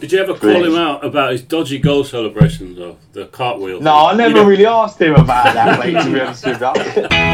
Did 0.00 0.12
you 0.12 0.18
ever 0.18 0.32
call 0.32 0.40
Brilliant. 0.40 0.72
him 0.72 0.78
out 0.80 1.04
about 1.04 1.32
his 1.32 1.42
dodgy 1.42 1.78
goal 1.78 2.04
celebrations 2.04 2.78
of 2.78 2.96
the 3.12 3.26
cartwheel? 3.26 3.80
No, 3.82 3.92
I 3.92 4.12
You 4.12 4.18
never 4.18 4.34
know- 4.36 4.44
really 4.44 4.64
asked 4.66 5.00
him 5.00 5.14
about 5.14 5.52
that, 5.52 5.78
mate, 5.84 5.92
to 6.02 6.10
be 6.10 6.20
honest 6.20 6.46
with 6.46 6.60
you. 6.60 7.29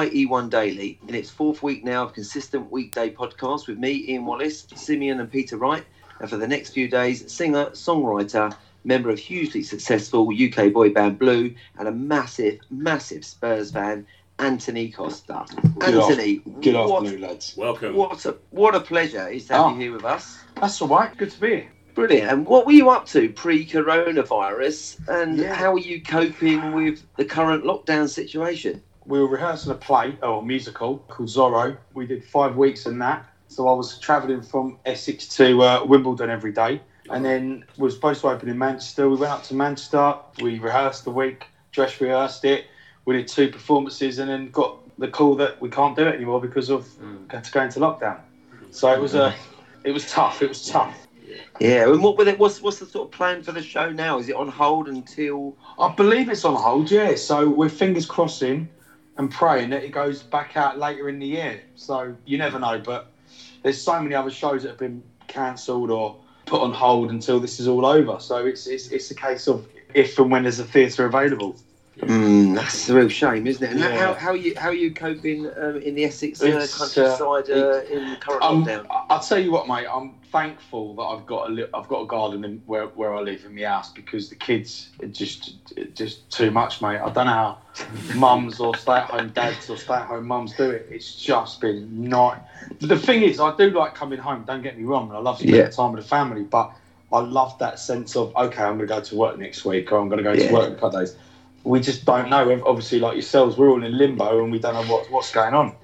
Listening 0.00 0.28
to 0.28 0.28
YE1 0.34 0.50
Daily 0.50 0.98
in 1.08 1.14
its 1.14 1.28
fourth 1.28 1.62
week 1.62 1.84
now 1.84 2.04
of 2.04 2.14
consistent 2.14 2.70
weekday 2.72 3.12
podcast 3.12 3.66
with 3.68 3.76
me, 3.78 4.06
Ian 4.08 4.24
Wallace, 4.24 4.66
Simeon, 4.74 5.20
and 5.20 5.30
Peter 5.30 5.58
Wright. 5.58 5.84
And 6.20 6.30
for 6.30 6.38
the 6.38 6.48
next 6.48 6.70
few 6.70 6.88
days, 6.88 7.30
singer, 7.30 7.66
songwriter, 7.66 8.54
member 8.84 9.10
of 9.10 9.18
hugely 9.18 9.62
successful 9.62 10.30
UK 10.32 10.72
boy 10.72 10.88
band 10.90 11.18
Blue, 11.18 11.54
and 11.78 11.86
a 11.86 11.92
massive, 11.92 12.60
massive 12.70 13.26
Spurs 13.26 13.72
fan, 13.72 14.06
Antony 14.38 14.90
Costa. 14.90 15.44
Good 15.78 15.94
Antony, 15.94 16.36
Good 16.62 16.76
what, 16.76 17.02
afternoon, 17.04 17.20
lads. 17.20 17.54
Welcome. 17.58 17.94
what 17.94 18.24
a 18.24 18.36
what 18.52 18.74
a 18.74 18.80
pleasure 18.80 19.28
it 19.28 19.36
is 19.36 19.46
to 19.48 19.52
have 19.52 19.66
Oh. 19.66 19.74
you 19.74 19.80
here 19.80 19.92
with 19.92 20.06
us. 20.06 20.38
That's 20.58 20.80
all 20.80 20.88
right. 20.88 21.14
Good 21.18 21.30
to 21.32 21.40
be 21.40 21.48
here. 21.48 21.72
Brilliant. 21.94 22.30
And 22.32 22.46
what 22.46 22.64
were 22.64 22.72
you 22.72 22.88
up 22.88 23.04
to 23.08 23.28
pre-coronavirus, 23.28 25.08
and 25.08 25.36
Yeah. 25.36 25.52
how 25.52 25.74
are 25.74 25.78
you 25.78 26.00
coping 26.02 26.72
with 26.72 27.02
the 27.18 27.24
current 27.26 27.64
lockdown 27.64 28.08
situation? 28.08 28.82
We 29.10 29.18
were 29.18 29.26
rehearsing 29.26 29.72
a 29.72 29.74
play 29.74 30.16
or 30.22 30.38
a 30.38 30.42
musical 30.42 30.98
called 31.08 31.28
Zorro. 31.28 31.76
We 31.94 32.06
did 32.06 32.24
five 32.24 32.56
weeks 32.56 32.86
in 32.86 33.00
that. 33.00 33.26
So 33.48 33.66
I 33.66 33.72
was 33.72 33.98
travelling 33.98 34.40
from 34.40 34.78
Essex 34.86 35.26
to 35.36 35.60
uh, 35.62 35.84
Wimbledon 35.84 36.30
every 36.30 36.52
day, 36.52 36.80
and 37.10 37.24
then 37.24 37.64
we 37.76 37.82
were 37.82 37.90
supposed 37.90 38.20
to 38.20 38.28
open 38.28 38.48
in 38.48 38.56
Manchester. 38.56 39.08
We 39.08 39.16
went 39.16 39.32
up 39.32 39.42
to 39.44 39.54
Manchester. 39.54 40.14
We 40.40 40.60
rehearsed 40.60 41.02
the 41.02 41.10
week, 41.10 41.48
dress 41.72 42.00
rehearsed 42.00 42.44
it. 42.44 42.66
We 43.04 43.16
did 43.16 43.26
two 43.26 43.48
performances, 43.50 44.20
and 44.20 44.30
then 44.30 44.48
got 44.52 44.78
the 44.96 45.08
call 45.08 45.34
that 45.36 45.60
we 45.60 45.70
can't 45.70 45.96
do 45.96 46.06
it 46.06 46.14
anymore 46.14 46.40
because 46.40 46.70
of 46.70 46.88
going 47.26 47.42
to 47.42 47.50
go 47.50 47.62
into 47.62 47.80
lockdown. 47.80 48.20
So 48.70 48.92
it 48.92 49.00
was 49.00 49.16
a, 49.16 49.34
it 49.84 49.90
was 49.90 50.08
tough. 50.08 50.40
It 50.40 50.48
was 50.48 50.64
tough. 50.64 51.08
Yeah, 51.58 51.92
and 51.92 52.00
what 52.00 52.16
were 52.16 52.24
the, 52.24 52.34
what's 52.36 52.62
what's 52.62 52.78
the 52.78 52.86
sort 52.86 53.08
of 53.08 53.10
plan 53.10 53.42
for 53.42 53.50
the 53.50 53.62
show 53.62 53.90
now? 53.90 54.18
Is 54.18 54.28
it 54.28 54.36
on 54.36 54.46
hold 54.46 54.86
until? 54.86 55.56
I 55.80 55.92
believe 55.92 56.28
it's 56.28 56.44
on 56.44 56.54
hold, 56.54 56.92
yeah. 56.92 57.16
So 57.16 57.48
we're 57.48 57.68
fingers 57.68 58.06
crossing 58.06 58.68
and 59.16 59.30
praying 59.30 59.70
that 59.70 59.82
it 59.82 59.92
goes 59.92 60.22
back 60.22 60.56
out 60.56 60.78
later 60.78 61.08
in 61.08 61.18
the 61.18 61.26
year. 61.26 61.62
So 61.74 62.16
you 62.24 62.38
never 62.38 62.58
know, 62.58 62.78
but 62.78 63.12
there's 63.62 63.80
so 63.80 64.00
many 64.00 64.14
other 64.14 64.30
shows 64.30 64.62
that 64.62 64.70
have 64.70 64.78
been 64.78 65.02
cancelled 65.28 65.90
or 65.90 66.16
put 66.46 66.60
on 66.60 66.72
hold 66.72 67.10
until 67.10 67.38
this 67.40 67.60
is 67.60 67.68
all 67.68 67.86
over. 67.86 68.18
So 68.20 68.46
it's 68.46 68.66
it's, 68.66 68.88
it's 68.88 69.10
a 69.10 69.14
case 69.14 69.46
of 69.46 69.66
if 69.94 70.18
and 70.18 70.30
when 70.30 70.42
there's 70.42 70.58
a 70.58 70.64
theatre 70.64 71.06
available. 71.06 71.56
Mm, 71.98 72.54
that's 72.54 72.88
a 72.88 72.94
real 72.94 73.08
shame, 73.08 73.46
isn't 73.46 73.62
it? 73.62 73.70
And 73.72 73.80
Yeah. 73.80 73.96
how, 73.96 74.14
how 74.14 74.30
are 74.30 74.36
you 74.36 74.54
how 74.56 74.68
are 74.68 74.74
you 74.74 74.94
coping 74.94 75.46
um, 75.58 75.76
in 75.76 75.94
the 75.94 76.04
Essex 76.04 76.40
uh, 76.42 76.66
countryside 76.72 77.50
uh, 77.50 77.82
in 77.90 78.10
the 78.10 78.16
current 78.16 78.42
Um, 78.42 78.64
lockdown? 78.64 78.86
I'll 79.10 79.20
tell 79.20 79.38
you 79.38 79.50
what, 79.50 79.68
mate. 79.68 79.86
I'm 79.92 80.14
thankful 80.32 80.94
that 80.94 81.02
I've 81.02 81.26
got 81.26 81.50
a 81.50 81.52
li- 81.52 81.66
I've 81.74 81.88
got 81.88 82.02
a 82.02 82.06
garden 82.06 82.44
in 82.44 82.62
where, 82.66 82.86
where 82.86 83.14
I 83.14 83.20
live 83.20 83.44
in 83.44 83.54
my 83.54 83.62
house 83.62 83.90
because 83.92 84.28
the 84.30 84.36
kids 84.36 84.90
are 85.02 85.08
just 85.08 85.54
just 85.94 86.30
too 86.30 86.50
much, 86.50 86.80
mate. 86.80 86.98
I 87.00 87.10
don't 87.10 87.26
know 87.26 87.32
how 87.32 87.58
mums 88.14 88.60
or 88.60 88.74
stay 88.76 88.92
at 88.92 89.10
home 89.10 89.28
dads 89.30 89.68
or 89.68 89.76
stay 89.76 89.94
at 89.94 90.06
home 90.06 90.26
mums 90.26 90.54
do 90.54 90.70
it. 90.70 90.86
It's 90.90 91.16
just 91.16 91.60
been 91.60 92.08
not. 92.08 92.46
The 92.80 92.98
thing 92.98 93.22
is, 93.22 93.40
I 93.40 93.54
do 93.56 93.70
like 93.70 93.94
coming 93.94 94.18
home. 94.18 94.44
Don't 94.46 94.62
get 94.62 94.78
me 94.78 94.84
wrong, 94.84 95.10
I 95.12 95.18
love 95.18 95.36
spending 95.38 95.56
Yeah. 95.56 95.68
time 95.68 95.92
with 95.92 96.04
the 96.04 96.08
family, 96.08 96.44
but 96.44 96.72
I 97.12 97.18
love 97.18 97.58
that 97.58 97.78
sense 97.78 98.16
of 98.16 98.34
okay, 98.36 98.62
I'm 98.62 98.76
going 98.78 98.88
to 98.88 98.94
go 98.94 99.00
to 99.00 99.16
work 99.16 99.36
next 99.38 99.64
week 99.66 99.92
or 99.92 99.98
I'm 99.98 100.08
going 100.08 100.18
to 100.18 100.24
go 100.24 100.32
Yeah. 100.32 100.48
to 100.48 100.54
work 100.54 100.66
in 100.68 100.72
a 100.72 100.76
couple 100.76 100.96
of 100.98 101.04
days. 101.06 101.16
We 101.64 101.80
just 101.80 102.04
don't 102.04 102.30
know. 102.30 102.62
Obviously, 102.66 103.00
like 103.00 103.14
yourselves, 103.14 103.56
we're 103.56 103.70
all 103.70 103.84
in 103.84 103.96
limbo 103.96 104.42
and 104.42 104.52
we 104.52 104.58
don't 104.58 104.74
know 104.74 104.92
what, 104.92 105.10
what's 105.10 105.32
going 105.32 105.54
on. 105.54 105.76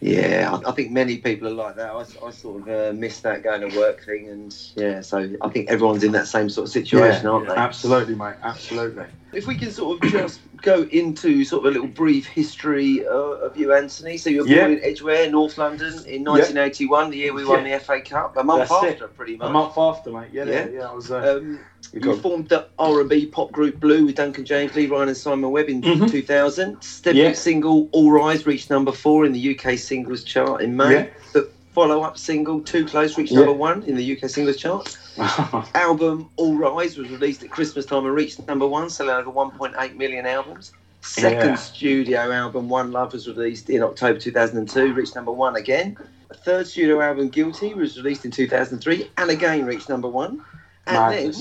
Yeah, 0.00 0.58
I, 0.64 0.70
I 0.70 0.72
think 0.72 0.90
many 0.90 1.18
people 1.18 1.46
are 1.46 1.52
like 1.52 1.76
that. 1.76 1.90
I, 1.90 2.00
I 2.00 2.30
sort 2.30 2.62
of 2.62 2.68
uh, 2.68 2.92
miss 2.92 3.20
that 3.20 3.44
going 3.44 3.68
to 3.68 3.78
work 3.78 4.04
thing, 4.04 4.28
and 4.28 4.54
yeah, 4.74 5.00
so 5.00 5.30
I 5.40 5.48
think 5.48 5.70
everyone's 5.70 6.02
in 6.02 6.10
that 6.12 6.26
same 6.26 6.50
sort 6.50 6.66
of 6.66 6.72
situation, 6.72 7.28
aren't 7.28 7.46
they? 7.46 7.54
Absolutely, 7.54 8.16
mate. 8.16 8.34
Absolutely. 8.42 9.04
If 9.32 9.46
we 9.46 9.56
can 9.56 9.70
sort 9.70 10.04
of 10.04 10.10
just 10.12 10.40
go 10.60 10.82
into 10.92 11.42
sort 11.44 11.64
of 11.64 11.70
a 11.70 11.72
little 11.72 11.88
brief 11.88 12.26
history 12.26 13.04
uh, 13.06 13.10
of 13.10 13.56
you, 13.56 13.72
Antony. 13.72 14.16
So 14.18 14.28
you 14.30 14.42
were 14.42 14.46
Yeah. 14.48 14.60
born 14.66 14.72
in 14.74 14.84
Edgware, 14.84 15.30
North 15.30 15.56
London, 15.58 15.88
in 16.06 16.22
1981, 16.22 17.10
the 17.10 17.16
year 17.16 17.32
we 17.32 17.44
won 17.44 17.64
Yeah. 17.64 17.78
the 17.78 17.84
FA 17.84 18.00
Cup. 18.02 18.36
A 18.36 18.44
month 18.44 18.68
That's 18.68 18.84
it. 18.84 18.92
after, 18.92 19.08
pretty 19.08 19.36
much. 19.36 19.48
A 19.48 19.52
month 19.52 19.72
after, 19.78 20.10
mate. 20.10 20.28
Yeah, 20.32 20.44
Yeah. 20.44 20.52
yeah, 20.52 20.66
yeah. 20.72 20.88
I 20.90 20.94
was. 20.94 21.10
Uh, 21.10 21.38
Um, 21.40 21.60
you 21.92 22.14
formed 22.16 22.48
the 22.48 22.66
R&B 22.78 23.26
pop 23.26 23.50
group 23.52 23.80
Blue 23.80 24.06
with 24.06 24.16
Duncan 24.16 24.44
James, 24.44 24.74
Lee 24.74 24.86
Ryan, 24.86 25.08
and 25.08 25.16
Simon 25.16 25.50
Webbe 25.50 25.70
in 25.70 25.82
Mhm. 25.82 26.10
2000. 26.10 26.76
Debut 27.02 27.22
Yeah. 27.22 27.32
single 27.32 27.88
All 27.92 28.12
Rise 28.12 28.46
reached 28.46 28.70
number 28.70 28.92
four 28.92 29.24
in 29.24 29.32
the 29.32 29.40
UK 29.40 29.76
singles 29.76 30.22
chart 30.22 30.60
in 30.62 30.76
May. 30.76 31.10
Yeah. 31.34 31.40
Follow-up 31.72 32.18
single 32.18 32.60
Too 32.60 32.84
Close 32.84 33.16
reached 33.16 33.32
Yeah. 33.32 33.38
number 33.40 33.54
one 33.54 33.82
in 33.84 33.96
the 33.96 34.04
UK 34.04 34.28
singles 34.28 34.56
chart. 34.58 34.96
Album 35.74 36.28
All 36.36 36.56
Rise 36.56 36.96
was 36.98 37.08
released 37.10 37.42
at 37.42 37.50
Christmas 37.50 37.86
time 37.86 38.04
and 38.04 38.14
reached 38.14 38.46
number 38.46 38.66
one, 38.66 38.90
selling 38.90 39.14
over 39.14 39.30
1.8 39.30 39.96
million 39.96 40.26
albums. 40.26 40.72
Second 41.00 41.48
Yeah. 41.50 41.54
studio 41.56 42.30
album 42.30 42.68
One 42.68 42.92
Love 42.92 43.12
was 43.12 43.26
released 43.26 43.70
in 43.70 43.82
October 43.82 44.18
2002, 44.20 44.92
reached 44.92 45.14
number 45.16 45.32
one 45.32 45.56
again. 45.56 45.96
Third 46.44 46.66
studio 46.66 47.00
album 47.00 47.28
Guilty 47.28 47.74
was 47.74 47.96
released 47.96 48.24
in 48.24 48.30
2003 48.30 49.10
and 49.18 49.30
again 49.30 49.64
reached 49.66 49.88
number 49.88 50.08
one. 50.08 50.42
And 50.86 51.12
then 51.12 51.34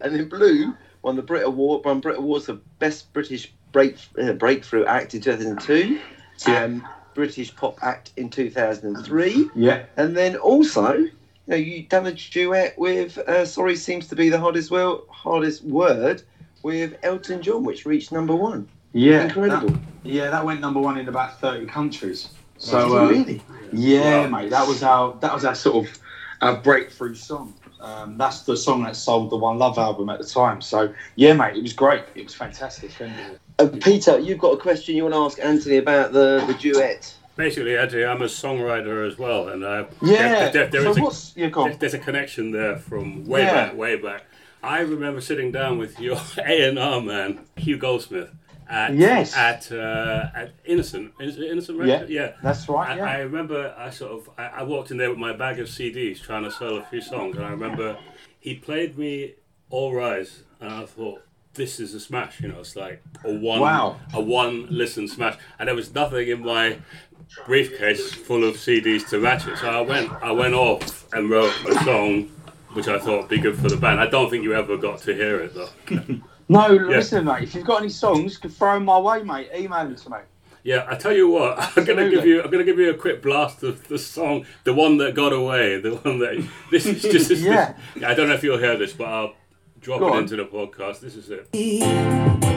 and 0.00 0.14
then 0.14 0.28
Blue 0.28 0.74
won 1.02 1.16
the 1.16 1.22
Brit 1.22 1.44
Award, 1.44 1.84
won 1.84 2.00
Brit 2.00 2.18
Awards 2.18 2.46
for 2.46 2.58
Best 2.78 3.12
British 3.12 3.52
Break, 3.72 3.96
uh, 4.20 4.32
Breakthrough 4.32 4.84
Act 4.86 5.14
in 5.14 5.20
2002, 5.20 5.98
Yeah. 6.46 6.62
and 6.64 6.82
British 7.18 7.52
Pop 7.56 7.76
Act 7.82 8.12
in 8.16 8.30
2003. 8.30 9.50
yeah. 9.56 9.82
And 9.96 10.16
then 10.16 10.36
also, 10.36 10.92
you 10.94 11.10
know, 11.48 11.56
you 11.56 11.82
done 11.82 12.06
a 12.06 12.12
duet 12.12 12.78
with 12.78 13.18
uh, 13.18 13.44
Sorry 13.44 13.74
Seems 13.74 14.06
to 14.06 14.14
Be 14.14 14.28
the 14.28 14.38
Hardest, 14.38 14.70
well, 14.70 15.04
hardest 15.10 15.64
Word 15.64 16.22
with 16.62 16.94
Elton 17.02 17.42
John, 17.42 17.64
which 17.64 17.84
reached 17.86 18.12
number 18.12 18.36
one. 18.36 18.68
Yeah. 18.92 19.24
Incredible. 19.24 19.70
that- 19.70 19.80
yeah, 20.04 20.30
that 20.30 20.44
went 20.44 20.60
number 20.60 20.78
one 20.80 20.96
in 20.96 21.08
about 21.08 21.40
thirty 21.40 21.66
countries. 21.66 22.28
So 22.56 22.96
uh, 22.96 23.08
really? 23.08 23.42
yeah, 23.72 24.22
Wow. 24.22 24.28
mate, 24.28 24.50
that 24.50 24.66
was 24.68 24.84
our 24.84 25.16
that 25.20 25.34
was 25.34 25.44
our 25.44 25.56
sort 25.56 25.88
of 25.88 25.98
our 26.40 26.56
breakthrough 26.56 27.16
song. 27.16 27.52
Um, 27.80 28.18
that's 28.18 28.42
the 28.42 28.56
song 28.56 28.82
that 28.84 28.96
sold 28.96 29.30
the 29.30 29.36
One 29.36 29.58
Love 29.58 29.78
album 29.78 30.08
at 30.08 30.18
the 30.18 30.24
time. 30.26 30.60
So 30.60 30.92
yeah, 31.16 31.32
mate, 31.32 31.56
it 31.56 31.62
was 31.62 31.72
great. 31.72 32.02
It 32.14 32.24
was 32.24 32.34
fantastic. 32.34 32.90
Uh, 33.58 33.68
Peter, 33.80 34.18
you've 34.18 34.38
got 34.38 34.52
a 34.54 34.56
question 34.56 34.96
you 34.96 35.04
want 35.04 35.14
to 35.14 35.18
ask 35.20 35.38
Antony 35.44 35.76
about 35.78 36.12
the, 36.12 36.44
the 36.46 36.54
duet. 36.54 37.14
Basically, 37.36 37.76
actually, 37.76 38.04
I'm 38.04 38.20
a 38.22 38.26
songwriter 38.26 39.06
as 39.06 39.16
well, 39.16 39.48
and 39.50 39.62
uh, 39.62 39.84
yeah. 40.02 40.50
there- 40.50 40.52
there- 40.52 40.66
there 40.66 40.82
so 40.82 40.90
is 40.90 40.96
a- 40.98 41.00
what's 41.02 41.32
yeah, 41.36 41.48
go 41.48 41.62
on. 41.62 41.68
There- 41.70 41.78
There's 41.78 41.94
a 41.94 41.98
connection 41.98 42.50
there 42.50 42.76
from 42.78 43.24
way 43.26 43.42
Yeah. 43.42 43.66
back, 43.68 43.76
way 43.76 43.96
back. 43.96 44.24
I 44.60 44.80
remember 44.80 45.20
sitting 45.20 45.52
down 45.52 45.78
with 45.78 46.00
your 46.00 46.16
A 46.38 46.68
and 46.68 46.78
R 46.80 47.00
man, 47.00 47.40
Hugh 47.56 47.76
Goldsmith, 47.78 48.30
at 48.68 48.94
Yes. 48.94 49.36
at 49.36 49.70
uh, 49.72 50.26
at 50.34 50.52
Innocent, 50.64 51.12
Innocent 51.20 51.78
Yeah. 51.78 51.92
Record? 51.94 52.08
Yeah. 52.10 52.20
yeah. 52.22 52.32
That's 52.42 52.68
right. 52.68 52.90
I, 52.90 52.96
Yeah. 52.96 53.04
I 53.04 53.18
remember 53.20 53.74
I 53.76 53.90
sort 53.90 54.12
of 54.12 54.30
I, 54.38 54.60
I 54.60 54.62
walked 54.62 54.90
in 54.90 54.96
there 54.96 55.10
with 55.10 55.18
my 55.18 55.32
bag 55.32 55.58
of 55.60 55.68
CDs 55.68 56.20
trying 56.22 56.44
to 56.44 56.50
sell 56.50 56.76
a 56.76 56.82
few 56.84 57.00
songs, 57.00 57.36
and 57.36 57.44
I 57.44 57.50
remember 57.50 57.96
he 58.40 58.54
played 58.54 58.98
me 58.98 59.34
All 59.70 59.94
Rise, 59.94 60.42
and 60.60 60.72
I 60.72 60.84
thought 60.86 61.22
this 61.54 61.80
is 61.80 61.94
a 61.94 62.00
smash. 62.00 62.40
You 62.40 62.48
know, 62.48 62.60
it's 62.60 62.76
like 62.76 63.02
a 63.24 63.32
one 63.34 63.60
Wow. 63.60 63.98
a 64.14 64.20
one 64.20 64.66
listen 64.70 65.08
smash, 65.08 65.36
and 65.58 65.68
there 65.68 65.74
was 65.76 65.94
nothing 65.94 66.28
in 66.28 66.42
my 66.44 66.78
briefcase 67.46 68.12
full 68.12 68.44
of 68.44 68.54
CDs 68.56 69.08
to 69.10 69.18
match 69.18 69.46
it. 69.46 69.58
So 69.58 69.68
I 69.68 69.80
went 69.80 70.10
I 70.22 70.32
went 70.32 70.54
off 70.54 71.12
and 71.12 71.30
wrote 71.30 71.52
a 71.68 71.74
song. 71.84 72.30
Which 72.74 72.86
I 72.86 72.98
thought 72.98 73.20
would 73.22 73.28
be 73.30 73.38
good 73.38 73.56
for 73.58 73.68
the 73.70 73.78
band. 73.78 73.98
I 73.98 74.06
don't 74.08 74.28
think 74.28 74.44
you 74.44 74.52
ever 74.54 74.76
got 74.76 74.98
to 75.00 75.14
hear 75.14 75.40
it 75.40 75.54
though. 75.54 75.70
no, 76.48 76.68
listen, 76.68 77.24
mate. 77.24 77.42
If 77.44 77.54
you've 77.54 77.66
got 77.66 77.80
any 77.80 77.88
songs, 77.90 78.34
you 78.34 78.40
can 78.40 78.50
throw 78.50 78.74
them 78.74 78.84
my 78.84 78.98
way, 78.98 79.22
mate. 79.22 79.50
Email 79.54 79.84
them 79.84 79.96
to 79.96 80.10
me. 80.10 80.16
Yeah, 80.64 80.86
I 80.88 80.96
tell 80.96 81.12
you 81.12 81.28
what, 81.30 81.56
I'm 81.78 81.84
gonna 81.84 82.10
give 82.10 82.26
you 82.26 82.42
I'm 82.42 82.50
gonna 82.50 82.64
give 82.64 82.78
you 82.78 82.90
a 82.90 82.94
quick 82.94 83.22
blast 83.22 83.62
of 83.62 83.86
the 83.88 83.98
song, 83.98 84.44
the 84.64 84.74
one 84.74 84.98
that 84.98 85.14
got 85.14 85.32
away, 85.32 85.80
the 85.80 85.94
one 85.96 86.18
that 86.18 86.46
this 86.70 86.84
is 86.86 87.00
just 87.02 87.28
this, 87.28 87.40
Yeah. 87.40 87.74
this- 87.94 88.04
I 88.04 88.14
don't 88.14 88.28
know 88.28 88.34
if 88.34 88.42
you'll 88.42 88.58
hear 88.58 88.76
this, 88.76 88.92
but 88.92 89.04
I'll 89.06 89.34
drop 89.80 90.00
Go 90.00 90.08
it 90.08 90.12
on. 90.16 90.22
into 90.24 90.36
the 90.36 90.44
podcast. 90.46 91.00
This 91.00 91.14
is 91.14 91.30
it. 91.30 92.47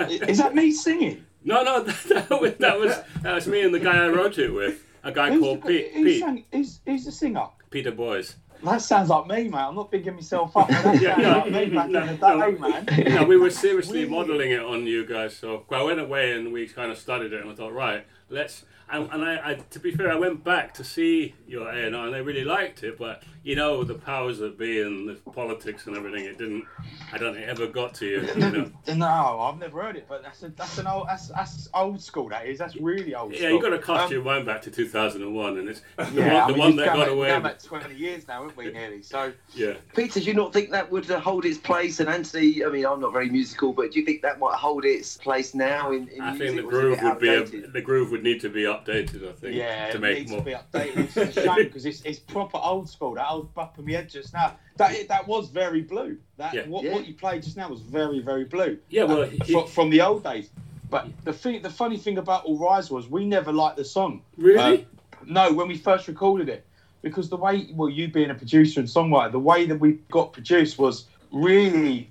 Is 0.28 0.38
that 0.38 0.54
me 0.54 0.70
singing? 0.72 1.24
No, 1.44 1.62
no, 1.62 1.82
that 1.84 2.30
was, 2.40 2.54
that 2.58 2.78
was 2.80 2.96
that 3.22 3.34
was 3.34 3.46
me 3.46 3.62
and 3.62 3.72
the 3.74 3.78
guy 3.80 4.04
I 4.04 4.08
wrote 4.08 4.38
it 4.38 4.52
with, 4.52 4.84
a 5.04 5.12
guy 5.12 5.30
Who's, 5.30 5.40
called 5.40 5.62
the, 5.62 5.68
Pete, 5.68 5.92
who's, 5.94 6.04
Pete, 6.04 6.20
sang- 6.20 6.44
who's, 6.52 6.80
who's 6.84 7.04
the 7.04 7.12
singer? 7.12 7.46
Peter 7.70 7.92
Boys. 7.92 8.36
That 8.64 8.80
sounds 8.80 9.10
like 9.10 9.26
me, 9.26 9.44
mate. 9.48 9.54
I'm 9.58 9.74
not 9.76 9.90
bigging 9.90 10.14
myself 10.14 10.56
up. 10.56 10.68
That 10.68 11.00
Yeah, 11.00 11.14
sounds 11.14 11.22
no, 11.22 11.58
like 11.58 11.70
me 11.70 11.74
back 11.76 11.90
no, 11.90 12.00
in 12.02 12.18
the 12.18 12.34
no. 12.34 12.50
day, 12.50 12.58
man. 13.04 13.14
No, 13.14 13.24
we 13.24 13.36
were 13.36 13.50
seriously 13.50 14.04
We- 14.04 14.10
modelling 14.10 14.50
it 14.50 14.60
on 14.62 14.86
you 14.86 15.04
guys. 15.06 15.36
So 15.36 15.64
I 15.70 15.82
went 15.82 16.00
away 16.00 16.32
and 16.32 16.52
we 16.52 16.66
kind 16.66 16.90
of 16.90 16.98
studied 16.98 17.32
it, 17.32 17.42
and 17.42 17.50
I 17.50 17.54
thought, 17.54 17.72
right, 17.74 18.06
let's. 18.30 18.64
And, 18.90 19.08
and 19.12 19.24
I, 19.24 19.50
I, 19.50 19.54
to 19.54 19.78
be 19.80 19.90
fair, 19.90 20.10
I 20.10 20.16
went 20.16 20.42
back 20.42 20.72
to 20.74 20.84
see 20.84 21.34
your 21.46 21.68
A 21.68 21.86
and 21.86 21.94
R, 21.94 22.06
and 22.06 22.14
I 22.14 22.18
really 22.18 22.44
liked 22.44 22.82
it. 22.82 22.96
But 22.98 23.22
you 23.46 23.54
know, 23.54 23.84
the 23.84 23.94
powers 23.94 24.38
that 24.38 24.58
be 24.58 24.80
and 24.82 25.08
the 25.08 25.14
politics 25.30 25.86
and 25.86 25.96
everything, 25.96 26.24
it 26.24 26.36
didn't. 26.36 26.64
I 27.12 27.16
don't 27.16 27.32
think 27.32 27.46
it 27.46 27.48
ever 27.48 27.68
got 27.68 27.94
to 27.94 28.06
you. 28.06 28.20
you 28.34 28.34
know? 28.50 28.72
No, 28.96 29.40
I've 29.40 29.58
never 29.60 29.82
heard 29.82 29.94
it, 29.96 30.06
but 30.08 30.22
that's 30.24 30.42
a, 30.42 30.48
that's 30.48 30.78
an 30.78 30.86
old 30.88 31.06
that's, 31.06 31.28
that's 31.28 31.68
old 31.72 32.00
school. 32.02 32.28
That 32.30 32.46
is. 32.46 32.58
That's 32.58 32.74
really 32.76 33.14
old. 33.14 33.32
Yeah, 33.32 33.38
school. 33.38 33.50
you 33.52 33.60
got 33.62 33.68
to 33.70 33.78
cast 33.78 34.06
Um, 34.06 34.12
your 34.12 34.22
mind 34.24 34.46
back 34.46 34.62
to 34.62 34.70
2001, 34.72 35.58
and 35.58 35.68
it's 35.68 35.80
the 35.96 36.04
Yeah, 36.06 36.08
one, 36.08 36.16
the 36.16 36.24
I 36.24 36.48
mean, 36.48 36.58
one 36.58 36.66
we've 36.68 36.76
that 36.78 36.86
got 36.86 36.96
back- 36.98 37.08
away. 37.08 37.28
gone 37.28 37.42
back 37.44 37.62
20 37.62 37.94
years 37.94 38.26
now, 38.26 38.40
haven't 38.42 38.56
we, 38.56 38.72
nearly? 38.72 39.02
So, 39.02 39.32
Yeah. 39.54 39.74
Peter, 39.94 40.18
do 40.18 40.26
you 40.26 40.34
not 40.34 40.52
think 40.52 40.70
that 40.70 40.90
would 40.90 41.04
hold 41.06 41.44
its 41.44 41.58
place? 41.58 42.00
And 42.00 42.08
Antony, 42.08 42.64
I 42.64 42.68
mean, 42.68 42.84
I'm 42.84 43.00
not 43.00 43.12
very 43.12 43.28
musical, 43.30 43.72
but 43.72 43.92
do 43.92 44.00
you 44.00 44.04
think 44.06 44.22
that 44.22 44.40
might 44.40 44.56
hold 44.56 44.84
its 44.84 45.16
place 45.18 45.54
now 45.54 45.92
in, 45.92 46.08
in 46.08 46.20
I 46.20 46.32
music? 46.32 46.48
think 46.56 46.56
the 46.70 46.76
or 46.76 46.90
is 46.92 46.98
it 46.98 47.00
groove 47.00 47.02
would 47.02 47.20
be 47.20 47.28
a, 47.28 47.68
the 47.68 47.80
groove 47.80 48.10
would 48.10 48.22
need 48.24 48.40
to 48.40 48.48
be 48.48 48.62
updated. 48.62 49.28
I 49.28 49.32
think 49.34 49.54
yeah, 49.54 49.90
to 49.90 49.96
it 49.98 50.00
make 50.00 50.18
needs 50.18 50.30
more. 50.32 50.40
to 50.40 50.44
be 50.46 50.52
updated. 50.52 50.96
It's 50.96 51.16
a 51.16 51.32
shame 51.42 51.64
because 51.64 51.84
it's, 51.86 52.00
it's 52.02 52.18
proper 52.18 52.56
old 52.58 52.88
school. 52.88 53.14
That 53.14 53.28
old 53.28 53.35
bump 53.44 53.78
in 53.78 53.84
my 53.86 53.92
head 53.92 54.08
just 54.08 54.32
now. 54.34 54.56
That 54.76 55.08
that 55.08 55.26
was 55.26 55.48
very 55.48 55.82
blue. 55.82 56.18
That 56.36 56.54
Yeah. 56.54 56.66
what, 56.68 56.84
Yeah. 56.84 56.94
what 56.94 57.06
you 57.06 57.14
played 57.14 57.42
just 57.42 57.56
now 57.56 57.68
was 57.68 57.80
very 57.80 58.20
very 58.20 58.44
blue. 58.44 58.78
Yeah, 58.90 59.04
well, 59.04 59.22
Uh, 59.22 59.26
he- 59.26 59.52
fro- 59.52 59.66
from 59.66 59.90
the 59.90 60.00
old 60.02 60.22
days. 60.24 60.50
But 60.90 61.08
the 61.24 61.32
thing, 61.32 61.62
the 61.62 61.70
funny 61.70 61.96
thing 61.98 62.18
about 62.18 62.44
All 62.44 62.58
Rise 62.58 62.90
was 62.90 63.08
we 63.08 63.24
never 63.24 63.52
liked 63.52 63.76
the 63.76 63.84
song. 63.84 64.22
Really? 64.36 64.82
Uh, 64.82 65.16
no, 65.24 65.52
when 65.52 65.66
we 65.68 65.76
first 65.76 66.06
recorded 66.06 66.48
it, 66.48 66.64
because 67.02 67.28
the 67.28 67.36
way, 67.36 67.68
well, 67.74 67.88
you 67.88 68.08
being 68.08 68.30
a 68.30 68.34
producer 68.34 68.80
and 68.80 68.88
songwriter, 68.88 69.32
the 69.32 69.38
way 69.38 69.66
that 69.66 69.78
we 69.80 69.92
got 70.10 70.32
produced 70.32 70.78
was 70.78 71.06
really 71.32 72.08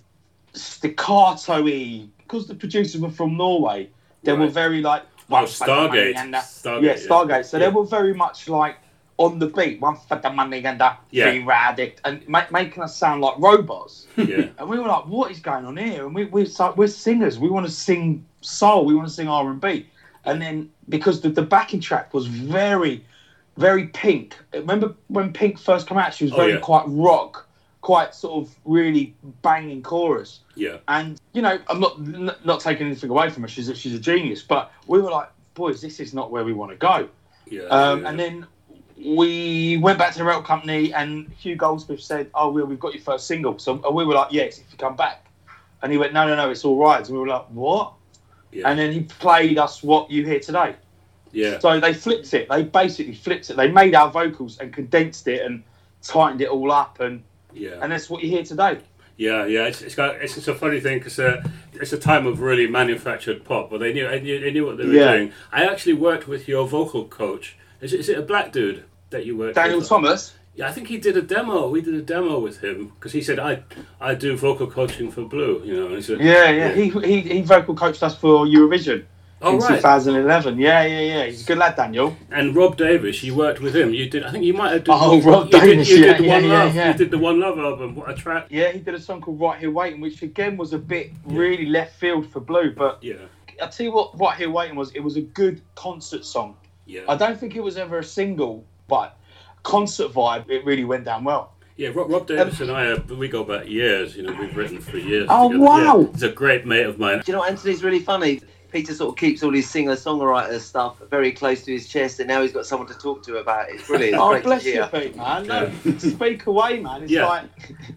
staccato-y. 0.54 2.08
Because 2.18 2.48
the 2.48 2.56
producers 2.56 3.00
were 3.02 3.10
from 3.10 3.38
Norway, 3.38 3.90
they 4.24 4.34
were 4.34 4.48
very 4.48 4.82
like 4.82 5.04
Oh, 5.30 5.34
one 5.36 5.48
for 5.48 5.66
the 5.66 5.76
money 5.76 5.90
Stargate. 6.00 6.16
and 6.18 6.34
the- 6.34 6.38
Stargate. 6.38 6.84
yeah, 6.84 6.94
Stargate. 6.96 7.46
So 7.46 7.58
Yeah. 7.58 7.66
they 7.70 7.72
were 7.76 7.86
very 7.86 8.14
much 8.14 8.48
like 8.50 8.78
on 9.18 9.40
the 9.40 9.48
beat, 9.48 9.80
one 9.80 9.96
for 9.96 10.18
the 10.18 10.30
money 10.30 10.64
and 10.66 10.80
the 10.80 10.92
Yeah. 11.12 11.32
free 11.32 11.46
addict, 11.50 12.02
and 12.04 12.28
ma- 12.28 12.46
making 12.52 12.84
us 12.84 12.96
sound 12.98 13.22
like 13.22 13.36
robots. 13.38 14.08
Yeah. 14.18 14.48
And 14.58 14.70
we 14.70 14.78
were 14.80 14.88
like, 14.88 15.06
"What 15.08 15.32
is 15.32 15.40
going 15.40 15.66
on 15.66 15.78
here?" 15.78 16.06
And 16.06 16.14
we 16.16 16.26
we're, 16.26 16.48
we're 16.76 16.88
singers. 16.88 17.40
We 17.40 17.50
want 17.50 17.66
to 17.66 17.72
sing 17.72 18.26
soul. 18.42 18.86
We 18.86 18.96
want 18.96 19.08
to 19.08 19.14
sing 19.14 19.28
R 19.28 19.50
and 19.50 19.62
B. 19.62 19.88
And 20.26 20.42
then 20.42 20.70
because 20.90 21.22
the, 21.22 21.30
the 21.30 21.44
backing 21.44 21.80
track 21.80 22.14
was 22.14 22.26
very, 22.28 23.06
very 23.58 23.88
Pink. 23.90 24.36
Remember 24.54 24.96
when 25.08 25.32
Pink 25.32 25.60
first 25.60 25.88
came 25.88 25.98
out? 25.98 26.14
She 26.14 26.24
was 26.26 26.34
Oh, 26.34 26.38
very 26.38 26.54
yeah. 26.54 26.60
quite 26.60 26.86
rock, 26.88 27.48
quite 27.82 28.16
sort 28.16 28.44
of 28.44 28.56
really 28.66 29.16
banging 29.44 29.82
chorus. 29.84 30.40
Yeah. 30.56 30.78
And 30.88 31.22
you 31.34 31.42
know, 31.42 31.60
I'm 31.70 31.80
not 31.80 32.46
not 32.46 32.60
taking 32.60 32.88
anything 32.88 33.10
away 33.12 33.30
from 33.30 33.44
her. 33.44 33.48
She's 33.50 33.70
a, 33.70 33.76
she's 33.76 33.94
a 33.94 34.00
genius. 34.00 34.42
But 34.44 34.72
we 34.88 35.00
were 35.00 35.12
like, 35.12 35.30
boys, 35.54 35.80
this 35.82 36.00
is 36.02 36.14
not 36.14 36.32
where 36.32 36.44
we 36.44 36.52
want 36.54 36.72
to 36.72 36.78
go. 36.78 37.08
Yeah. 37.48 37.62
Um, 37.64 38.02
yeah. 38.02 38.10
And 38.10 38.20
then 38.20 38.48
we 39.16 39.78
went 39.78 40.00
back 40.00 40.12
to 40.14 40.18
the 40.20 40.24
record 40.24 40.46
company, 40.46 40.94
and 40.94 41.30
Hugh 41.38 41.56
Goldsmith 41.56 42.02
said, 42.02 42.30
"Oh, 42.34 42.52
well, 42.52 42.66
we've 42.66 42.80
got 42.80 42.94
your 42.94 43.04
first 43.04 43.28
single." 43.28 43.58
So 43.60 43.82
and 43.86 43.96
we 43.96 44.06
were 44.06 44.14
like, 44.16 44.32
"Yes, 44.32 44.58
if 44.58 44.66
you 44.72 44.78
come 44.78 44.96
back." 44.96 45.26
And 45.82 45.92
he 45.92 45.98
went, 45.98 46.14
"No, 46.14 46.28
no, 46.28 46.36
no, 46.36 46.50
it's 46.50 46.66
all 46.66 46.78
right." 46.78 47.00
And 47.06 47.10
we 47.10 47.20
were 47.20 47.28
like, 47.28 47.46
"What?" 47.50 47.94
Yeah. 48.52 48.70
And 48.70 48.80
then 48.80 48.92
he 48.92 49.02
played 49.02 49.58
us 49.58 49.84
what 49.84 50.10
you 50.10 50.26
hear 50.26 50.40
today. 50.40 50.76
yeah. 51.32 51.60
So 51.60 51.80
they 51.80 51.94
flipped 51.94 52.34
it. 52.34 52.48
They 52.50 52.64
basically 52.64 53.14
flipped 53.14 53.50
it. 53.50 53.58
They 53.58 53.70
made 53.70 53.94
our 53.94 54.10
vocals 54.10 54.58
and 54.60 54.72
condensed 54.74 55.28
it 55.28 55.42
and 55.46 55.64
tightened 56.02 56.42
it 56.42 56.48
all 56.50 56.72
up, 56.72 57.00
and 57.02 57.22
Yeah. 57.54 57.80
and 57.82 57.92
that's 57.92 58.10
what 58.10 58.24
you 58.24 58.30
hear 58.30 58.44
today. 58.44 58.80
Yeah, 59.18 59.46
yeah, 59.46 59.66
it's, 59.68 59.82
it's 59.82 59.96
got 59.96 60.16
it's, 60.16 60.36
it's 60.38 60.48
a 60.50 60.56
funny 60.56 60.80
thing 60.82 60.98
because 61.00 61.20
uh, 61.20 61.42
it's 61.74 61.94
a 61.94 61.98
time 61.98 62.26
of 62.26 62.42
really 62.42 62.68
manufactured 62.68 63.44
pop, 63.46 63.70
but 63.70 63.80
they 63.80 63.94
knew 63.94 64.08
they 64.08 64.20
knew, 64.22 64.40
they 64.40 64.52
knew 64.52 64.66
what 64.66 64.78
they 64.78 64.86
were 64.86 64.94
Yeah. 64.94 65.12
doing. 65.14 65.32
I 65.52 65.66
actually 65.66 65.94
worked 65.94 66.28
with 66.28 66.48
your 66.48 66.68
vocal 66.68 67.06
coach. 67.06 67.56
Is 67.82 67.94
it, 67.94 68.00
is 68.00 68.10
it 68.10 68.18
a 68.18 68.22
black 68.22 68.52
dude 68.52 68.84
that 69.10 69.26
you 69.26 69.38
worked 69.38 69.56
Daniel 69.56 69.80
with? 69.80 69.88
Thomas. 69.90 70.34
Yeah, 70.56 70.70
I 70.70 70.72
think 70.72 70.88
he 70.88 70.98
did 70.98 71.18
a 71.18 71.22
demo. 71.22 71.68
We 71.70 71.82
did 71.82 71.96
a 71.96 72.02
demo 72.02 72.40
with 72.40 72.62
him 72.64 72.94
because 72.96 73.12
he 73.12 73.22
said 73.22 73.40
I 73.40 73.64
I 74.00 74.16
do 74.16 74.38
vocal 74.38 74.68
coaching 74.68 75.12
for 75.12 75.24
Blue. 75.24 75.62
You 75.66 75.76
know, 75.76 75.86
and 75.88 75.96
he 75.98 76.02
said, 76.02 76.20
Yeah, 76.22 76.50
yeah. 76.50 76.72
He, 76.74 76.90
he 76.90 77.22
he 77.22 77.42
vocal 77.42 77.76
coached 77.76 78.02
us 78.04 78.16
for 78.18 78.46
Eurovision 78.46 79.04
oh 79.42 79.56
in 79.56 79.60
right. 79.60 79.76
2011. 79.76 80.58
Yeah, 80.58 80.86
yeah, 80.86 81.00
yeah. 81.02 81.26
He's 81.26 81.44
a 81.44 81.46
good 81.46 81.58
lad, 81.58 81.76
Daniel. 81.76 82.16
And 82.32 82.56
Rob 82.56 82.78
Davis, 82.78 83.22
you 83.22 83.36
worked 83.36 83.60
with 83.60 83.76
him. 83.76 83.94
You 83.94 84.10
did. 84.10 84.24
I 84.24 84.32
think 84.32 84.46
you 84.46 84.54
might 84.54 84.72
have. 84.72 84.84
Oh, 84.88 85.18
did, 85.20 85.28
Oh, 85.28 85.30
Rob 85.30 85.46
you 85.52 85.60
Davis, 85.60 85.88
Did, 85.90 86.00
you 86.00 86.06
yeah, 86.06 86.12
did 86.14 86.22
the 86.22 86.26
yeah, 86.28 86.34
one 86.36 86.44
yeah, 86.46 86.64
love. 86.64 86.76
yeah. 86.76 86.92
You 86.94 86.98
did 86.98 87.12
the 87.12 87.18
one 87.18 87.40
love 87.42 87.60
album. 87.60 87.96
What 87.96 88.10
a 88.10 88.14
track. 88.14 88.48
Yeah, 88.50 88.72
he 88.72 88.80
did 88.80 88.94
a 88.96 89.00
song 89.00 89.20
called 89.20 89.42
Right 89.42 89.60
Here 89.60 89.72
Waiting, 89.72 90.00
which 90.00 90.22
again 90.22 90.56
was 90.56 90.72
a 90.72 90.78
bit 90.80 91.12
really 91.26 91.66
left 91.66 91.98
field 92.00 92.32
for 92.32 92.40
Blue. 92.40 92.72
But 92.74 93.04
Yeah, 93.04 93.16
I 93.62 93.68
tell 93.68 93.86
you 93.86 93.92
what, 93.92 94.18
Right 94.18 94.38
Here 94.38 94.50
Waiting 94.50 94.78
was. 94.78 94.92
It 94.96 95.02
was 95.02 95.18
a 95.18 95.22
good 95.22 95.62
concert 95.76 96.24
song. 96.24 96.56
yeah, 96.86 97.02
I 97.10 97.18
don't 97.18 97.38
think 97.38 97.58
it 97.58 97.62
was 97.62 97.76
ever 97.76 98.00
a 98.00 98.04
single, 98.06 98.64
but 98.88 99.18
concert 99.64 100.12
vibe. 100.12 100.50
It 100.50 100.64
really 100.66 100.86
went 100.86 101.06
down 101.06 101.24
well. 101.24 101.54
yeah. 101.78 101.90
Rob, 101.90 102.10
Rob 102.12 102.28
Davis 102.28 102.60
and 102.62 102.72
I, 102.72 102.92
uh, 102.92 103.00
we 103.18 103.28
go 103.28 103.44
back 103.44 103.68
years. 103.68 104.16
You 104.16 104.24
know, 104.24 104.34
we've 104.40 104.56
written 104.56 104.80
for 104.80 104.98
years. 104.98 105.28
Oh, 105.30 105.50
together. 105.50 105.64
wow. 105.66 106.00
Yeah, 106.02 106.12
he's 106.12 106.24
a 106.24 106.30
great 106.30 106.66
mate 106.66 106.86
of 106.86 107.00
mine. 107.00 107.20
Do 107.26 107.32
you 107.32 107.38
know, 107.38 107.44
Antony's 107.44 107.84
really 107.84 108.00
funny. 108.00 108.42
Peter 108.72 108.94
sort 108.94 109.10
of 109.10 109.16
keeps 109.16 109.42
all 109.42 109.54
his 109.54 109.70
singer-songwriter 109.70 110.60
stuff 110.60 110.98
very 111.10 111.32
close 111.32 111.64
to 111.64 111.72
his 111.72 111.88
chest, 111.88 112.20
and 112.20 112.28
now 112.28 112.42
he's 112.42 112.52
got 112.52 112.66
someone 112.66 112.88
to 112.90 112.94
talk 112.96 113.24
to 113.24 113.38
about 113.38 113.70
it. 113.70 113.76
It's 113.76 113.88
brilliant. 113.88 114.16
It's 114.16 114.22
Oh, 114.22 114.32
great 114.32 114.44
bless 114.44 114.66
you. 114.66 114.84
Pete, 114.92 115.16
man. 115.16 115.48
No, 115.48 115.72
speak 115.98 116.46
away, 116.48 116.80
man. 116.82 117.04
It's 117.04 117.12
Yeah. 117.12 117.26
like 117.26 117.46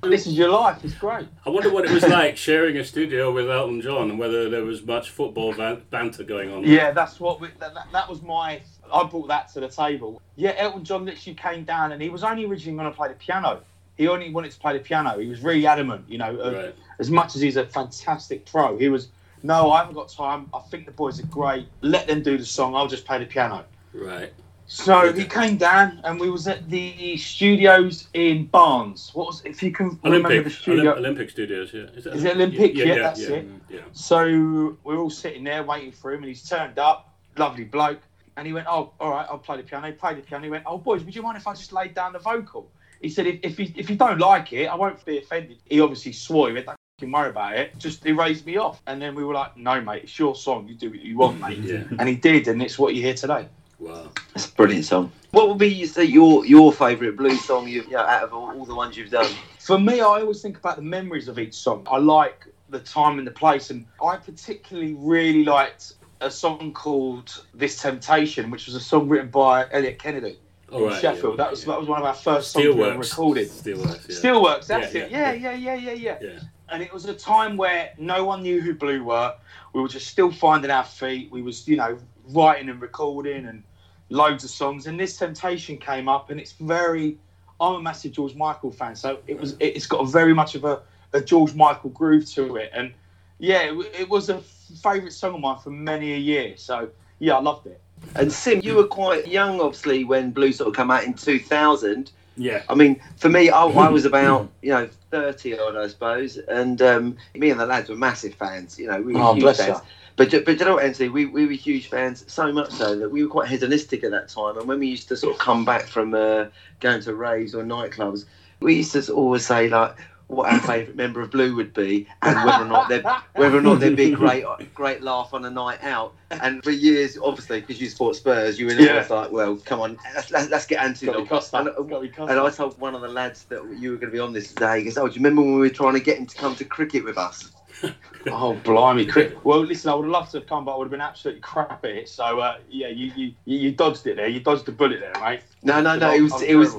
this 0.03 0.29
is 0.29 0.35
your 0.39 0.51
life. 0.51 0.79
It's 0.85 0.95
great. 0.95 1.27
I 1.45 1.51
wonder 1.51 1.71
what 1.73 1.85
it 1.85 1.91
was 1.91 2.05
like 2.07 2.37
sharing 2.37 2.77
a 2.77 2.85
studio 2.85 3.33
with 3.33 3.51
Elton 3.51 3.81
John 3.81 4.11
and 4.11 4.19
whether 4.21 4.49
there 4.49 4.65
was 4.65 4.85
much 4.87 5.11
football 5.11 5.53
ban- 5.53 5.83
banter 5.91 6.23
going 6.23 6.53
on. 6.53 6.63
Yeah, 6.63 6.93
that's 6.93 7.19
what 7.19 7.41
we, 7.41 7.49
that, 7.59 7.75
that, 7.75 7.89
that 7.93 8.09
was 8.09 8.23
my. 8.23 8.61
I 8.93 9.05
brought 9.05 9.29
that 9.29 9.53
to 9.55 9.61
the 9.61 9.69
table. 9.69 10.21
Yeah, 10.37 10.55
Elton 10.57 10.85
John 10.85 11.05
literally 11.05 11.35
came 11.35 11.65
down 11.65 11.93
and 11.93 12.01
he 12.03 12.09
was 12.09 12.25
only 12.25 12.45
originally 12.45 12.77
going 12.79 12.91
to 12.91 12.97
play 12.97 13.09
the 13.09 13.15
piano. 13.15 13.61
He 13.97 14.07
only 14.07 14.31
wanted 14.31 14.53
to 14.53 14.59
play 14.61 14.75
the 14.75 14.83
piano. 14.83 15.19
He 15.19 15.27
was 15.27 15.41
really 15.41 15.67
adamant, 15.67 16.05
you 16.09 16.19
know. 16.19 16.41
uh, 16.41 16.53
Right. 16.53 16.75
As 17.01 17.11
much 17.11 17.35
as 17.35 17.41
he's 17.41 17.57
a 17.57 17.67
fantastic 17.67 18.47
pro, 18.47 18.77
he 18.79 18.89
was. 18.89 19.09
No, 19.43 19.71
I 19.71 19.79
haven't 19.79 19.95
got 19.95 20.09
time. 20.09 20.49
I 20.53 20.61
think 20.61 20.87
the 20.87 20.93
boys 20.93 21.21
are 21.21 21.27
great. 21.27 21.67
Let 21.81 22.07
them 22.09 22.23
do 22.23 22.37
the 22.39 22.45
song. 22.45 22.75
I'll 22.75 22.89
just 22.89 23.05
play 23.05 23.19
the 23.19 23.27
piano. 23.27 23.65
Right. 23.93 24.33
So 24.71 25.13
he 25.13 25.25
came 25.25 25.57
down, 25.57 26.01
and 26.05 26.21
we 26.21 26.29
was 26.29 26.47
at 26.47 26.69
the 26.69 27.17
studios 27.17 28.09
in 28.13 28.47
Barnes. 28.47 29.11
What 29.15 29.29
was 29.29 29.43
if 29.45 29.63
you 29.63 29.73
can 29.73 29.99
remember 30.05 30.43
the 30.43 30.51
studio? 30.51 30.93
Olymp- 30.93 30.99
Olympic 30.99 31.31
Studios. 31.31 31.71
Yeah. 31.73 31.85
Is, 31.85 32.05
that 32.05 32.15
Is 32.15 32.25
it 32.25 32.35
Olympic? 32.35 32.75
Yeah. 32.75 32.85
Yeah, 32.85 32.95
yeah, 32.95 33.03
that's 33.03 33.21
yeah, 33.21 33.29
it. 33.29 33.47
Yeah. 33.71 33.81
So 33.93 34.77
we're 34.85 34.99
all 34.99 35.09
sitting 35.11 35.43
there 35.45 35.63
waiting 35.65 35.93
for 35.93 36.13
him, 36.13 36.19
and 36.19 36.29
he's 36.29 36.47
turned 36.47 36.79
up, 36.79 37.15
lovely 37.39 37.65
bloke, 37.65 38.01
and 38.39 38.47
he 38.47 38.53
went, 38.53 38.67
"Oh, 38.71 38.93
all 39.01 39.11
right, 39.11 39.27
I'll 39.29 39.39
play 39.39 39.57
the 39.57 39.65
piano." 39.65 39.89
He 39.89 39.93
played 39.93 40.17
the 40.17 40.23
piano. 40.23 40.45
He 40.45 40.51
went, 40.51 40.63
"Oh, 40.65 40.79
boys, 40.79 41.03
would 41.03 41.15
you 41.15 41.23
mind 41.23 41.37
if 41.37 41.47
I 41.47 41.55
just 41.55 41.73
laid 41.73 41.93
down 41.93 42.13
the 42.13 42.21
vocal?" 42.21 42.71
He 43.03 43.09
said, 43.11 43.27
"If 43.27 43.41
if 43.43 43.59
you, 43.59 43.73
if 43.75 43.91
you 43.91 43.97
don't 43.97 44.19
like 44.19 44.53
it, 44.53 44.67
I 44.67 44.77
won't 44.77 45.05
be 45.05 45.19
offended." 45.19 45.59
He 45.67 45.81
obviously 45.81 46.13
swore. 46.13 46.47
He 46.49 46.55
went, 46.55 46.67
"Don't 46.67 46.77
fucking 46.99 47.13
worry 47.13 47.31
about 47.31 47.57
it." 47.57 47.77
Just 47.79 48.07
erased 48.07 48.47
me 48.47 48.57
off, 48.57 48.81
and 48.87 49.03
then 49.03 49.17
we 49.17 49.25
were 49.25 49.35
like, 49.35 49.57
"No, 49.57 49.81
mate, 49.81 50.05
it's 50.05 50.19
your 50.19 50.37
song. 50.37 50.69
You 50.69 50.77
do 50.77 50.89
what 50.89 51.01
you 51.01 51.19
want, 51.19 51.41
mate." 51.41 51.59
Yeah. 51.59 51.83
And 51.99 52.09
he 52.09 52.15
did, 52.15 52.47
and 52.47 52.63
it's 52.63 52.79
what 52.79 52.95
you 52.95 53.03
hear 53.03 53.15
today. 53.15 53.49
Wow. 53.81 54.11
that's 54.35 54.47
a 54.47 54.53
brilliant 54.55 54.87
song. 54.87 55.13
What 55.31 55.49
would 55.49 55.59
be 55.59 55.69
you 55.69 55.87
say 55.87 56.05
your 56.05 56.47
your 56.47 56.73
favourite 56.73 57.17
blues 57.17 57.45
song 57.45 57.69
you, 57.69 57.83
you 57.83 57.91
know, 57.93 57.99
out 57.99 58.23
of 58.23 58.33
all, 58.33 58.51
all 58.51 58.65
the 58.65 58.75
ones 58.75 58.97
you've 58.97 59.11
done? 59.11 59.31
For 59.59 59.79
me, 59.79 60.01
I 60.01 60.21
always 60.23 60.41
think 60.43 60.59
about 60.59 60.77
the 60.77 60.83
memories 60.83 61.29
of 61.29 61.39
each 61.39 61.55
song. 61.55 61.87
I 61.91 61.99
like 61.99 62.47
the 62.71 62.81
time 62.81 63.19
and 63.19 63.27
the 63.27 63.33
place, 63.33 63.71
and 63.71 63.85
I 64.05 64.17
particularly 64.17 64.95
really 64.95 65.45
liked 65.45 65.95
a 66.21 66.31
song 66.31 66.73
called 66.73 67.45
"This 67.55 67.81
Temptation," 67.81 68.51
which 68.51 68.67
was 68.67 68.75
a 68.75 68.81
song 68.81 69.09
written 69.09 69.31
by 69.31 69.67
Eliot 69.71 69.99
Kennedy 69.99 70.39
All 70.73 70.85
in 70.85 70.89
right. 70.91 71.01
Sheffield. 71.01 71.35
yeah, 71.39 71.45
that 71.45 71.51
was 71.51 71.65
yeah. 71.65 71.73
that 71.73 71.81
was 71.81 71.89
one 71.89 72.01
of 72.01 72.07
our 72.07 72.15
first 72.15 72.53
songs 72.53 72.65
we 72.75 72.83
ever 72.83 72.99
recorded. 72.99 73.49
Steelworks. 73.49 74.09
Yeah. 74.09 74.17
Steelworks, 74.17 74.67
that's 74.67 74.95
Yeah, 74.95 75.03
it. 75.03 75.11
yeah, 75.11 75.33
Yeah, 75.33 75.53
yeah, 75.53 75.75
yeah, 75.75 75.93
yeah, 75.93 76.19
yeah. 76.21 76.41
And 76.71 76.83
it 76.83 76.93
was 76.93 77.07
a 77.07 77.15
time 77.15 77.57
where 77.57 77.93
no 77.97 78.25
one 78.25 78.43
knew 78.43 78.61
who 78.61 78.75
Blue 78.75 79.03
were. 79.03 79.35
We 79.73 79.81
were 79.81 79.89
just 79.89 80.09
still 80.09 80.31
finding 80.31 80.71
our 80.71 80.85
feet. 80.85 81.31
We 81.31 81.41
was, 81.41 81.67
you 81.67 81.77
know, 81.77 81.99
writing 82.29 82.69
and 82.69 82.81
recording 82.81 83.47
and 83.47 83.63
loads 84.11 84.45
of 84.45 84.51
songs. 84.51 84.87
And 84.87 85.01
this 85.01 85.17
temptation 85.17 85.79
came 85.79 86.09
up, 86.09 86.31
and 86.31 86.39
it's 86.39 86.53
very. 86.53 87.19
I'm 87.61 87.75
a 87.75 87.81
massive 87.83 88.13
George 88.13 88.35
Michael 88.35 88.71
fan, 88.71 88.95
so 88.95 89.19
it 89.27 89.41
was. 89.41 89.57
It's 89.61 89.87
got 89.87 90.01
a 90.01 90.07
very 90.07 90.35
much 90.35 90.55
of 90.55 90.65
a, 90.65 90.83
a 91.13 91.21
George 91.21 91.55
Michael 91.55 91.91
groove 91.91 92.29
to 92.33 92.57
it, 92.57 92.71
and 92.75 92.93
yeah, 93.39 93.63
it, 93.73 94.01
it 94.01 94.09
was 94.09 94.29
a 94.29 94.41
favourite 94.77 95.13
song 95.13 95.35
of 95.35 95.41
mine 95.41 95.59
for 95.59 95.71
many 95.71 96.15
a 96.15 96.19
year. 96.19 96.55
So 96.57 96.89
yeah, 97.19 97.37
I 97.37 97.41
loved 97.41 97.67
it. 97.67 97.81
And 98.15 98.33
Sim, 98.33 98.61
you 98.63 98.77
were 98.77 98.87
quite 98.87 99.27
young, 99.27 99.61
obviously, 99.61 100.05
when 100.05 100.31
Blue 100.31 100.53
sort 100.53 100.69
of 100.69 100.77
came 100.77 100.91
out 100.91 101.05
in 101.05 101.15
2000. 101.15 102.11
Yeah. 102.37 102.63
I 102.69 102.75
mean, 102.77 103.01
for 103.17 103.29
me, 103.29 103.51
I, 103.51 103.65
I 103.65 103.89
was 103.89 104.05
about 104.05 104.49
you 104.63 104.71
know 104.71 104.89
thirty 105.11 105.59
odd, 105.59 105.77
I 105.77 105.89
suppose, 105.89 106.37
and 106.37 106.81
um, 106.83 107.17
me 107.35 107.51
and 107.51 107.59
the 107.59 107.67
lads 107.67 107.89
were 107.89 107.97
massive 107.97 108.35
fans. 108.35 108.79
You 108.79 108.87
know, 108.89 109.01
we 109.01 109.15
were 109.15 109.21
Oh, 109.21 109.33
huge 109.35 109.43
bless 109.43 109.57
fans. 109.59 109.79
you. 109.79 109.83
But 110.15 110.31
but 110.45 110.59
you 110.59 110.65
know 110.65 110.75
what, 110.75 110.85
Antony, 110.85 111.09
we, 111.09 111.27
we 111.27 111.47
were 111.47 111.53
huge 111.53 111.89
fans, 111.89 112.25
so 112.33 112.53
much 112.53 112.71
so 112.71 112.97
that 112.99 113.09
we 113.11 113.23
were 113.25 113.31
quite 113.31 113.49
hedonistic 113.49 114.03
at 114.05 114.11
that 114.13 114.29
time. 114.29 114.59
And 114.59 114.67
when 114.69 114.79
we 114.81 114.87
used 114.89 115.09
to 115.09 115.17
sort 115.17 115.35
of 115.35 115.41
come 115.41 115.65
back 115.65 115.87
from 115.87 116.15
uh, 116.15 116.47
going 116.81 117.03
to 117.03 117.15
raves 117.15 117.55
or 117.55 117.63
nightclubs, 117.65 118.25
we 118.61 118.75
used 118.77 118.93
to 118.93 119.13
always 119.13 119.47
say 119.47 119.69
like 119.69 119.97
what 120.29 120.53
our 120.53 120.61
favourite 120.61 120.95
member 120.95 121.21
of 121.21 121.31
Blue 121.31 121.57
would 121.57 121.75
be, 121.75 122.07
and 122.23 122.45
whether 122.45 122.63
or 122.63 122.67
not 122.67 122.89
they 122.89 123.01
whether 123.35 123.59
or 123.59 123.63
not 123.63 123.81
there'd 123.81 123.97
be 123.97 124.13
a 124.13 124.17
great 124.17 124.45
great 124.75 125.03
laugh 125.03 125.35
on 125.35 125.45
a 125.45 125.51
night 125.51 125.83
out. 125.83 126.15
And 126.31 126.63
for 126.63 126.71
years, 126.71 127.19
obviously, 127.23 127.61
because 127.61 127.81
you 127.81 127.89
support 127.89 128.15
Spurs, 128.17 128.61
you 128.61 128.67
were 128.67 128.73
Yeah. 128.73 128.93
always 128.93 129.11
like, 129.11 129.33
well, 129.33 129.57
come 129.57 129.81
on, 129.81 129.99
let's, 130.15 130.31
let's, 130.31 130.67
get 130.67 130.83
Antony. 130.83 131.11
Got 131.11 131.19
to 131.19 131.23
be 131.23 131.29
Costa. 131.29 131.57
And, 131.57 131.89
Got 131.89 131.97
to 131.97 132.01
be 132.01 132.09
Costa. 132.09 132.33
and 132.33 132.41
I 132.41 132.51
told 132.51 132.79
one 132.79 132.95
of 132.95 133.01
the 133.01 133.09
lads 133.09 133.45
that 133.45 133.65
you 133.79 133.91
were 133.93 133.97
going 133.97 134.11
to 134.11 134.15
be 134.15 134.19
on 134.19 134.35
this 134.35 134.53
today. 134.53 134.81
He 134.81 134.85
goes, 134.85 134.99
"Oh, 134.99 135.09
do 135.09 135.15
you 135.15 135.21
remember 135.21 135.43
when 135.43 135.55
we 135.55 135.61
were 135.61 135.71
trying 135.71 135.95
to 135.95 136.01
get 136.01 136.19
him 136.19 136.27
to 136.27 136.37
come 136.37 136.55
to 136.57 136.65
cricket 136.65 137.05
with 137.05 137.19
us?" 137.19 137.51
Oh 138.31 138.55
blimey! 138.65 139.07
Crick. 139.07 139.43
Well, 139.45 139.61
listen, 139.61 139.91
I 139.91 139.95
would 139.95 140.03
have 140.03 140.11
loved 140.11 140.33
to 140.33 140.39
have 140.39 140.47
come, 140.49 140.65
but 140.65 140.75
I 140.75 140.77
would 140.77 140.87
have 140.87 140.91
been 140.91 141.01
absolutely 141.01 141.41
crap 141.41 141.85
at 141.85 141.91
it. 141.91 142.09
So 142.09 142.41
uh, 142.41 142.59
yeah, 142.69 142.89
you, 142.89 143.13
you 143.17 143.33
you 143.45 143.73
dodged 143.73 144.07
it 144.07 144.17
there. 144.17 144.27
You 144.27 144.41
dodged 144.41 144.67
the 144.67 144.73
bullet 144.73 145.01
there, 145.01 145.13
mate. 145.23 145.41
No, 145.63 145.81
no, 145.81 145.97
no. 145.97 146.13
It 146.13 146.21
was 146.21 146.43
it 146.43 146.57
was. 146.57 146.75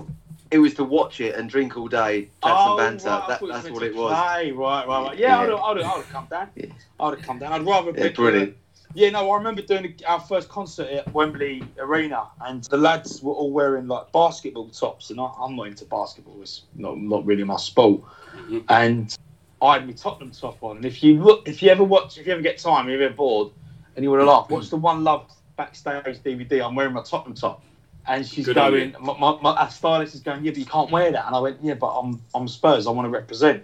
It 0.52 0.60
was 0.60 0.74
to 0.76 0.84
watch 0.84 1.22
it 1.22 1.36
and 1.36 1.50
drink 1.50 1.78
all 1.78 1.88
day, 1.88 2.22
have 2.44 2.56
Oh, 2.58 2.66
some 2.66 2.78
banter. 2.78 3.08
right, 3.10 3.28
that, 3.28 3.42
that's 3.48 3.70
what 3.70 3.84
it 3.84 3.96
was. 3.96 4.12
Play. 4.14 4.52
Right, 4.52 4.88
right, 4.88 4.88
right. 4.88 5.18
Yeah, 5.18 5.28
Yeah. 5.28 5.40
I'd, 5.42 5.50
have, 5.50 5.60
I'd, 5.60 5.78
have, 5.78 5.86
I'd 5.86 5.98
have 5.98 6.10
come 6.10 6.28
down. 6.30 6.50
Yeah. 6.56 6.66
I'd 7.00 7.14
have 7.18 7.22
come 7.26 7.40
down. 7.40 7.54
I'd 7.54 7.66
rather. 7.66 7.92
Yeah, 7.96 8.10
brilliant. 8.10 8.56
Yeah, 8.96 9.12
no, 9.12 9.30
I 9.30 9.38
remember 9.38 9.62
doing 9.62 9.94
our 10.08 10.20
first 10.20 10.50
concert 10.50 10.88
at 10.90 11.14
Wembley 11.14 11.64
Arena, 11.78 12.26
and 12.42 12.64
the 12.64 12.78
lads 12.78 13.22
were 13.22 13.34
all 13.34 13.52
wearing 13.52 13.88
like 13.88 14.12
basketball 14.12 14.70
tops, 14.70 15.12
and 15.12 15.20
I, 15.22 15.30
I'm 15.40 15.56
not 15.56 15.68
into 15.68 15.86
basketball; 15.86 16.42
it's 16.42 16.64
not 16.74 16.98
not 16.98 17.24
really 17.24 17.44
my 17.44 17.58
sport. 17.58 18.02
Mhm. 18.36 18.64
And 18.70 19.16
I 19.62 19.74
had 19.74 19.86
my 19.86 19.94
Tottenham 19.94 20.32
top 20.32 20.64
on, 20.64 20.78
and 20.78 20.86
if 20.86 21.04
you 21.04 21.22
look, 21.22 21.48
if 21.48 21.62
you 21.62 21.70
ever 21.70 21.84
watch, 21.84 22.18
if 22.18 22.26
you 22.26 22.34
ever 22.34 22.42
get 22.42 22.58
time, 22.58 22.90
if 22.90 23.00
you're 23.00 23.12
bored, 23.12 23.52
and 23.96 24.04
you 24.04 24.10
want 24.10 24.22
to 24.22 24.26
laugh, 24.26 24.50
watch 24.50 24.72
the 24.72 24.78
One 24.78 25.04
Love 25.04 25.30
backstage 25.56 26.18
DVD. 26.24 26.66
I'm 26.66 26.74
wearing 26.74 26.94
my 26.94 27.04
Tottenham 27.04 27.36
top, 27.36 27.62
and 28.08 28.26
she's 28.26 28.46
Good 28.46 28.56
going. 28.56 28.96
My, 29.00 29.18
my, 29.18 29.40
my 29.42 29.56
our 29.56 29.70
stylist 29.70 30.16
is 30.16 30.22
going, 30.22 30.44
yeah, 30.44 30.52
but 30.52 30.58
you 30.60 30.66
can't 30.66 30.92
wear 30.92 31.12
that, 31.12 31.28
and 31.28 31.36
I 31.36 31.40
went, 31.40 31.58
yeah, 31.62 31.76
but 31.76 31.88
I'm 31.88 32.22
I'm 32.34 32.48
Spurs, 32.48 32.88
I 32.88 32.92
want 32.92 33.06
to 33.06 33.10
represent. 33.10 33.64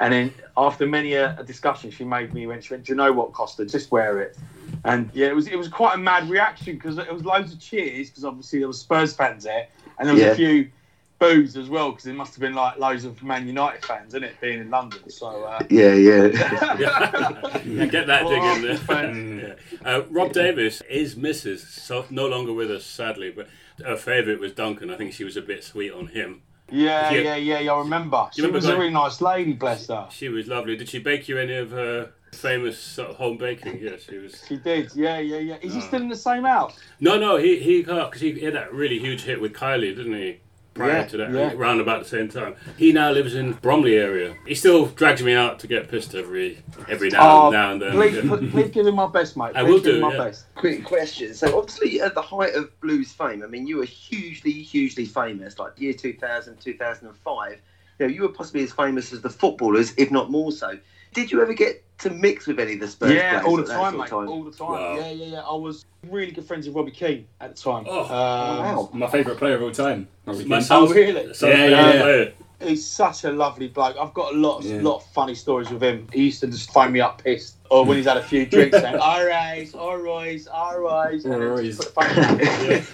And 0.00 0.12
then 0.12 0.32
after 0.56 0.86
many 0.86 1.14
a, 1.14 1.36
a 1.38 1.42
discussion, 1.44 1.90
she 1.90 2.04
made 2.04 2.32
me 2.32 2.46
went. 2.46 2.62
She 2.62 2.72
went, 2.72 2.84
"Do 2.84 2.92
you 2.92 2.96
know 2.96 3.12
what, 3.12 3.32
Costa? 3.32 3.64
Just 3.66 3.90
wear 3.90 4.20
it." 4.20 4.36
And 4.84 5.10
yeah, 5.12 5.26
it 5.26 5.34
was 5.34 5.48
it 5.48 5.56
was 5.56 5.66
quite 5.68 5.94
a 5.96 5.98
mad 5.98 6.30
reaction 6.30 6.74
because 6.74 6.98
it 6.98 7.12
was 7.12 7.24
loads 7.24 7.52
of 7.52 7.58
cheers 7.58 8.08
because 8.08 8.24
obviously 8.24 8.60
there 8.60 8.68
was 8.68 8.78
Spurs 8.78 9.14
fans 9.14 9.42
there, 9.44 9.66
and 9.98 10.06
there 10.06 10.14
was 10.14 10.22
Yeah. 10.22 10.30
a 10.30 10.34
few 10.36 10.70
boos 11.18 11.56
as 11.56 11.68
well 11.68 11.90
because 11.90 12.04
there 12.04 12.14
must 12.14 12.34
have 12.34 12.40
been 12.40 12.54
like 12.54 12.78
loads 12.78 13.04
of 13.04 13.22
Man 13.22 13.46
United 13.46 13.84
fans 13.84 14.14
in 14.14 14.22
it 14.24 14.40
being 14.40 14.60
in 14.60 14.70
London. 14.70 15.08
So 15.10 15.44
uh, 15.44 15.60
Yeah, 15.68 15.94
yeah. 15.94 16.26
yeah, 17.64 17.86
get 17.86 18.06
that 18.06 18.26
dig 18.28 18.42
in 18.42 18.62
there. 18.62 18.76
Fans. 18.76 19.42
Yeah. 19.82 19.88
Uh, 19.88 20.02
Rob 20.10 20.32
Davis 20.32 20.82
is 20.88 21.14
Mrs. 21.16 21.58
So 21.60 22.04
no 22.10 22.26
longer 22.26 22.52
with 22.52 22.70
us, 22.70 22.84
sadly, 22.84 23.30
but 23.34 23.48
her 23.84 23.96
favourite 23.96 24.40
was 24.40 24.52
Duncan. 24.52 24.90
I 24.90 24.96
think 24.96 25.12
she 25.12 25.24
was 25.24 25.36
a 25.36 25.42
bit 25.42 25.64
sweet 25.64 25.92
on 25.92 26.08
him. 26.08 26.42
yeah, 26.70 27.10
Yeah. 27.10 27.20
yeah, 27.20 27.36
yeah, 27.36 27.58
yeah, 27.60 27.72
I 27.72 27.78
remember. 27.78 28.28
She 28.34 28.42
remember 28.42 28.56
was 28.56 28.64
a 28.64 28.68
going- 28.68 28.80
really 28.80 28.92
nice 28.94 29.20
lady, 29.20 29.52
bless 29.54 29.88
her. 29.88 30.06
She 30.10 30.28
was 30.28 30.46
lovely. 30.46 30.76
Did 30.76 30.88
she 30.88 30.98
bake 30.98 31.28
you 31.28 31.38
any 31.38 31.54
of 31.56 31.70
her 31.70 32.10
famous 32.32 32.78
sort 32.78 33.10
of 33.10 33.16
home 33.16 33.38
baking? 33.38 33.78
Yeah, 33.80 33.96
she 33.98 34.18
was. 34.18 34.42
She 34.46 34.56
did, 34.56 34.90
yeah, 34.94 35.18
yeah, 35.18 35.38
yeah. 35.38 35.56
Is 35.62 35.72
he 35.74 35.80
Oh. 35.80 35.82
still 35.82 36.02
in 36.02 36.08
the 36.08 36.16
same 36.16 36.44
house? 36.44 36.78
No, 37.00 37.18
no, 37.18 37.36
he 37.38 37.58
he 37.58 37.82
got 37.82 38.10
because 38.10 38.20
he 38.20 38.38
had 38.40 38.54
that 38.54 38.72
really 38.72 38.98
huge 38.98 39.22
hit 39.22 39.40
with 39.40 39.52
Kylie, 39.54 39.96
didn't 39.96 40.14
he? 40.14 40.40
Prior 40.78 40.92
Yeah, 40.92 41.04
to 41.06 41.16
that, 41.18 41.30
yeah. 41.32 41.52
around 41.54 41.80
about 41.80 42.02
the 42.02 42.08
same 42.08 42.28
time. 42.28 42.54
He 42.76 42.92
now 42.92 43.10
lives 43.10 43.34
in 43.34 43.52
Bromley 43.54 43.96
area. 43.96 44.36
He 44.46 44.54
still 44.54 44.86
drags 44.86 45.22
me 45.22 45.34
out 45.34 45.58
to 45.58 45.66
get 45.66 45.88
pissed 45.88 46.14
every 46.14 46.58
every 46.88 47.10
now, 47.10 47.46
Oh, 47.46 47.50
now 47.50 47.72
and 47.72 47.82
then. 47.82 47.92
please, 47.92 48.14
Yeah. 48.16 48.22
pl- 48.22 48.48
please 48.50 48.70
give 48.70 48.86
him 48.86 48.94
my 48.94 49.08
best, 49.08 49.36
mate. 49.36 49.52
I 49.54 49.62
Please 49.64 49.68
will 49.68 49.74
give 49.80 49.84
do, 49.84 49.94
him 49.96 50.00
my 50.02 50.12
yeah. 50.12 50.24
best. 50.24 50.46
Quick 50.54 50.84
question. 50.84 51.34
So 51.34 51.58
obviously 51.58 52.00
at 52.00 52.14
the 52.14 52.22
height 52.22 52.54
of 52.54 52.78
blues 52.80 53.12
fame, 53.12 53.42
I 53.42 53.46
mean, 53.46 53.66
you 53.66 53.78
were 53.78 53.84
hugely, 53.84 54.52
hugely 54.52 55.04
famous, 55.04 55.58
like 55.58 55.72
year 55.80 55.92
2000, 55.92 56.58
2005. 56.60 57.60
You 57.98 58.06
know, 58.06 58.12
you 58.12 58.22
were 58.22 58.28
possibly 58.28 58.62
as 58.62 58.72
famous 58.72 59.12
as 59.12 59.20
the 59.22 59.30
footballers, 59.30 59.92
if 59.96 60.10
not 60.12 60.30
more 60.30 60.52
so. 60.52 60.78
Did 61.14 61.32
you 61.32 61.42
ever 61.42 61.52
get 61.54 61.82
to 61.98 62.10
mix 62.10 62.46
with 62.46 62.60
any 62.60 62.74
of 62.74 62.80
the 62.80 62.88
Spurs 62.88 63.12
Yeah, 63.12 63.40
players 63.40 63.46
all 63.46 63.56
the 63.56 63.64
time, 63.64 63.96
mate. 63.98 64.08
time? 64.08 64.28
All 64.28 64.44
the 64.44 64.50
time. 64.52 64.68
Wow. 64.70 64.96
Yeah, 64.96 65.10
yeah, 65.10 65.26
yeah. 65.26 65.40
I 65.40 65.54
was 65.54 65.84
really 66.08 66.30
good 66.32 66.44
friends 66.44 66.66
with 66.66 66.76
Robbie 66.76 66.90
Keane 66.92 67.26
at 67.40 67.56
the 67.56 67.62
time. 67.62 67.84
Oh, 67.88 68.00
Um, 68.02 68.08
wow. 68.08 68.90
My 68.92 69.06
favourite 69.08 69.38
player 69.38 69.56
of 69.56 69.62
all 69.62 69.70
time. 69.72 70.06
Robbie 70.26 70.44
My 70.44 70.56
Keane. 70.58 70.64
son's- 70.64 70.90
Oh, 70.90 70.94
really? 70.94 71.34
son's 71.34 71.52
Yeah, 71.54 71.66
yeah, 71.66 72.16
yeah. 72.16 72.24
He's 72.60 72.84
such 72.84 73.22
a 73.24 73.30
lovely 73.30 73.68
bloke. 73.68 73.96
I've 74.00 74.14
got 74.14 74.34
a 74.34 74.36
lot, 74.36 74.58
of, 74.58 74.64
Yeah. 74.64 74.80
lot 74.82 74.96
of 74.96 75.06
funny 75.12 75.34
stories 75.36 75.70
with 75.70 75.80
him. 75.82 76.08
He 76.12 76.24
used 76.24 76.40
to 76.40 76.48
just 76.48 76.72
phone 76.72 76.90
me 76.92 77.00
up 77.00 77.22
pissed, 77.22 77.56
or 77.70 77.84
when 77.84 77.96
he's 77.98 78.06
had 78.06 78.16
a 78.16 78.22
few 78.22 78.46
drinks, 78.50 78.80
saying, 78.80 78.96
"All 78.96 79.24
right, 79.24 79.72
all 79.76 79.96
right, 79.96 80.40
all 80.52 80.80
right," 80.80 81.12
and 81.24 81.32
then 81.32 81.42
All 81.50 81.56
just 81.62 81.96
right. 81.96 82.14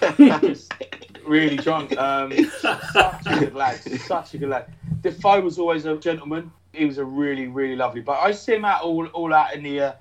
put 0.03 0.17
the 0.17 0.55
phone 0.55 1.25
really 1.27 1.57
drunk. 1.57 1.97
Um, 1.97 2.31
such 2.61 3.25
a 3.25 3.39
good 3.39 3.55
lad. 3.55 3.81
Such 4.01 4.35
a 4.35 4.37
good 4.37 4.49
lad. 4.49 4.65
Defoe 5.01 5.41
was 5.41 5.57
always 5.57 5.85
a 5.85 5.97
gentleman. 5.97 6.51
He 6.75 6.85
was 6.85 6.97
a 6.97 7.05
really, 7.05 7.47
really 7.47 7.75
lovely. 7.75 8.01
But 8.01 8.19
I 8.21 8.31
see 8.31 8.55
him 8.55 8.65
out 8.65 8.81
all, 8.83 9.05
all 9.07 9.33
out 9.33 9.53
in 9.53 9.63
the 9.63 9.79
uh, 9.81 9.93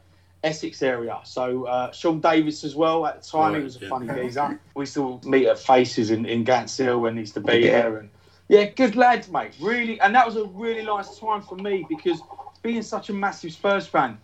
Essex 0.42 0.82
area. 0.82 1.18
So 1.24 1.64
uh, 1.64 1.90
Sean 1.92 2.20
Davis 2.20 2.64
as 2.64 2.74
well 2.74 3.06
at 3.06 3.22
the 3.22 3.28
time. 3.28 3.52
he 3.52 3.56
Right, 3.58 3.64
was 3.64 3.76
a 3.76 3.80
yeah. 3.80 3.88
funny 3.88 4.06
geezer. 4.08 4.60
We 4.74 4.82
used 4.82 4.94
to 4.94 5.20
meet 5.24 5.46
at 5.46 5.58
Faces 5.58 6.10
in, 6.10 6.26
in 6.26 6.44
Gants 6.44 6.76
Hill 6.76 7.00
when 7.00 7.14
he 7.14 7.20
used 7.20 7.34
to 7.34 7.40
be 7.40 7.58
Yeah. 7.58 7.82
there. 7.82 7.96
And 7.98 8.10
yeah, 8.48 8.64
good 8.66 8.94
lads, 8.96 9.30
mate. 9.30 9.52
Really, 9.60 10.00
and 10.00 10.14
that 10.14 10.26
was 10.26 10.36
a 10.36 10.44
really 10.44 10.84
nice 10.84 11.18
time 11.18 11.40
for 11.42 11.56
me 11.56 11.86
because 11.88 12.20
being 12.62 12.82
such 12.82 13.08
a 13.08 13.12
massive 13.12 13.52
Spurs 13.52 13.86
fan. 13.86 14.18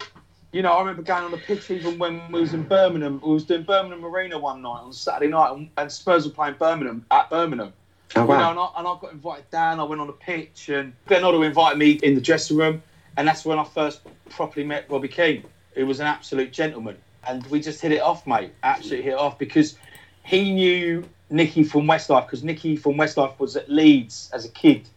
You 0.52 0.62
know, 0.62 0.73
I 0.73 0.80
remember 0.80 1.02
going 1.02 1.23
on 1.25 1.30
the 1.30 1.37
pitch 1.37 1.71
even 1.71 1.99
when 1.99 2.21
we 2.33 2.40
was 2.40 2.54
in 2.54 2.64
Birmingham. 2.64 3.21
We 3.25 3.33
was 3.35 3.45
doing 3.45 3.62
Birmingham 3.62 4.04
Arena 4.04 4.37
one 4.38 4.61
night 4.62 4.80
on 4.80 4.92
Saturday 4.92 5.30
night, 5.30 5.52
and, 5.52 5.71
and 5.76 5.92
Spurs 5.92 6.26
were 6.26 6.33
playing 6.33 6.57
Birmingham 6.59 7.07
at 7.12 7.30
Birmingham. 7.30 7.73
Oh, 8.17 8.23
You 8.23 8.29
know, 8.29 8.50
and, 8.50 8.59
I, 8.59 8.69
and 8.76 8.88
I 8.88 8.97
got 9.00 9.12
invited 9.12 9.50
down. 9.50 9.79
I 9.81 9.85
went 9.85 10.00
on 10.00 10.07
the 10.07 10.12
pitch, 10.12 10.69
and 10.69 10.93
Glenn 11.07 11.23
Hoddle 11.23 11.47
invited 11.47 11.79
me 11.79 11.93
in 12.02 12.14
the 12.14 12.21
dressing 12.21 12.57
room, 12.57 12.83
and 13.17 13.26
that's 13.26 13.45
when 13.45 13.59
I 13.59 13.64
first 13.64 14.00
properly 14.29 14.67
met 14.67 14.87
Robbie 14.90 15.09
Keane, 15.09 15.45
who 15.75 15.87
was 15.87 16.00
an 16.00 16.07
absolute 16.07 16.52
gentleman, 16.52 16.97
and 17.29 17.47
we 17.47 17.61
just 17.61 17.81
hit 17.81 17.93
it 17.93 18.00
off, 18.00 18.26
mate. 18.26 18.52
Absolutely 18.62 19.05
hit 19.05 19.12
it 19.12 19.19
off 19.19 19.38
because 19.38 19.76
he 20.25 20.52
knew 20.52 21.05
Nicky 21.31 21.62
from 21.62 21.87
Westlife 21.87 22.26
because 22.26 22.43
Nicky 22.43 22.76
from 22.76 22.95
Westlife 22.95 23.38
was 23.38 23.57
at 23.57 23.69
Leeds 23.71 24.31
as 24.33 24.45
a 24.45 24.49
kid. 24.49 24.88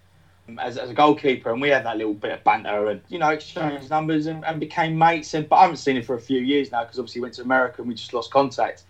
um, 0.49 0.57
As, 0.57 0.77
as 0.77 0.89
a 0.89 0.93
goalkeeper, 0.95 1.51
and 1.51 1.61
we 1.61 1.69
had 1.69 1.85
that 1.85 1.97
little 1.97 2.15
bit 2.15 2.31
of 2.31 2.43
banter, 2.43 2.87
and 2.87 3.01
you 3.09 3.19
know, 3.19 3.29
exchanged 3.29 3.91
numbers 3.91 4.25
and, 4.25 4.43
and 4.43 4.59
became 4.59 4.97
mates. 4.97 5.35
And 5.35 5.47
but 5.47 5.57
I 5.57 5.61
haven't 5.61 5.77
seen 5.77 5.97
him 5.97 6.03
for 6.03 6.15
a 6.15 6.19
few 6.21 6.39
years 6.39 6.71
now 6.71 6.83
because 6.83 6.97
obviously 6.97 7.19
he 7.19 7.21
went 7.21 7.35
to 7.35 7.43
America 7.43 7.75
and 7.81 7.87
we 7.87 7.93
just 7.93 8.13
lost 8.13 8.31
contact. 8.31 8.83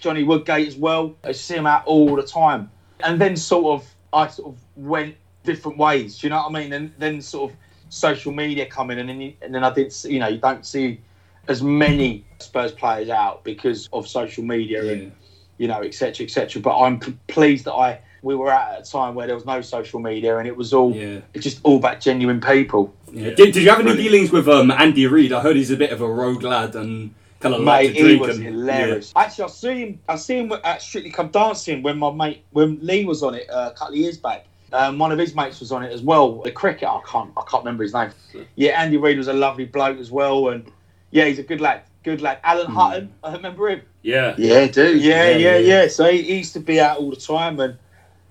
Johnny 0.00 0.22
Woodgate 0.22 0.66
as 0.66 0.76
well. 0.76 1.14
I 1.22 1.32
see 1.32 1.54
him 1.54 1.66
out 1.66 1.84
all 1.84 2.16
the 2.16 2.22
time 2.22 2.70
and 3.00 3.20
then 3.20 3.36
sort 3.36 3.80
of 3.80 3.94
I 4.12 4.28
sort 4.28 4.54
of 4.54 4.60
went 4.76 5.14
different 5.44 5.78
ways. 5.78 6.18
Do 6.18 6.26
you 6.26 6.30
know 6.30 6.42
what 6.48 6.56
I 6.56 6.62
mean? 6.62 6.72
And 6.72 6.92
then 6.98 7.20
sort 7.20 7.50
of 7.52 7.56
social 7.88 8.32
media 8.32 8.66
coming, 8.66 8.98
and 8.98 9.08
then 9.08 9.20
you, 9.20 9.34
and 9.42 9.54
then 9.54 9.64
I 9.64 9.72
did. 9.72 9.94
You 10.04 10.18
know, 10.20 10.28
you 10.28 10.38
don't 10.38 10.64
see 10.66 11.00
as 11.48 11.62
many 11.62 12.24
Spurs 12.40 12.72
players 12.72 13.08
out 13.08 13.44
because 13.44 13.88
of 13.92 14.08
social 14.08 14.42
media 14.44 14.92
and 14.92 15.12
you 15.58 15.68
know, 15.68 15.82
etc. 15.82 16.24
etc. 16.26 16.60
But 16.60 16.78
I'm 16.78 16.98
pleased 17.28 17.64
that 17.66 17.72
I 17.74 18.00
we 18.22 18.34
were 18.34 18.50
at 18.50 18.80
a 18.80 18.90
time 18.90 19.14
where 19.14 19.26
there 19.26 19.36
was 19.36 19.46
no 19.46 19.60
social 19.60 20.00
media 20.00 20.38
and 20.38 20.48
it 20.48 20.56
was 20.56 20.72
all 20.72 20.92
Yeah. 20.94 21.20
it's 21.32 21.44
just 21.44 21.60
all 21.62 21.76
about 21.76 22.00
genuine 22.00 22.40
people. 22.40 22.92
yeah. 23.12 23.30
Did, 23.30 23.52
did 23.52 23.56
you 23.62 23.70
have 23.70 23.80
any 23.80 23.94
dealings 23.96 24.32
with 24.32 24.48
um, 24.48 24.70
Andy 24.72 25.06
Reid? 25.06 25.32
I 25.32 25.40
heard 25.42 25.54
he's 25.54 25.70
a 25.70 25.76
bit 25.76 25.92
of 25.92 26.00
a 26.00 26.08
rogue 26.08 26.42
lad 26.42 26.74
and 26.74 27.14
kind 27.40 27.54
of 27.54 27.60
Mate, 27.62 27.88
like 27.88 27.96
to 27.96 28.08
he 28.08 28.16
was 28.16 28.36
and, 28.36 28.46
hilarious. 28.46 29.12
Actually, 29.16 29.44
I 29.44 29.48
see 29.48 29.80
him. 29.80 30.00
I 30.08 30.16
see 30.16 30.38
him 30.38 30.52
at 30.64 30.82
Strictly 30.82 31.10
Come 31.10 31.28
Dancing 31.28 31.82
when 31.82 31.98
my 31.98 32.10
mate, 32.10 32.44
when 32.50 32.78
Lee 32.82 33.04
was 33.04 33.22
on 33.22 33.34
it 33.34 33.48
uh, 33.50 33.70
a 33.72 33.76
couple 33.76 33.94
of 33.94 34.00
years 34.00 34.16
back. 34.16 34.46
Um, 34.72 34.98
one 34.98 35.12
of 35.12 35.18
his 35.18 35.34
mates 35.34 35.60
was 35.60 35.70
on 35.70 35.84
it 35.84 35.92
as 35.92 36.02
well. 36.02 36.42
The 36.42 36.50
cricket, 36.50 36.88
I 36.88 37.00
can't, 37.06 37.30
I 37.36 37.42
can't 37.48 37.64
remember 37.64 37.84
his 37.84 37.94
name. 37.94 38.10
Yeah, 38.56 38.80
Andy 38.80 38.96
Reid 38.96 39.16
was 39.16 39.28
a 39.28 39.32
lovely 39.32 39.64
bloke 39.64 39.98
as 39.98 40.10
well, 40.10 40.48
and 40.48 40.70
yeah, 41.12 41.26
he's 41.26 41.38
a 41.38 41.44
good 41.44 41.60
lad. 41.60 41.82
Good 42.02 42.20
lad. 42.20 42.40
Alan 42.42 42.66
Hutton, 42.66 43.12
I 43.22 43.32
remember 43.32 43.68
him. 43.68 43.82
Yeah. 44.02 44.34
Yeah, 44.36 44.66
dude. 44.66 45.00
Yeah, 45.00 45.30
Yeah, 45.30 45.36
yeah, 45.36 45.56
yeah. 45.56 45.82
yeah. 45.82 45.88
So 45.88 46.10
he, 46.10 46.22
he 46.22 46.38
used 46.38 46.52
to 46.54 46.60
be 46.60 46.80
out 46.80 46.98
all 46.98 47.10
the 47.10 47.16
time, 47.16 47.60
and 47.60 47.78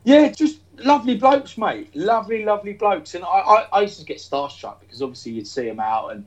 yeah, 0.04 0.30
just 0.30 0.60
lovely 0.80 1.16
blokes, 1.16 1.58
mate. 1.58 1.96
Lovely, 1.96 2.44
lovely 2.44 2.74
blokes. 2.74 3.16
And 3.16 3.24
I, 3.24 3.28
I, 3.28 3.68
I 3.72 3.82
used 3.82 4.00
to 4.00 4.06
get 4.06 4.18
starstruck 4.18 4.82
because 4.82 5.02
obviously 5.02 5.34
you'd 5.34 5.48
see 5.48 5.66
them 5.66 5.80
out, 5.80 6.12
and 6.12 6.26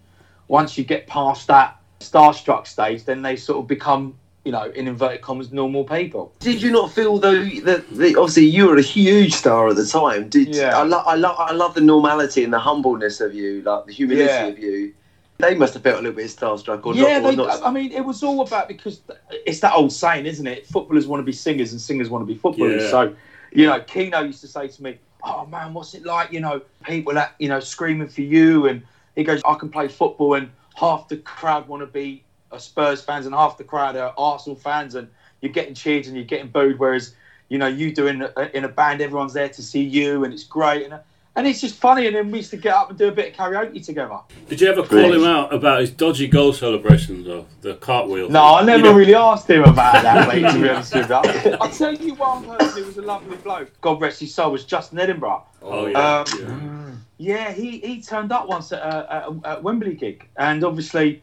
once 0.49 0.79
you 0.79 0.85
get 0.85 1.07
past 1.07 1.47
that 1.49 1.78
starstruck 2.01 2.67
stage, 2.67 3.05
then 3.05 3.23
they 3.23 3.37
sort 3.37 3.59
of 3.59 3.67
become, 3.67 4.15
you 4.45 4.53
know, 4.53 4.65
in 4.71 4.89
inverted 4.89 5.21
commas, 5.21 5.53
normal 5.53 5.85
people. 5.85 6.33
Did 6.39 6.63
you 6.63 6.71
not 6.71 6.93
feel 6.93 7.19
though 7.19 7.45
that, 7.45 7.89
that 7.91 8.17
obviously 8.17 8.45
you 8.47 8.67
were 8.67 8.77
a 8.77 8.83
huge 8.83 9.35
star 9.35 9.69
at 9.69 9.77
the 9.77 9.87
time? 9.87 10.29
Did 10.29 10.55
Yeah. 10.55 10.79
I 10.79 10.85
love 10.85 11.07
I 11.07 11.15
love 11.15 11.37
I 11.39 11.53
love 11.53 11.75
the 11.75 11.81
normality 11.81 12.45
and 12.45 12.53
the 12.53 12.59
humbleness 12.59 13.21
of 13.21 13.35
you, 13.35 13.63
like 13.63 13.87
the 13.87 13.93
humility 13.93 14.25
Yeah. 14.25 14.47
of 14.47 14.59
you. 14.59 14.95
They 15.41 15.55
must 15.55 15.75
have 15.75 15.85
felt 15.85 16.01
a 16.01 16.03
little 16.03 16.17
bit 16.17 16.27
starstruck, 16.27 16.85
or 16.85 16.97
yeah, 16.97 17.21
not. 17.21 17.25
Or 17.25 17.31
they, 17.31 17.37
not. 17.37 17.63
I 17.65 17.71
mean, 17.71 17.93
it 17.93 18.05
was 18.05 18.25
all 18.25 18.41
about 18.41 18.67
because 18.67 19.01
it's 19.47 19.61
that 19.61 19.73
old 19.73 19.93
saying, 19.93 20.27
isn't 20.27 20.47
it? 20.47 20.67
Footballers 20.67 21.07
want 21.07 21.21
to 21.21 21.25
be 21.25 21.33
singers, 21.33 21.71
and 21.71 21.81
singers 21.81 22.11
want 22.11 22.23
to 22.23 22.27
be 22.27 22.37
footballers. 22.37 22.83
Yeah. 22.83 22.91
So, 22.91 23.17
you 23.53 23.67
know, 23.67 23.79
Keano 23.79 24.27
used 24.27 24.41
to 24.41 24.49
say 24.49 24.67
to 24.67 24.83
me, 24.83 24.99
oh 25.23 25.47
man, 25.47 25.75
what's 25.75 25.95
it 25.95 26.05
like? 26.05 26.33
You 26.33 26.41
know, 26.41 26.61
people 26.83 27.15
that 27.15 27.35
you 27.39 27.49
know 27.49 27.61
screaming 27.61 28.09
for 28.09 28.23
you, 28.23 28.67
and 28.67 28.83
he 29.15 29.23
goes, 29.23 29.41
I 29.45 29.55
can 29.55 29.69
play 29.69 29.87
football, 29.87 30.35
and 30.35 30.51
half 30.79 31.09
the 31.09 31.17
crowd 31.19 31.69
want 31.69 31.83
to 31.83 31.87
be 31.87 32.23
a 32.53 32.59
Spurs 32.61 33.03
fans, 33.03 33.27
and 33.27 33.35
half 33.35 33.59
the 33.59 33.65
crowd 33.65 33.97
are 33.97 34.15
Arsenal 34.17 34.57
fans, 34.57 34.95
and 34.95 35.09
you're 35.41 35.53
getting 35.53 35.75
cheered 35.75 36.07
and 36.07 36.15
you're 36.17 36.25
getting 36.25 36.49
booed, 36.49 36.79
whereas 36.79 37.15
you 37.49 37.59
know 37.59 37.67
you 37.67 37.93
do 37.95 38.07
in 38.07 38.23
a, 38.23 38.57
in 38.57 38.65
a 38.65 38.69
band, 38.69 39.01
everyone's 39.01 39.33
there 39.35 39.49
to 39.49 39.63
see 39.63 39.83
you, 39.83 40.25
and 40.25 40.33
it's 40.33 40.45
great, 40.45 40.85
and 40.85 40.99
and 41.37 41.47
it's 41.47 41.61
just 41.61 41.77
funny. 41.77 42.07
And 42.09 42.17
then 42.17 42.31
we 42.33 42.39
used 42.39 42.51
to 42.51 42.57
get 42.57 42.75
up 42.75 42.89
and 42.91 42.99
do 42.99 43.09
a 43.09 43.13
bit 43.13 43.31
of 43.33 43.37
karaoke 43.39 43.85
together. 43.85 44.19
Did 44.49 44.61
you 44.61 44.69
ever 44.69 44.81
call 44.81 44.89
Brilliant. 44.89 45.23
him 45.23 45.29
out 45.29 45.55
about 45.55 45.81
his 45.81 45.91
dodgy 45.91 46.27
goal 46.27 46.53
celebrations 46.53 47.27
though? 47.27 47.47
The 47.61 47.75
cartwheel. 47.77 48.29
No, 48.29 48.43
I 48.57 48.65
never 48.65 48.79
You 48.79 48.85
know- 48.93 48.99
really 48.99 49.15
asked 49.15 49.49
him 49.49 49.63
about 49.63 50.03
that, 50.03 50.27
mate, 50.29 50.51
to 50.51 50.61
be 50.61 50.69
honest 50.71 50.95
with 50.95 51.09
you. 51.09 51.53
I'll 51.61 51.71
tell 51.71 51.95
you 51.95 52.15
one 52.15 52.45
person 52.45 52.83
who 52.83 52.87
was 52.89 52.97
a 52.99 53.03
lovely 53.03 53.37
bloke, 53.37 53.71
God 53.81 54.01
rest 54.01 54.19
his 54.21 54.35
soul, 54.35 54.51
was 54.53 54.65
Justin 54.65 54.99
Edinburgh. 54.99 55.45
Oh 55.63 55.87
yeah. 55.87 56.21
Um, 56.21 56.27
yeah. 56.41 56.91
Yeah, 57.19 57.53
he, 57.53 57.79
he 57.81 58.01
turned 58.01 58.31
up 58.31 58.47
once 58.47 58.71
at 58.71 58.81
a, 58.81 59.35
a, 59.45 59.61
Wembley 59.61 59.95
gig, 59.95 60.29
and 60.37 60.63
obviously 60.63 61.21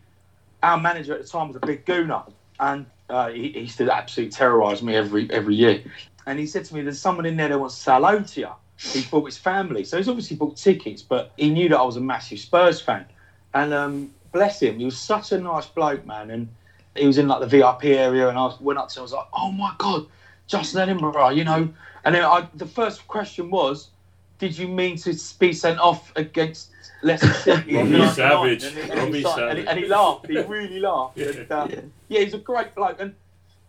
our 0.61 0.77
manager 0.77 1.13
at 1.13 1.21
the 1.21 1.27
time 1.27 1.47
was 1.47 1.55
a 1.55 1.65
big 1.65 1.85
gooner, 1.85 2.29
and 2.59 2.85
uh, 3.09 3.29
he, 3.29 3.53
he 3.53 3.61
used 3.61 3.77
to 3.77 3.89
absolutely 3.89 4.31
terrorise 4.31 4.83
me 4.83 4.95
every 4.95 5.31
every 5.31 5.55
year. 5.55 5.81
And 6.25 6.37
he 6.37 6.47
said 6.47 6.65
to 6.65 6.75
me, 6.75 6.81
"There's 6.81 6.99
someone 6.99 7.25
in 7.25 7.37
there 7.37 7.47
that 7.47 7.57
wants 7.57 7.75
to 7.75 7.81
say 7.81 7.93
hello 7.93 8.21
to 8.21 8.39
you." 8.39 8.49
He 8.77 9.03
brought 9.03 9.23
his 9.23 9.37
family, 9.37 9.85
so 9.85 9.95
he's 9.95 10.09
obviously 10.09 10.35
bought 10.35 10.57
tickets, 10.57 11.01
but 11.01 11.31
he 11.37 11.49
knew 11.49 11.69
that 11.69 11.77
I 11.77 11.83
was 11.83 11.95
a 11.95 12.01
massive 12.01 12.39
Spurs 12.39 12.81
fan, 12.81 13.05
and 13.53 13.73
um, 13.73 14.11
bless 14.33 14.61
him, 14.61 14.77
he 14.77 14.83
was 14.83 14.99
such 14.99 15.31
a 15.31 15.39
nice 15.39 15.65
bloke, 15.65 16.05
man, 16.05 16.29
and 16.29 16.49
he 16.93 17.07
was 17.07 17.17
in 17.17 17.29
like 17.29 17.39
the 17.39 17.47
VIP 17.47 17.85
area, 17.85 18.27
and 18.27 18.37
I 18.37 18.53
went 18.59 18.77
up 18.77 18.89
to 18.89 18.99
him, 18.99 19.01
I 19.01 19.03
was 19.03 19.13
like, 19.13 19.27
"Oh 19.33 19.51
my 19.51 19.73
god, 19.77 20.07
Justin 20.45 20.81
Edinburgh," 20.81 21.29
you 21.29 21.45
know. 21.45 21.69
And 22.03 22.13
then 22.13 22.25
I, 22.25 22.49
the 22.53 22.65
first 22.65 23.07
question 23.07 23.49
was, 23.49 23.91
"Did 24.39 24.57
you 24.57 24.67
mean 24.67 24.97
to 24.97 25.13
be 25.39 25.53
sent 25.53 25.79
off 25.79 26.11
against 26.15 26.69
Leicester 27.03 27.33
City?" 27.45 27.75
Robbie 27.77 28.07
Savage. 28.09 28.63
And 28.63 28.75
he, 28.77 28.99
Robbie 28.99 29.21
started- 29.21 29.49
and, 29.49 29.57
he, 29.59 29.63
Savage. 29.63 29.65
and 29.67 29.79
he 29.79 29.87
laughed. 29.87 30.27
He 30.27 30.37
really 30.39 30.79
laughed. 30.79 31.17
And, 31.17 31.51
uh, 31.51 31.67
Yeah. 31.69 31.79
yeah, 32.09 32.19
he's 32.21 32.33
a 32.33 32.37
great 32.39 32.73
bloke, 32.75 32.97
and 32.99 33.13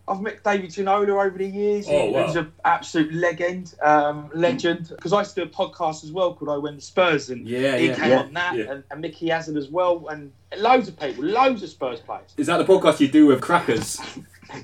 I've 0.09 0.21
met 0.21 0.41
David 0.41 0.69
Ginola 0.69 1.09
over 1.25 1.37
the 1.37 1.45
years. 1.45 1.85
Oh, 1.89 2.07
He- 2.07 2.11
wow. 2.13 2.27
He's 2.27 2.35
an 2.37 2.51
absolute 2.63 3.13
legend, 3.13 3.75
um, 3.81 4.29
legend. 4.33 4.87
Because 4.89 5.11
I 5.11 5.19
used 5.19 5.35
to 5.35 5.43
do 5.43 5.51
a 5.51 5.53
podcast 5.53 6.05
as 6.05 6.11
well 6.13 6.33
called 6.33 6.49
I 6.49 6.57
Went 6.57 6.77
the 6.77 6.81
Spurs, 6.81 7.29
and 7.29 7.45
Yeah, 7.45 7.75
he 7.77 7.87
yeah. 7.87 7.95
came 7.95 8.09
Yeah. 8.11 8.19
on 8.19 8.33
that, 8.33 8.55
Yeah. 8.55 8.71
and, 8.71 8.83
and 8.89 9.01
Mickey 9.01 9.27
Hazard 9.29 9.57
as 9.57 9.67
well, 9.69 10.07
and 10.09 10.31
loads 10.57 10.87
of 10.87 10.97
people, 10.97 11.25
loads 11.25 11.61
of 11.61 11.69
Spurs 11.69 11.99
players. 11.99 12.33
Is 12.37 12.47
that 12.47 12.57
the 12.57 12.63
podcast 12.65 13.01
you 13.01 13.09
do 13.09 13.25
with 13.27 13.41
Crackers? 13.41 13.99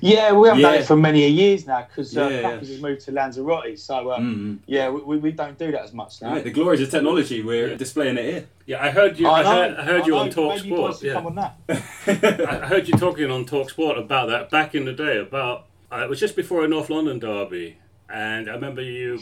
Yeah, 0.00 0.32
we 0.32 0.48
haven't 0.48 0.62
done 0.62 0.74
it 0.76 0.86
for 0.86 0.96
many 0.96 1.28
years 1.28 1.66
now 1.66 1.86
because 1.88 2.16
uh, 2.16 2.22
Yeah, 2.22 2.28
yeah. 2.28 2.40
Crackers 2.42 2.68
has 2.68 2.80
moved 2.80 3.00
to 3.02 3.12
Lanzarote, 3.12 3.78
so 3.78 4.10
uh, 4.10 4.18
Mm. 4.18 4.58
yeah, 4.66 4.88
we, 4.90 5.00
we, 5.02 5.16
we 5.18 5.32
don't 5.32 5.58
do 5.58 5.70
that 5.72 5.82
as 5.82 5.92
much 5.92 6.22
now. 6.22 6.32
Right, 6.32 6.44
the 6.44 6.50
glories 6.50 6.80
of 6.80 6.90
technology, 6.90 7.42
we're 7.42 7.68
Yeah. 7.68 7.76
displaying 7.76 8.16
it 8.18 8.24
here. 8.24 8.46
Yeah, 8.66 8.82
I 8.82 8.90
heard 8.90 9.18
you. 9.18 9.28
I, 9.28 9.42
know, 9.42 9.50
heard, 9.50 9.76
I 9.76 9.84
heard 9.84 10.06
you 10.06 10.16
I 10.16 10.20
on 10.20 10.30
Talk 10.30 10.56
maybe 10.56 10.68
Sport. 10.74 10.96
should 10.98 11.12
come 11.12 11.24
Yeah. 11.24 11.28
on 11.28 11.34
that. 11.68 12.48
I 12.62 12.66
heard 12.66 12.88
you 12.88 12.94
talking 12.96 13.30
on 13.30 13.44
Talk 13.44 13.70
Sport 13.70 13.98
about 13.98 14.28
that 14.28 14.50
back 14.50 14.74
in 14.74 14.84
the 14.86 14.92
day. 14.92 15.18
About 15.18 15.66
uh, 15.92 15.98
it 16.04 16.08
was 16.08 16.18
just 16.20 16.34
before 16.36 16.64
a 16.64 16.68
North 16.68 16.90
London 16.90 17.18
derby, 17.18 17.76
and 18.08 18.48
I 18.48 18.54
remember 18.54 18.80
you 18.82 19.20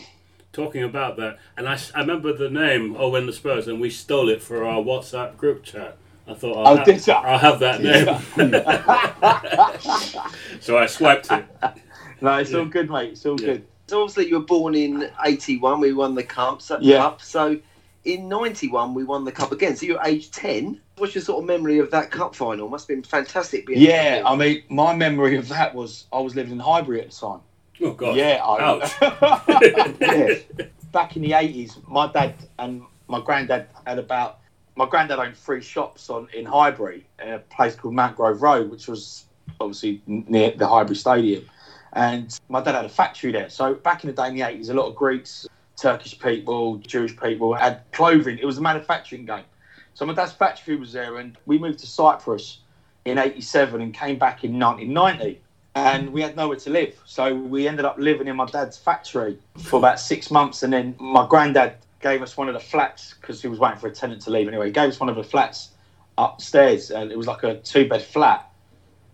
talking 0.53 0.83
about 0.85 1.17
that. 1.17 1.39
And 1.57 1.69
I, 1.69 1.79
I 1.95 2.01
remember 2.01 2.33
the 2.33 2.51
name 2.51 2.95
Oh 2.99 3.09
when 3.09 3.27
the 3.27 3.33
Spurs, 3.33 3.67
and 3.69 3.81
we 3.81 3.91
stole 3.91 4.29
it 4.29 4.43
for 4.43 4.65
our 4.65 4.81
WhatsApp 4.83 5.37
group 5.37 5.65
chat. 5.65 5.97
I 6.27 6.35
thought 6.35 6.57
I'll, 6.57 6.69
Oh, 6.75 6.77
have, 6.77 6.87
did? 6.87 7.09
I'll 7.09 7.39
have 7.39 7.59
that 7.61 7.83
name. 7.83 8.07
so 10.61 10.79
I 10.79 10.87
swiped 10.87 11.31
it. 11.33 11.45
No, 12.21 12.37
it's 12.39 12.53
Yeah. 12.53 12.59
all 12.61 12.65
good, 12.67 12.89
mate. 12.91 13.11
It's 13.13 13.27
all 13.27 13.41
Yeah. 13.41 13.47
good. 13.47 13.67
So 13.89 14.03
obviously 14.03 14.29
you 14.29 14.39
were 14.39 14.45
born 14.45 14.75
in 14.75 15.11
'81. 15.25 15.81
We 15.81 15.93
won 15.93 16.15
the 16.15 16.23
cup. 16.23 16.63
So, 16.63 16.79
Yeah. 16.81 16.99
cup. 16.99 17.21
So 17.23 17.59
in 18.05 18.29
'91 18.29 18.95
we 18.95 19.03
won 19.05 19.25
the 19.25 19.33
cup 19.33 19.51
again. 19.53 19.75
So 19.77 19.85
you're 19.87 20.01
age 20.05 20.31
10. 20.31 20.81
What's 20.99 21.15
your 21.15 21.23
sort 21.23 21.43
of 21.43 21.47
memory 21.49 21.79
of 21.79 21.91
that 21.91 22.11
cup 22.13 22.35
final? 22.37 22.69
Must 22.69 22.85
have 22.89 22.97
been 22.97 23.03
fantastic. 23.03 23.67
Being 23.67 23.81
Yeah, 23.81 24.23
I 24.25 24.37
mean, 24.37 24.63
my 24.69 24.95
memory 24.95 25.37
of 25.37 25.49
that 25.49 25.75
was 25.75 26.07
I 26.13 26.21
was 26.21 26.37
living 26.37 26.53
in 26.53 26.61
Highbury 26.61 27.01
at 27.01 27.11
the 27.11 27.17
time. 27.17 27.41
Oh 27.83 27.93
God. 27.93 28.17
Yeah. 28.17 28.41
I, 28.45 29.95
Yeah. 30.01 30.35
back 30.93 31.17
in 31.17 31.23
the 31.23 31.33
eighties, 31.33 31.77
my 31.89 32.07
dad 32.13 32.35
and 32.61 32.83
my 33.09 33.21
granddad 33.21 33.67
had 33.85 33.99
about. 33.99 34.39
My 34.75 34.87
granddad 34.87 35.19
owned 35.19 35.37
three 35.37 35.61
shops 35.61 36.09
on 36.09 36.29
in 36.33 36.47
Highbury, 36.47 37.07
a 37.19 37.39
place 37.39 37.75
called 37.77 37.95
Mount 37.95 38.17
Grove 38.17 38.41
Road, 38.41 38.71
which 38.71 38.89
was 38.89 39.27
obviously 39.61 40.01
near 40.07 40.53
the 40.53 40.67
Highbury 40.67 40.97
Stadium. 40.97 41.45
And 41.93 42.39
my 42.49 42.63
dad 42.63 42.75
had 42.75 42.85
a 42.87 42.89
factory 42.89 43.33
there. 43.33 43.51
So 43.51 43.75
back 43.75 44.03
in 44.03 44.09
the 44.09 44.17
day 44.17 44.29
in 44.29 44.35
the 44.35 44.43
eighties, 44.43 44.71
a 44.71 44.75
lot 44.75 44.87
of 44.87 44.95
Greeks, 44.95 45.47
Turkish 45.77 46.19
people, 46.19 46.79
Jewish 46.79 47.15
people 47.17 47.53
had 47.53 47.83
clothing. 47.93 48.39
It 48.39 48.47
was 48.47 48.57
a 48.57 48.63
manufacturing 48.63 49.27
game. 49.27 49.45
So 49.93 50.07
my 50.07 50.15
dad's 50.15 50.33
factory 50.33 50.77
was 50.77 50.93
there, 50.93 51.19
and 51.19 51.37
we 51.45 51.59
moved 51.59 51.81
to 51.81 51.87
Cyprus 51.87 52.61
in 53.05 53.19
'87 53.19 53.83
and 53.83 53.93
came 53.93 54.19
back 54.19 54.43
in 54.43 54.59
1990. 54.59 55.41
And 55.75 56.13
we 56.13 56.21
had 56.21 56.37
nowhere 56.37 56.59
to 56.59 56.71
live, 56.71 57.01
so 57.07 57.35
we 57.35 57.67
ended 57.67 57.87
up 57.87 57.97
living 57.99 58.27
in 58.27 58.37
my 58.37 58.45
dad's 58.45 58.77
factory 58.77 59.39
for 59.57 59.79
about 59.79 59.99
six 59.99 60.31
months. 60.31 60.63
And 60.63 60.73
then 60.73 60.95
my 60.99 61.27
granddad 61.27 61.77
gave 62.03 62.23
us 62.23 62.37
one 62.37 62.49
of 62.49 62.55
the 62.55 62.61
flats 62.61 63.15
because 63.21 63.41
he 63.41 63.49
was 63.49 63.59
waiting 63.59 63.79
for 63.79 63.87
a 63.87 63.93
tenant 63.93 64.23
to 64.23 64.31
leave. 64.31 64.49
Anyway, 64.49 64.67
he 64.67 64.73
gave 64.73 64.89
us 64.89 65.01
one 65.01 65.09
of 65.09 65.17
the 65.17 65.25
flats 65.25 65.71
upstairs, 66.19 66.91
and 66.91 67.11
it 67.11 67.17
was 67.17 67.27
like 67.27 67.43
a 67.45 67.59
two-bed 67.59 68.03
flat. 68.03 68.49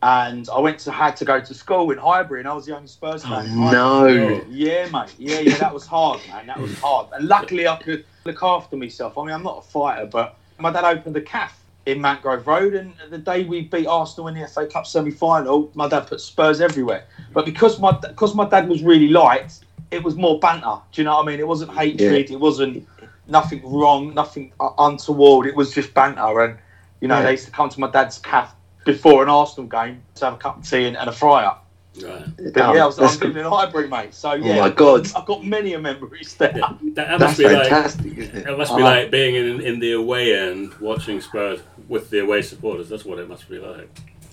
And 0.00 0.48
I 0.48 0.60
went 0.60 0.78
to 0.80 0.92
had 0.92 1.16
to 1.16 1.24
go 1.24 1.40
to 1.40 1.54
school 1.54 1.90
in 1.90 1.98
Highbury, 1.98 2.40
and 2.40 2.48
I 2.48 2.54
was 2.54 2.66
the 2.66 2.76
only 2.76 2.88
Spurs 2.88 3.22
oh, 3.24 3.28
fan. 3.28 3.46
in 3.46 3.50
Highbury. 3.52 4.38
no. 4.38 4.44
Yeah, 4.48 4.88
mate. 4.90 5.14
Yeah, 5.18 5.40
yeah, 5.40 5.58
that 5.58 5.74
was 5.74 5.86
hard, 5.86 6.20
man. 6.28 6.46
That 6.46 6.58
was 6.58 6.76
hard. 6.78 7.08
And 7.12 7.26
luckily, 7.28 7.66
I 7.66 7.76
could 7.76 8.04
look 8.24 8.42
after 8.42 8.76
myself. 8.76 9.18
I 9.18 9.24
mean, 9.24 9.34
I'm 9.34 9.42
not 9.42 9.58
a 9.58 9.62
fighter, 9.62 10.06
but 10.06 10.36
my 10.58 10.72
dad 10.72 10.84
opened 10.84 11.16
a 11.16 11.20
calf 11.20 11.60
in 11.86 12.00
Mount 12.00 12.22
Grove 12.22 12.46
Road, 12.46 12.74
and 12.74 12.94
the 13.10 13.18
day 13.18 13.44
we 13.44 13.62
beat 13.62 13.86
Arsenal 13.86 14.28
in 14.28 14.38
the 14.38 14.46
FA 14.46 14.66
Cup 14.66 14.86
semi-final, 14.86 15.70
my 15.74 15.88
dad 15.88 16.06
put 16.06 16.20
Spurs 16.20 16.60
everywhere. 16.60 17.04
But 17.32 17.44
because 17.44 17.80
my 17.80 17.92
because 17.92 18.34
my 18.34 18.48
dad 18.48 18.68
was 18.68 18.82
really 18.82 19.08
light, 19.08 19.58
it 19.90 20.02
was 20.02 20.16
more 20.16 20.38
banter. 20.38 20.76
Do 20.92 21.00
you 21.00 21.04
know 21.04 21.16
what 21.16 21.24
I 21.24 21.26
mean? 21.30 21.40
It 21.40 21.46
wasn't 21.48 21.72
hatred. 21.72 22.30
It 22.30 22.40
wasn't 22.40 22.86
nothing 23.26 23.60
wrong, 23.64 24.14
nothing 24.14 24.52
uh, 24.60 24.70
untoward. 24.78 25.46
It 25.46 25.56
was 25.56 25.72
just 25.72 25.94
banter, 25.94 26.40
and 26.40 26.58
you 27.00 27.08
know, 27.08 27.16
Yeah. 27.18 27.24
they 27.24 27.30
used 27.32 27.46
to 27.46 27.50
come 27.50 27.68
to 27.68 27.80
my 27.80 27.90
dad's 27.90 28.18
calf 28.18 28.54
before 28.84 29.22
an 29.22 29.28
Arsenal 29.28 29.68
game 29.68 30.02
to 30.16 30.24
have 30.26 30.34
a 30.34 30.38
cup 30.38 30.58
of 30.58 30.68
tea 30.68 30.86
and, 30.86 30.96
and 30.96 31.08
a 31.08 31.12
fry 31.12 31.44
up. 31.44 31.64
Right. 32.02 32.24
But 32.36 32.56
yeah, 32.56 32.84
I 32.84 32.86
was, 32.86 32.98
I 32.98 33.02
that's, 33.02 33.14
was 33.14 33.20
living 33.22 33.44
in 33.44 33.50
Highbury, 33.50 33.88
mate. 33.88 34.14
So 34.14 34.34
yeah, 34.34 34.56
my 34.60 34.66
I've 34.66 34.76
got- 34.76 35.04
God. 35.04 35.12
I've 35.20 35.26
got 35.26 35.44
many 35.44 35.74
a 35.74 35.78
memories 35.80 36.34
there. 36.34 36.52
Yeah. 36.56 36.68
That, 36.68 36.94
that 36.94 37.18
that's 37.18 37.20
must 37.20 37.38
be 37.38 37.44
like 37.44 37.68
fantastic, 37.68 38.18
isn't 38.18 38.36
it? 38.36 38.46
It 38.46 38.56
must 38.58 38.70
be 38.76 38.82
Uh-huh. 38.82 38.90
like 38.94 39.10
being 39.10 39.34
in, 39.34 39.60
in 39.60 39.80
the 39.80 39.92
away 39.92 40.38
end 40.38 40.74
watching 40.80 41.20
Spurs 41.20 41.60
with 41.88 42.08
the 42.10 42.20
away 42.20 42.42
supporters. 42.42 42.88
That's 42.88 43.04
what 43.04 43.18
it 43.18 43.28
must 43.28 43.48
be 43.48 43.58
like. 43.58 43.88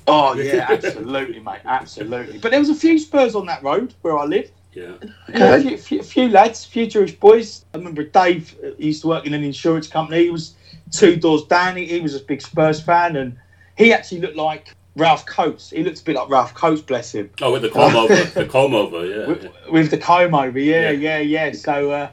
Oh 0.08 0.36
yeah, 0.36 0.68
absolutely, 0.70 1.40
mate, 1.40 1.62
absolutely. 1.66 2.38
But 2.38 2.52
there 2.52 2.60
was 2.60 2.70
a 2.70 2.76
few 2.76 3.00
Spurs 3.00 3.34
on 3.34 3.48
that 3.48 3.64
road 3.64 3.96
where 4.04 4.18
I 4.18 4.26
lived. 4.26 4.52
Yeah. 4.76 4.94
Yeah, 5.30 5.56
a 5.56 5.78
few, 5.78 6.04
few, 6.04 6.30
lads, 6.30 6.66
a 6.66 6.68
few 6.68 6.86
Jewish 6.86 7.14
boys. 7.16 7.66
I 7.74 7.78
remember 7.78 8.04
Dave 8.04 8.56
uh, 8.64 8.72
he 8.78 8.88
used 8.88 9.02
to 9.04 9.08
work 9.08 9.26
in 9.26 9.34
an 9.34 9.44
insurance 9.44 9.88
company. 9.88 10.26
He 10.26 10.30
was 10.30 10.54
two 10.92 11.16
doors 11.16 11.44
down. 11.46 11.78
He, 11.78 11.86
he 11.86 12.02
was 12.02 12.14
a 12.14 12.20
big 12.20 12.42
Spurs 12.42 12.82
fan, 12.82 13.16
and 13.16 13.38
he 13.78 13.94
actually 13.94 14.22
looked 14.22 14.36
like 14.36 14.76
Ralph 14.98 15.26
Coates. 15.26 15.70
He 15.70 15.84
looked 15.84 16.02
a 16.02 16.04
bit 16.04 16.16
like 16.16 16.30
Ralph 16.30 16.54
Coates, 16.54 16.82
bless 16.82 17.14
him. 17.14 17.30
Oh, 17.42 17.54
with 17.54 17.62
the 17.62 17.70
comb 17.70 17.96
over, 17.96 18.16
the 18.16 18.46
comb 18.46 18.76
over, 18.76 19.06
yeah. 19.06 19.28
with, 19.28 19.48
with 19.72 19.92
the 19.92 19.98
comb 19.98 20.36
over. 20.36 20.60
Yeah, 20.60 20.92
Yeah. 20.92 21.20
yeah, 21.20 21.46
yeah. 21.48 21.52
So, 21.54 21.92
uh, 21.92 22.10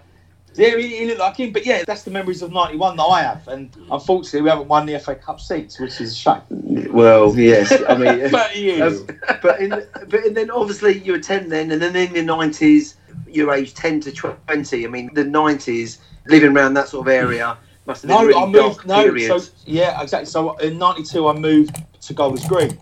yeah, 0.54 0.76
he, 0.76 0.98
he 0.98 1.06
looked 1.06 1.20
like 1.20 1.36
him. 1.36 1.52
But 1.52 1.66
yeah, 1.66 1.84
that's 1.84 2.02
the 2.02 2.10
memories 2.10 2.42
of 2.42 2.52
'91 2.52 2.96
that 2.96 3.02
I 3.02 3.22
have. 3.22 3.48
And 3.48 3.74
unfortunately, 3.90 4.42
we 4.42 4.50
haven't 4.50 4.68
won 4.68 4.86
the 4.86 4.98
FA 4.98 5.14
Cup 5.14 5.40
seats, 5.40 5.80
which 5.80 6.00
is 6.00 6.12
a 6.12 6.14
shame. 6.14 6.42
Well, 6.90 7.34
yes. 7.36 7.72
I 7.88 7.96
mean, 7.96 8.28
30 8.30 8.60
years. 8.60 9.00
Um, 9.00 9.20
but 9.42 9.60
in, 9.60 9.70
but 9.70 10.24
and 10.24 10.36
then 10.36 10.50
obviously 10.50 10.98
you 10.98 11.12
were 11.12 11.18
10 11.18 11.48
then, 11.48 11.70
and 11.70 11.80
then 11.80 11.96
in 11.96 12.12
the 12.12 12.32
90s, 12.32 12.94
you're 13.28 13.52
age 13.52 13.74
10 13.74 14.00
to 14.00 14.12
20. 14.12 14.84
I 14.84 14.88
mean, 14.88 15.10
the 15.14 15.24
90s, 15.24 15.98
living 16.26 16.56
around 16.56 16.74
that 16.74 16.88
sort 16.88 17.06
of 17.06 17.12
area 17.12 17.56
must 17.86 18.02
have 18.02 18.08
been 18.08 18.18
no, 18.18 18.26
really 18.26 18.42
I 18.42 18.46
moved. 18.46 18.86
No, 18.86 19.02
period. 19.04 19.42
so 19.42 19.52
yeah, 19.66 20.00
exactly. 20.00 20.26
So 20.26 20.56
in 20.58 20.78
'92, 20.78 21.28
I 21.28 21.32
moved 21.34 21.82
to 22.02 22.14
Golders 22.14 22.44
Green, 22.46 22.78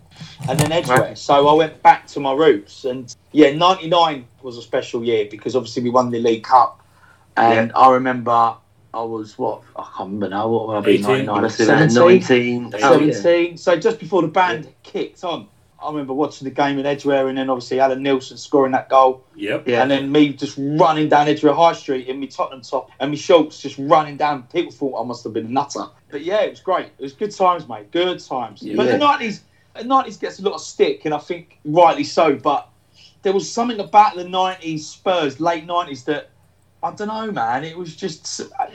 and 0.49 0.59
then 0.59 0.73
Edgware. 0.73 1.01
Right. 1.01 1.19
So 1.19 1.49
I 1.49 1.53
went 1.53 1.83
back 1.83 2.07
to 2.09 2.21
my 2.21 2.33
roots. 2.33 2.85
And 2.85 3.15
yeah, 3.33 3.53
'99 3.53 4.27
was 4.43 4.59
a 4.59 4.63
special 4.63 5.05
year 5.05 5.27
because 5.31 5.57
obviously 5.57 5.83
we 5.83 5.91
won 5.91 6.11
the 6.11 6.21
League 6.21 6.45
Cup, 6.45 6.81
and 7.37 7.73
I 7.75 7.91
remember. 7.91 8.55
I 8.93 9.03
was 9.03 9.39
what 9.39 9.63
I 9.77 9.83
can't 9.83 10.09
remember 10.09 10.29
now. 10.29 10.49
What 10.49 10.69
would 10.69 10.77
I 10.77 10.81
be? 10.81 10.93
18? 10.93 11.03
99, 11.03 11.35
You 11.37 11.43
must 11.43 11.59
have 11.59 11.79
been 11.79 11.91
17? 11.91 12.71
19. 12.71 12.83
Oh, 12.83 12.99
yeah. 12.99 13.13
17. 13.13 13.57
So 13.57 13.77
just 13.77 13.99
before 14.01 14.23
the 14.23 14.29
band 14.29 14.73
kicked 14.83 15.23
on, 15.25 15.49
I 15.83 15.89
remember 15.89 16.13
watching 16.13 16.45
the 16.45 16.51
game 16.51 16.79
in 16.79 16.85
Edgware 16.85 17.29
and 17.29 17.39
then 17.39 17.49
obviously 17.49 17.81
Allan 17.81 18.03
Nielsen 18.03 18.37
scoring 18.37 18.73
that 18.73 18.89
goal. 18.89 19.25
Yep. 19.37 19.67
Yeah. 19.67 19.83
And 19.83 19.91
then 19.91 20.13
me 20.13 20.33
just 20.35 20.57
running 20.59 21.09
down 21.09 21.29
Edgware 21.29 21.55
High 21.55 21.73
Street 21.73 22.07
in 22.09 22.21
my 22.21 22.27
Tottenham 22.27 22.63
top 22.63 22.91
and 23.01 23.11
my 23.11 23.17
shorts 23.17 23.61
just 23.63 23.79
running 23.79 24.17
down. 24.17 24.43
People 24.53 24.73
thought 24.73 25.01
I 25.01 25.07
must 25.07 25.25
have 25.25 25.33
been 25.33 25.47
a 25.47 25.51
nutter. 25.51 25.87
But 26.11 26.23
yeah, 26.23 26.43
it 26.43 26.51
was 26.51 26.61
great. 26.61 26.87
It 26.99 27.03
was 27.03 27.13
good 27.13 27.35
times, 27.35 27.67
mate. 27.69 27.91
Good 27.93 28.19
times. 28.19 28.61
But 28.61 28.87
the 28.87 28.99
90s, 28.99 29.41
the 29.75 29.85
90s 29.85 30.21
gets 30.21 30.39
a 30.39 30.43
lot 30.43 30.55
of 30.55 30.61
stick 30.61 31.07
and 31.07 31.15
I 31.15 31.19
think 31.19 31.59
rightly 31.65 32.05
so. 32.05 32.35
But 32.35 32.69
there 33.23 33.33
was 33.33 33.51
something 33.51 33.81
about 33.81 34.17
the 34.17 34.25
90s 34.25 34.81
Spurs, 34.81 35.41
late 35.41 35.67
90s, 35.67 36.05
that 36.05 36.31
I 36.83 36.91
don't 36.93 37.09
know, 37.09 37.31
man. 37.31 37.65
It 37.65 37.77
was 37.77 37.95
just 37.97 38.41
uh, 38.41 38.67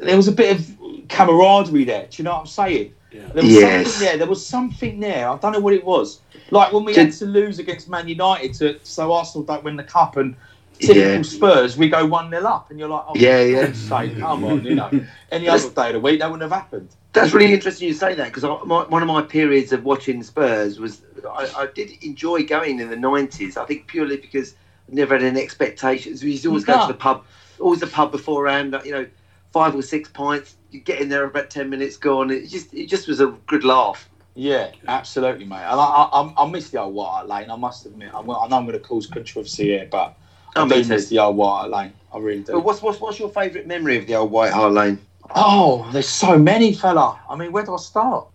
there 0.00 0.16
was 0.16 0.28
a 0.28 0.32
bit 0.32 0.56
of 0.58 1.08
camaraderie 1.08 1.84
there. 1.84 2.06
Do 2.10 2.16
you 2.20 2.24
know 2.24 2.32
what 2.32 2.40
I'm 2.40 2.46
saying? 2.46 2.92
Yeah. 3.12 3.28
There 3.32 3.42
was 3.42 3.52
Yes. 3.52 3.86
something 3.92 4.06
there. 4.08 4.16
There 4.18 4.26
was 4.26 4.46
something 4.46 5.00
there. 5.00 5.28
I 5.28 5.36
don't 5.38 5.52
know 5.52 5.60
what 5.60 5.72
it 5.72 5.84
was. 5.84 6.20
Like 6.50 6.72
when 6.72 6.84
we 6.84 6.92
Did- 6.92 7.06
had 7.06 7.14
to 7.14 7.24
lose 7.26 7.58
against 7.58 7.88
Man 7.88 8.06
United 8.08 8.54
to 8.54 8.78
so 8.82 9.12
Arsenal 9.12 9.44
don't 9.44 9.64
win 9.64 9.76
the 9.76 9.84
cup 9.84 10.16
and 10.16 10.36
typical 10.78 11.02
Yeah. 11.02 11.22
Spurs, 11.22 11.78
we 11.78 11.88
go 11.88 12.04
one 12.04 12.28
0 12.30 12.44
up, 12.44 12.70
and 12.70 12.78
you're 12.78 12.88
like, 12.90 13.04
oh, 13.08 13.14
Yeah, 13.16 13.38
for 13.42 13.46
yeah. 13.48 13.64
God's 13.66 13.88
sake, 13.88 14.18
come 14.18 14.44
on, 14.44 14.64
you 14.64 14.74
know. 14.74 14.90
Any 15.32 15.48
other 15.48 15.70
day 15.70 15.86
of 15.88 15.92
the 15.94 16.00
week 16.00 16.20
that 16.20 16.30
wouldn't 16.30 16.50
have 16.50 16.60
happened. 16.60 16.90
That's 17.14 17.32
really 17.32 17.54
interesting 17.54 17.88
you 17.88 17.94
say 17.94 18.14
that 18.14 18.32
because 18.32 18.44
one 18.44 19.02
of 19.02 19.08
my 19.08 19.22
periods 19.22 19.72
of 19.72 19.84
watching 19.84 20.22
Spurs 20.22 20.78
was 20.78 21.00
I, 21.26 21.48
I 21.56 21.66
did 21.74 21.90
enjoy 22.02 22.44
going 22.44 22.78
in 22.78 22.90
the 22.90 22.96
nineties. 22.96 23.56
I 23.56 23.64
think 23.64 23.86
purely 23.86 24.18
because 24.18 24.52
I 24.92 24.94
never 24.94 25.14
had 25.14 25.24
any 25.24 25.40
expectations. 25.40 26.22
We 26.22 26.32
used 26.32 26.42
to 26.42 26.50
always 26.50 26.66
go 26.66 26.78
to 26.82 26.88
the 26.92 26.98
pub, 26.98 27.24
always 27.60 27.80
the 27.80 27.86
pub 27.86 28.12
beforehand. 28.12 28.78
You 28.84 28.92
know, 28.92 29.06
five 29.52 29.74
or 29.74 29.82
six 29.82 30.08
pints. 30.08 30.56
You 30.70 30.80
get 30.80 31.00
in 31.00 31.08
there 31.08 31.24
about 31.24 31.50
ten 31.50 31.70
minutes 31.70 31.96
gone. 31.96 32.30
It 32.30 32.48
just 32.48 32.72
it 32.74 32.86
just 32.88 33.08
was 33.08 33.20
a 33.20 33.28
good 33.46 33.64
laugh. 33.64 34.08
Yeah, 34.34 34.70
absolutely, 34.86 35.46
mate. 35.46 35.56
And 35.62 35.80
I, 35.80 35.84
I, 35.84 36.20
I- 36.22 36.44
I 36.44 36.50
miss 36.50 36.68
the 36.70 36.80
old 36.80 36.94
White 36.94 37.08
Hart 37.08 37.28
Lane. 37.28 37.50
I 37.50 37.56
must 37.56 37.86
admit. 37.86 38.10
I'm, 38.12 38.28
I 38.30 38.46
know 38.48 38.56
I'm 38.58 38.66
going 38.66 38.72
to 38.72 38.78
cause 38.80 39.06
controversy 39.06 39.64
here, 39.64 39.88
but 39.90 40.14
I 40.54 40.62
Oh, 40.62 40.68
do 40.68 40.82
too. 40.82 40.90
miss 40.90 41.08
the 41.08 41.18
old 41.20 41.36
White 41.36 41.48
Hart 41.60 41.70
Lane. 41.70 41.92
I 42.12 42.18
really 42.18 42.42
do. 42.42 42.52
But 42.52 42.60
what's 42.64 42.82
what's 42.82 43.00
what's 43.00 43.18
your 43.18 43.30
favourite 43.30 43.66
memory 43.66 43.96
of 43.96 44.06
the 44.06 44.14
old 44.16 44.30
White 44.30 44.52
Hart 44.52 44.72
Lane? 44.74 44.98
Oh, 45.34 45.88
there's 45.92 46.08
so 46.08 46.38
many, 46.38 46.74
fella. 46.74 47.18
I 47.28 47.34
mean, 47.36 47.50
where 47.52 47.64
do 47.64 47.74
I 47.74 47.78
start? 47.78 48.28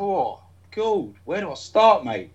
Oh, 0.00 0.40
God, 0.74 1.14
where 1.24 1.40
do 1.40 1.50
I 1.50 1.54
start, 1.54 2.04
mate? 2.04 2.30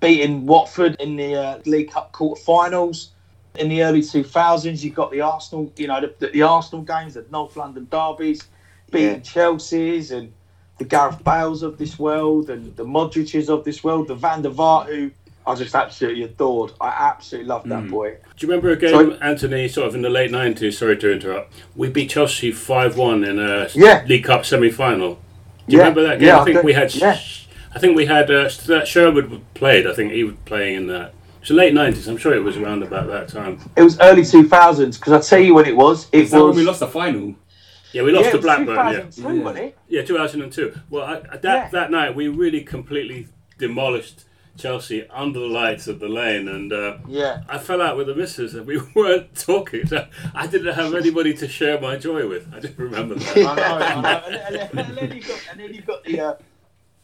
Beating 0.00 0.46
Watford 0.46 0.96
in 1.00 1.16
the 1.16 1.34
uh, 1.34 1.58
League 1.66 1.90
Cup 1.90 2.12
quarter-finals. 2.12 3.12
In 3.56 3.68
the 3.68 3.82
early 3.82 4.00
2000s, 4.02 4.82
you 4.84 4.90
got 4.90 5.10
the 5.10 5.20
Arsenal, 5.20 5.72
you 5.76 5.88
know, 5.88 6.00
the, 6.18 6.28
the 6.28 6.42
Arsenal 6.42 6.82
games, 6.84 7.14
the 7.14 7.24
North 7.30 7.56
London 7.56 7.88
derbies, 7.90 8.42
beating 8.90 9.14
Yeah. 9.16 9.18
Chelsea's 9.20 10.10
and 10.12 10.32
the 10.78 10.84
Gareth 10.84 11.24
Bales 11.24 11.62
of 11.62 11.76
this 11.78 11.98
world 11.98 12.50
and 12.50 12.74
the 12.76 12.84
Modric's 12.84 13.48
of 13.48 13.64
this 13.64 13.82
world, 13.82 14.08
the 14.08 14.14
Van 14.14 14.42
der 14.42 14.50
Vaart, 14.50 14.86
who 14.86 15.10
I 15.46 15.54
just 15.54 15.74
absolutely 15.74 16.24
adored. 16.24 16.72
I 16.78 16.88
absolutely 16.88 17.48
loved 17.48 17.68
that 17.70 17.84
Mm. 17.84 17.90
boy. 17.90 18.10
Do 18.36 18.46
you 18.46 18.48
remember 18.52 18.70
a 18.70 18.76
game, 18.76 18.90
Sorry? 18.90 19.18
Antony, 19.22 19.66
sort 19.66 19.88
of 19.88 19.94
in 19.94 20.02
the 20.02 20.10
late 20.10 20.30
90s? 20.30 20.76
Sorry 20.76 20.96
to 20.98 21.10
interrupt. 21.10 21.52
We 21.74 21.88
beat 21.88 22.10
Chelsea 22.10 22.52
5 22.52 22.98
1 22.98 23.24
in 23.24 23.38
a 23.40 23.66
Yeah. 23.74 24.04
League 24.06 24.24
Cup 24.24 24.44
semi 24.44 24.70
final. 24.70 25.14
Do 25.66 25.72
you 25.74 25.78
Yeah, 25.78 25.84
remember 25.88 26.02
that 26.02 26.18
game? 26.20 26.28
yeah, 26.28 26.40
I 26.40 26.44
think 26.44 26.58
I 26.58 26.60
we 26.60 26.74
had. 26.74 26.94
yeah. 26.94 27.18
I 27.74 27.78
think 27.78 27.96
we 27.96 28.04
had 28.06 28.30
uh, 28.30 28.50
that 28.66 28.86
Sherwood 28.86 29.40
played. 29.54 29.86
I 29.86 29.94
think 29.94 30.12
he 30.12 30.22
was 30.22 30.34
playing 30.44 30.74
in 30.76 30.86
that. 30.88 31.12
It's 31.40 31.48
the 31.48 31.54
late 31.54 31.72
90s. 31.72 32.08
I'm 32.08 32.16
sure 32.16 32.34
it 32.34 32.42
was 32.42 32.56
around 32.56 32.82
about 32.82 33.06
that 33.08 33.28
time. 33.28 33.58
It 33.76 33.82
was 33.82 33.98
early 34.00 34.22
2000s, 34.22 34.98
because 34.98 35.12
I 35.12 35.20
tell 35.20 35.38
you 35.44 35.54
when 35.54 35.66
it 35.66 35.76
was. 35.76 36.08
It 36.12 36.20
Is 36.24 36.30
that 36.32 36.38
was. 36.42 36.48
when 36.56 36.56
we 36.56 36.64
lost 36.64 36.80
the 36.80 36.88
final? 36.88 37.34
Yeah, 37.92 38.02
we 38.02 38.10
lost 38.12 38.26
yeah, 38.26 38.30
to 38.32 38.38
Blackburn. 38.38 38.76
Yeah. 38.76 39.00
2002, 39.10 39.22
Yeah. 39.38 39.42
wasn't 39.44 39.64
it? 39.66 39.78
Yeah, 39.88 40.02
2002. 40.02 40.74
Well, 40.90 41.04
I, 41.04 41.14
I- 41.14 41.36
that 41.38 41.42
Yeah. 41.44 41.68
that 41.72 41.90
night 41.90 42.14
we 42.14 42.28
really 42.28 42.60
completely 42.62 43.28
demolished 43.56 44.24
Chelsea 44.58 45.06
under 45.10 45.38
the 45.38 45.46
lights 45.46 45.86
of 45.86 46.00
the 46.00 46.08
lane, 46.08 46.48
and 46.48 46.72
uh, 46.72 46.98
Yeah. 47.06 47.42
I 47.48 47.58
fell 47.58 47.80
out 47.80 47.96
with 47.96 48.08
the 48.08 48.14
missus, 48.14 48.54
and 48.54 48.66
we 48.66 48.78
weren't 48.94 49.34
talking. 49.36 49.86
So 49.86 50.06
I 50.34 50.46
didn't 50.48 50.74
have 50.74 50.94
anybody 50.94 51.32
to 51.34 51.48
share 51.48 51.80
my 51.80 51.96
joy 51.96 52.28
with. 52.28 52.52
I 52.52 52.58
just 52.60 52.76
remember 52.76 53.14
I 53.18 53.18
that. 53.18 53.36
know, 53.36 53.62
I 53.62 54.00
know. 54.00 54.08
And, 54.26 54.54
then- 54.56 54.70
and, 54.88 54.96
then 54.98 55.12
you've 55.16 55.28
got, 55.28 55.40
and 55.52 55.60
then 55.60 55.72
you've 55.74 55.86
got 55.86 56.04
the 56.04 56.20
uh, 56.20 56.34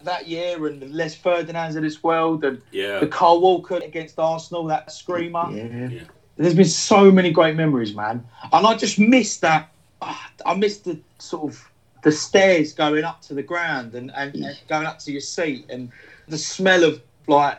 that 0.04 0.28
year 0.28 0.66
and 0.66 0.80
the 0.80 0.86
Les 0.86 1.14
Ferdinands 1.14 1.76
of 1.76 1.82
this 1.82 2.02
world 2.02 2.44
and 2.44 2.60
yeah, 2.72 2.98
the 3.00 3.06
Kyle 3.06 3.40
Walker 3.40 3.76
against 3.76 4.18
Arsenal, 4.18 4.64
that 4.66 4.90
screamer. 4.92 5.48
Yeah. 5.50 6.00
There's 6.36 6.54
been 6.54 6.64
so 6.64 7.10
many 7.12 7.30
great 7.30 7.54
memories, 7.56 7.94
man. 7.94 8.24
And 8.52 8.66
I 8.66 8.74
just 8.74 8.98
missed 8.98 9.40
that. 9.42 9.70
I 10.02 10.54
missed 10.56 10.84
the 10.84 10.98
sort 11.18 11.44
of 11.52 11.70
the 12.02 12.10
stairs 12.12 12.72
going 12.72 13.04
up 13.04 13.22
to 13.22 13.34
the 13.34 13.42
ground 13.42 13.94
and, 13.94 14.10
and, 14.14 14.34
and 14.34 14.58
going 14.68 14.86
up 14.86 14.98
to 15.00 15.12
your 15.12 15.20
seat 15.20 15.66
and 15.70 15.90
the 16.28 16.36
smell 16.38 16.84
of 16.84 17.00
like 17.28 17.58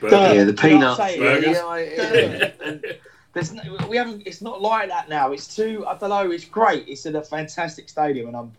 dirt. 0.00 0.34
Yeah, 0.34 0.44
the 0.44 0.52
Do 0.52 0.68
you 0.68 0.78
know 0.78 0.96
peanut. 0.96 0.98
what 0.98 1.00
I'm 1.00 1.08
saying? 1.08 1.20
Burgers. 1.20 1.56
Yeah, 1.56 1.66
I- 1.66 1.84
Dirt. 1.96 2.54
And 2.64 2.84
there's 3.34 3.52
no, 3.52 3.62
we 3.88 3.96
haven't. 3.96 4.22
It's 4.26 4.40
not 4.40 4.62
like 4.62 4.88
that 4.90 5.08
now. 5.08 5.32
It's 5.32 5.54
too. 5.56 5.84
I 5.88 5.96
don't 5.98 6.08
know. 6.10 6.30
It's 6.30 6.44
great. 6.44 6.86
It's 6.86 7.04
in 7.04 7.16
a 7.16 7.22
fantastic 7.22 7.88
stadium, 7.88 8.28
and 8.28 8.36
I'm 8.36 8.52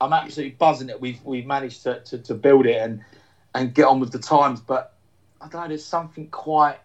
I'm 0.00 0.12
absolutely 0.12 0.56
buzzing 0.58 0.86
that 0.88 1.00
we've 1.00 1.20
we've 1.24 1.46
managed 1.46 1.82
to, 1.84 2.00
to, 2.00 2.18
to 2.18 2.34
build 2.34 2.66
it 2.66 2.76
and 2.76 3.02
and 3.54 3.74
get 3.74 3.86
on 3.86 4.00
with 4.00 4.12
the 4.12 4.18
times. 4.18 4.60
But 4.60 4.94
I 5.40 5.48
don't 5.48 5.62
know. 5.62 5.68
There's 5.68 5.84
something 5.84 6.28
quite 6.28 6.76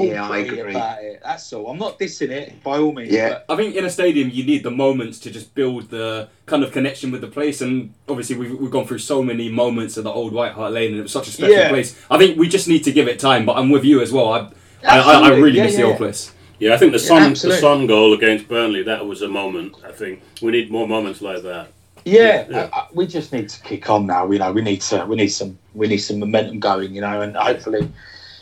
Yeah, 0.00 0.28
I 0.28 0.38
agree. 0.38 0.70
about 0.74 1.02
it. 1.04 1.20
That's 1.22 1.52
all. 1.52 1.68
I'm 1.70 1.78
not 1.78 1.98
dissing 1.98 2.30
it 2.30 2.62
by 2.64 2.78
all 2.78 2.92
means. 2.92 3.12
Yeah. 3.12 3.40
But 3.46 3.54
I 3.54 3.56
think 3.56 3.74
in 3.76 3.84
a 3.84 3.90
stadium 3.90 4.30
you 4.30 4.44
need 4.44 4.62
the 4.62 4.70
moments 4.70 5.18
to 5.20 5.30
just 5.30 5.54
build 5.54 5.90
the 5.90 6.28
kind 6.46 6.64
of 6.64 6.72
connection 6.72 7.10
with 7.10 7.20
the 7.20 7.26
place, 7.28 7.60
and 7.60 7.92
obviously 8.08 8.36
we've, 8.36 8.58
we've 8.58 8.70
gone 8.70 8.86
through 8.86 8.98
so 8.98 9.22
many 9.22 9.48
moments 9.50 9.96
at 9.98 10.04
the 10.04 10.10
old 10.10 10.32
White 10.32 10.52
Hart 10.52 10.72
Lane, 10.72 10.90
and 10.92 10.98
it 10.98 11.02
was 11.02 11.12
such 11.12 11.28
a 11.28 11.30
special 11.32 11.54
Yeah. 11.54 11.68
place. 11.68 12.00
I 12.10 12.16
think 12.18 12.38
we 12.38 12.48
just 12.48 12.66
need 12.68 12.84
to 12.84 12.92
give 12.92 13.06
it 13.08 13.18
time, 13.20 13.44
but 13.46 13.56
I'm 13.58 13.70
with 13.70 13.84
you 13.84 14.00
as 14.00 14.12
well. 14.12 14.32
I, 14.32 14.38
I, 14.84 14.98
I, 14.98 15.12
I 15.20 15.28
really 15.36 15.58
Yeah, 15.58 15.64
miss 15.64 15.74
the 15.74 15.80
yeah. 15.82 15.86
old 15.88 15.96
place. 15.98 16.32
yeah, 16.58 16.74
I 16.74 16.78
think 16.78 16.92
the 16.92 16.98
Son 16.98 17.30
the. 17.34 17.36
Son 17.60 17.86
goal 17.86 18.12
against 18.14 18.48
Burnley 18.48 18.82
that 18.84 19.04
was 19.06 19.20
a 19.22 19.28
moment. 19.28 19.76
I 19.86 19.92
think 19.92 20.22
we 20.42 20.52
need 20.52 20.70
more 20.70 20.88
moments 20.88 21.20
like 21.20 21.42
that. 21.42 21.68
Yeah, 22.06 22.46
Yeah. 22.48 22.70
I, 22.72 22.78
I, 22.78 22.86
we 22.92 23.06
just 23.06 23.32
need 23.32 23.48
to 23.48 23.60
kick 23.62 23.90
on 23.90 24.06
now. 24.06 24.30
You 24.30 24.38
know, 24.38 24.52
we 24.52 24.62
need 24.62 24.80
to 24.82 25.04
we 25.06 25.16
need 25.16 25.28
some 25.28 25.58
we 25.74 25.88
need 25.88 25.98
some 25.98 26.18
momentum 26.18 26.60
going. 26.60 26.94
You 26.94 27.00
know, 27.00 27.20
and 27.20 27.36
hopefully, 27.36 27.88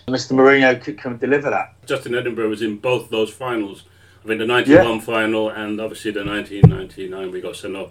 Mr. 0.06 0.32
Mourinho 0.32 0.80
could 0.80 0.98
come 0.98 1.16
deliver 1.16 1.50
that. 1.50 1.74
Justin 1.86 2.14
Edinburgh 2.14 2.50
was 2.50 2.62
in 2.62 2.76
both 2.76 3.10
those 3.10 3.30
finals. 3.30 3.84
I 4.24 4.28
mean, 4.28 4.38
the 4.38 4.46
91 4.46 5.00
final 5.00 5.50
and 5.50 5.78
obviously 5.80 6.10
the 6.10 6.24
1999 6.24 7.30
we 7.30 7.40
got 7.42 7.56
sent 7.56 7.76
off. 7.76 7.90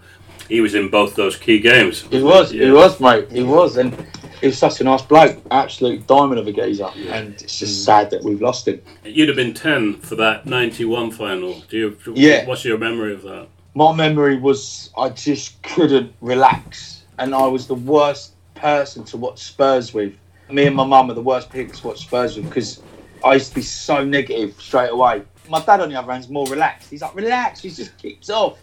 He 0.50 0.62
was 0.62 0.74
in 0.74 0.90
both 0.90 1.16
those 1.16 1.38
key 1.38 1.60
games. 1.60 2.02
He 2.02 2.22
was, 2.24 2.50
he 2.50 2.72
was, 2.72 3.00
mate. 3.00 3.32
He 3.32 3.44
was, 3.44 3.78
and 3.78 3.96
he 4.42 4.48
was 4.48 4.58
such 4.58 4.82
a 4.82 4.84
nice 4.84 5.04
bloke, 5.04 5.40
absolute 5.52 6.06
diamond 6.08 6.40
of 6.40 6.48
a 6.48 6.52
geezer. 6.52 6.90
And 7.10 7.34
it's 7.36 7.60
just 7.60 7.86
sad 7.86 8.10
that 8.10 8.24
we've 8.24 8.42
lost 8.42 8.68
him. 8.68 8.82
You'd 9.06 9.30
have 9.30 9.38
been 9.38 9.54
10 9.54 10.00
for 10.00 10.16
that 10.16 10.48
91 10.48 11.12
final. 11.12 11.62
Do 11.70 11.78
you? 11.78 12.14
Yeah. 12.16 12.48
What's 12.48 12.66
your 12.66 12.80
memory 12.80 13.14
of 13.14 13.22
that? 13.24 13.48
My 13.76 13.94
memory 13.94 14.38
was 14.38 14.92
I 14.98 15.10
just 15.10 15.62
couldn't 15.64 16.14
relax, 16.22 17.04
and 17.18 17.34
I 17.34 17.48
was 17.48 17.68
the 17.68 17.76
worst 17.76 18.34
person 18.56 19.04
to 19.06 19.18
watch 19.18 19.40
Spurs 19.44 19.94
with. 19.94 20.16
Me 20.50 20.68
and 20.68 20.76
my 20.76 20.86
mum 20.86 21.10
are 21.10 21.16
the 21.16 21.22
worst 21.22 21.50
people 21.50 21.74
to 21.74 21.88
watch 21.88 22.02
Spurs 22.02 22.36
with 22.36 22.48
because 22.48 22.82
I 23.24 23.34
used 23.34 23.50
to 23.50 23.56
be 23.56 23.62
so 23.62 24.04
negative 24.04 24.62
straight 24.62 24.92
away. 24.92 25.24
My 25.50 25.60
dad, 25.64 25.82
on 25.82 25.90
the 25.90 25.96
other 25.96 26.12
hand, 26.12 26.24
is 26.24 26.30
more 26.30 26.46
relaxed. 26.48 26.90
He's 26.90 27.02
like, 27.02 27.16
relax. 27.16 27.62
He 27.62 27.70
just 27.70 27.98
keeps 27.98 28.30
off. 28.30 28.60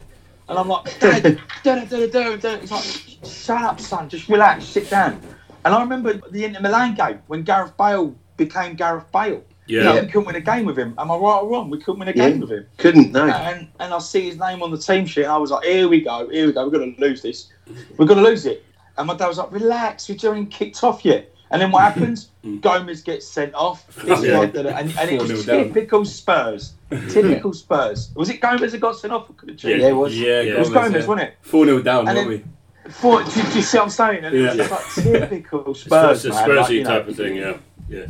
And 0.49 0.59
I'm 0.59 0.69
like, 0.69 0.99
Dad, 1.01 1.41
da, 1.63 1.85
da, 1.85 1.85
da, 1.85 2.07
da, 2.07 2.37
da. 2.37 2.59
He's 2.59 2.71
like, 2.71 2.85
shut 3.25 3.63
up, 3.63 3.81
son. 3.81 4.09
Just 4.09 4.29
relax. 4.29 4.65
Sit 4.65 4.91
down. 4.91 5.21
And 5.65 5.75
I 5.75 5.81
remember 5.81 6.21
the 6.31 6.45
Inter 6.45 6.61
Milan 6.61 6.95
game 6.95 7.21
when 7.27 7.43
Gareth 7.43 7.77
Bale 7.77 8.15
became 8.37 8.75
Gareth 8.75 9.11
Bale. 9.13 9.45
You 9.71 9.83
know, 9.85 9.95
Yeah. 9.95 10.01
we 10.03 10.07
couldn't 10.09 10.25
win 10.27 10.37
a 10.37 10.41
game 10.41 10.65
with 10.67 10.79
him. 10.79 10.95
Am 10.99 11.11
I 11.11 11.15
right 11.15 11.39
or 11.43 11.49
wrong? 11.49 11.71
We 11.71 11.79
couldn't 11.79 12.01
win 12.01 12.09
a 12.09 12.13
Yeah. 12.13 12.31
game 12.31 12.41
with 12.41 12.51
him. 12.51 12.67
Couldn't 12.79 13.13
no. 13.13 13.25
And 13.27 13.69
and 13.79 13.95
I 13.95 13.99
see 13.99 14.23
his 14.29 14.39
name 14.39 14.63
on 14.63 14.71
the 14.71 14.79
team 14.79 15.07
sheet. 15.07 15.23
And 15.25 15.33
I 15.33 15.37
was 15.39 15.51
like, 15.51 15.65
here 15.65 15.89
we 15.89 16.01
go, 16.01 16.29
here 16.29 16.47
we 16.47 16.53
go. 16.53 16.65
We're 16.65 16.71
going 16.79 16.95
to 16.95 17.01
lose 17.01 17.23
this. 17.23 17.49
We're 17.97 18.07
going 18.07 18.23
to 18.23 18.29
lose 18.29 18.47
it. 18.47 18.65
And 18.99 19.07
my 19.07 19.15
dad 19.17 19.29
was 19.29 19.39
like, 19.39 19.53
relax, 19.53 20.09
you 20.09 20.15
haven't 20.17 20.31
even 20.39 20.47
kicked 20.49 20.83
off 20.85 21.05
yet. 21.05 21.33
And 21.53 21.61
then 21.63 21.71
what 21.73 21.83
happens? 21.89 22.29
Mm. 22.45 22.61
Gomes 22.61 23.03
gets 23.03 23.27
sent 23.27 23.55
off. 23.55 23.85
It's 24.07 24.23
Yeah. 24.23 24.43
and, 24.43 24.57
and 24.99 25.11
it 25.11 25.21
was 25.21 25.31
4-0 25.31 25.47
down. 25.47 25.65
typical 25.73 26.05
Spurs. 26.05 26.73
Typical 27.11 27.53
Spurs. 27.53 28.11
Was 28.17 28.29
it 28.31 28.41
Gomes 28.41 28.73
that 28.73 28.79
got 28.81 28.97
sent 28.97 29.13
off? 29.13 29.31
Or 29.31 29.35
could 29.35 29.51
it 29.51 29.63
Yeah. 29.63 29.77
Yeah, 29.77 29.89
it 29.89 29.93
was. 29.93 30.19
Yeah, 30.19 30.41
Yeah. 30.41 30.53
It 30.55 30.59
was 30.59 30.71
Gomes, 30.71 31.07
wasn't 31.07 31.21
it? 31.29 31.35
4 31.43 31.65
0 31.67 31.83
down, 31.83 32.09
And 32.09 32.17
weren't 32.17 32.29
then- 32.29 32.29
we? 32.29 32.45
For, 32.93 33.23
do, 33.23 33.31
do 33.31 33.41
you 33.57 33.63
see 33.63 33.77
what 33.79 33.85
I'm 33.85 33.91
saying? 33.91 34.25
And 34.25 34.35
it 34.35 34.43
was 34.43 34.57
Yeah. 34.57 34.67
just 34.67 34.71
like 35.05 35.05
typical 35.21 35.71
It's 35.71 35.81
Spurs, 35.81 36.25
a 36.25 36.29
man. 36.31 36.49
Spursy 36.49 36.57
Like, 36.57 36.71
you 36.71 36.83
know, 36.83 36.89
type 36.91 37.09
of 37.09 37.17
thing, 37.17 37.37
yeah. 37.37 37.53
Yeah. 37.91 38.07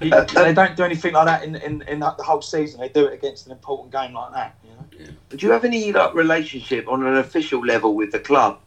you- 0.00 0.10
they 0.34 0.52
don't 0.52 0.76
do 0.76 0.84
anything 0.84 1.14
like 1.14 1.24
that 1.26 1.42
in, 1.42 1.56
in, 1.56 1.82
in 1.88 2.00
the 2.00 2.10
whole 2.10 2.42
season. 2.42 2.80
They 2.80 2.90
do 2.90 3.06
it 3.06 3.14
against 3.14 3.46
an 3.46 3.52
important 3.52 3.90
game 3.90 4.12
like 4.12 4.32
that. 4.34 4.54
You 4.62 4.70
know? 5.06 5.12
Do 5.30 5.46
you 5.46 5.52
have 5.52 5.64
any 5.64 5.90
like 5.92 6.14
relationship 6.14 6.86
on 6.86 7.04
an 7.06 7.16
official 7.16 7.64
level 7.64 7.94
with 7.94 8.12
the 8.12 8.18
club? 8.18 8.60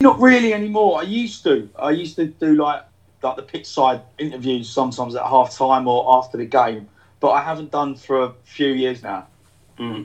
Not 0.00 0.20
really 0.20 0.52
anymore. 0.52 1.00
I 1.00 1.04
used 1.04 1.42
to. 1.44 1.68
I 1.78 1.90
used 1.90 2.16
to 2.16 2.26
do 2.26 2.56
like 2.56 2.82
like 3.22 3.36
the 3.36 3.42
pitch 3.42 3.66
side 3.66 4.02
interviews 4.18 4.68
sometimes 4.68 5.14
at 5.14 5.24
half 5.24 5.56
time 5.56 5.86
or 5.88 6.18
after 6.18 6.36
the 6.36 6.44
game, 6.44 6.88
but 7.20 7.30
I 7.30 7.42
haven't 7.42 7.70
done 7.70 7.94
for 7.94 8.24
a 8.24 8.32
few 8.44 8.68
years 8.68 9.02
now. 9.02 9.26
Hmm. 9.78 10.02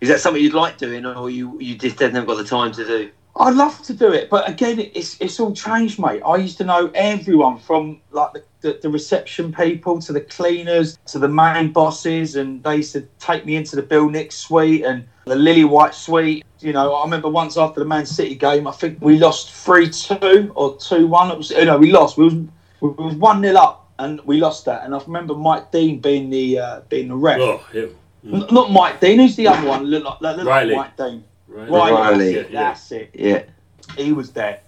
Is 0.00 0.08
that 0.10 0.20
something 0.20 0.42
you'd 0.42 0.52
like 0.52 0.76
doing, 0.78 1.06
or 1.06 1.30
you 1.30 1.58
you 1.60 1.76
just 1.76 1.98
haven't 2.00 2.26
got 2.26 2.36
the 2.36 2.44
time 2.44 2.72
to 2.72 2.84
do? 2.84 3.10
I'd 3.38 3.54
love 3.54 3.82
to 3.82 3.92
do 3.92 4.12
it, 4.12 4.30
but 4.30 4.48
again, 4.48 4.80
it's 4.80 5.20
it's 5.20 5.38
all 5.38 5.52
changed, 5.52 5.98
mate. 5.98 6.22
I 6.24 6.36
used 6.36 6.56
to 6.58 6.64
know 6.64 6.90
everyone 6.94 7.58
from 7.58 8.00
like 8.10 8.32
the, 8.32 8.44
the, 8.62 8.78
the 8.82 8.88
reception 8.88 9.52
people 9.52 10.00
to 10.00 10.12
the 10.12 10.22
cleaners 10.22 10.98
to 11.06 11.18
the 11.18 11.28
main 11.28 11.72
bosses, 11.72 12.36
and 12.36 12.62
they 12.62 12.76
used 12.76 12.92
to 12.92 13.02
take 13.18 13.44
me 13.44 13.56
into 13.56 13.76
the 13.76 13.82
Bill 13.82 14.08
Nix 14.08 14.36
suite 14.36 14.84
and 14.84 15.06
the 15.26 15.36
Lily 15.36 15.64
White 15.64 15.94
suite. 15.94 16.44
You 16.60 16.72
know, 16.72 16.94
I 16.94 17.04
remember 17.04 17.28
once 17.28 17.58
after 17.58 17.80
the 17.80 17.86
Man 17.86 18.06
City 18.06 18.34
game, 18.34 18.66
I 18.66 18.72
think 18.72 18.98
we 19.02 19.18
lost 19.18 19.52
three 19.52 19.90
two 19.90 20.50
or 20.54 20.78
two 20.78 21.06
one. 21.06 21.30
It 21.30 21.36
was 21.36 21.50
you 21.50 21.66
know 21.66 21.76
we 21.76 21.92
lost. 21.92 22.16
We 22.16 22.24
was 22.24 22.34
we 22.80 22.88
was 22.88 23.14
one 23.16 23.42
0 23.42 23.56
up 23.56 23.90
and 23.98 24.20
we 24.22 24.38
lost 24.38 24.64
that. 24.66 24.84
And 24.84 24.94
I 24.94 24.98
remember 25.06 25.34
Mike 25.34 25.70
Dean 25.70 26.00
being 26.00 26.30
the 26.30 26.58
uh, 26.58 26.80
being 26.88 27.08
the 27.08 27.16
ref. 27.16 27.40
Oh, 27.40 27.58
him. 27.72 27.96
N- 28.24 28.46
not 28.50 28.70
Mike 28.70 29.00
Dean. 29.00 29.18
Who's 29.18 29.36
the 29.36 29.48
other 29.48 29.66
one? 29.66 29.84
Look 29.84 30.04
like, 30.04 30.20
look 30.36 30.46
like. 30.46 30.70
Mike 30.70 30.96
Dean. 30.96 31.24
Right. 31.56 31.70
Riley. 31.70 31.92
Riley. 31.92 32.34
Yeah, 32.34 32.40
yeah. 32.50 32.62
That's 32.64 32.92
it. 32.92 33.10
Yeah. 33.14 33.42
He 33.96 34.12
was 34.12 34.32
there, 34.32 34.60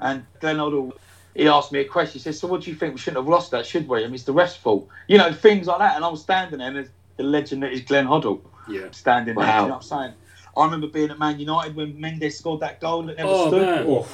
and 0.00 0.24
Glenn 0.40 0.56
Hoddle. 0.56 0.92
He 1.34 1.48
asked 1.48 1.70
me 1.72 1.80
a 1.80 1.84
question. 1.84 2.14
He 2.14 2.18
says, 2.20 2.38
"So 2.38 2.46
what 2.46 2.62
do 2.62 2.70
you 2.70 2.76
think? 2.76 2.94
We 2.94 3.00
shouldn't 3.00 3.22
have 3.22 3.28
lost 3.28 3.50
that, 3.50 3.66
should 3.66 3.88
we? 3.88 3.98
I 4.00 4.02
mean, 4.06 4.14
it's 4.14 4.22
the 4.24 4.32
ref's 4.32 4.56
fault. 4.56 4.88
You 5.08 5.18
know, 5.18 5.32
things 5.32 5.66
like 5.66 5.78
that." 5.78 5.96
And 5.96 6.04
I 6.04 6.08
was 6.08 6.22
standing 6.22 6.58
there, 6.58 6.68
and 6.68 6.76
there's 6.76 6.88
the 7.16 7.24
legend 7.24 7.62
that 7.62 7.72
is 7.72 7.80
Glenn 7.80 8.06
Hoddle 8.06 8.40
Yeah. 8.68 8.90
standing 8.92 9.34
there. 9.34 9.44
Wow. 9.46 9.62
You 9.62 9.68
know 9.68 9.74
what 9.74 9.76
I'm 9.76 9.82
saying? 9.82 10.14
I 10.56 10.64
remember 10.64 10.86
being 10.86 11.10
at 11.10 11.18
Man 11.18 11.38
United 11.38 11.74
when 11.76 12.00
Mendes 12.00 12.38
scored 12.38 12.60
that 12.60 12.80
goal 12.80 13.02
that 13.04 13.16
never 13.18 13.28
Oh 13.30 13.48
stood. 13.48 13.66
man. 13.66 13.84
Oh, 13.88 14.08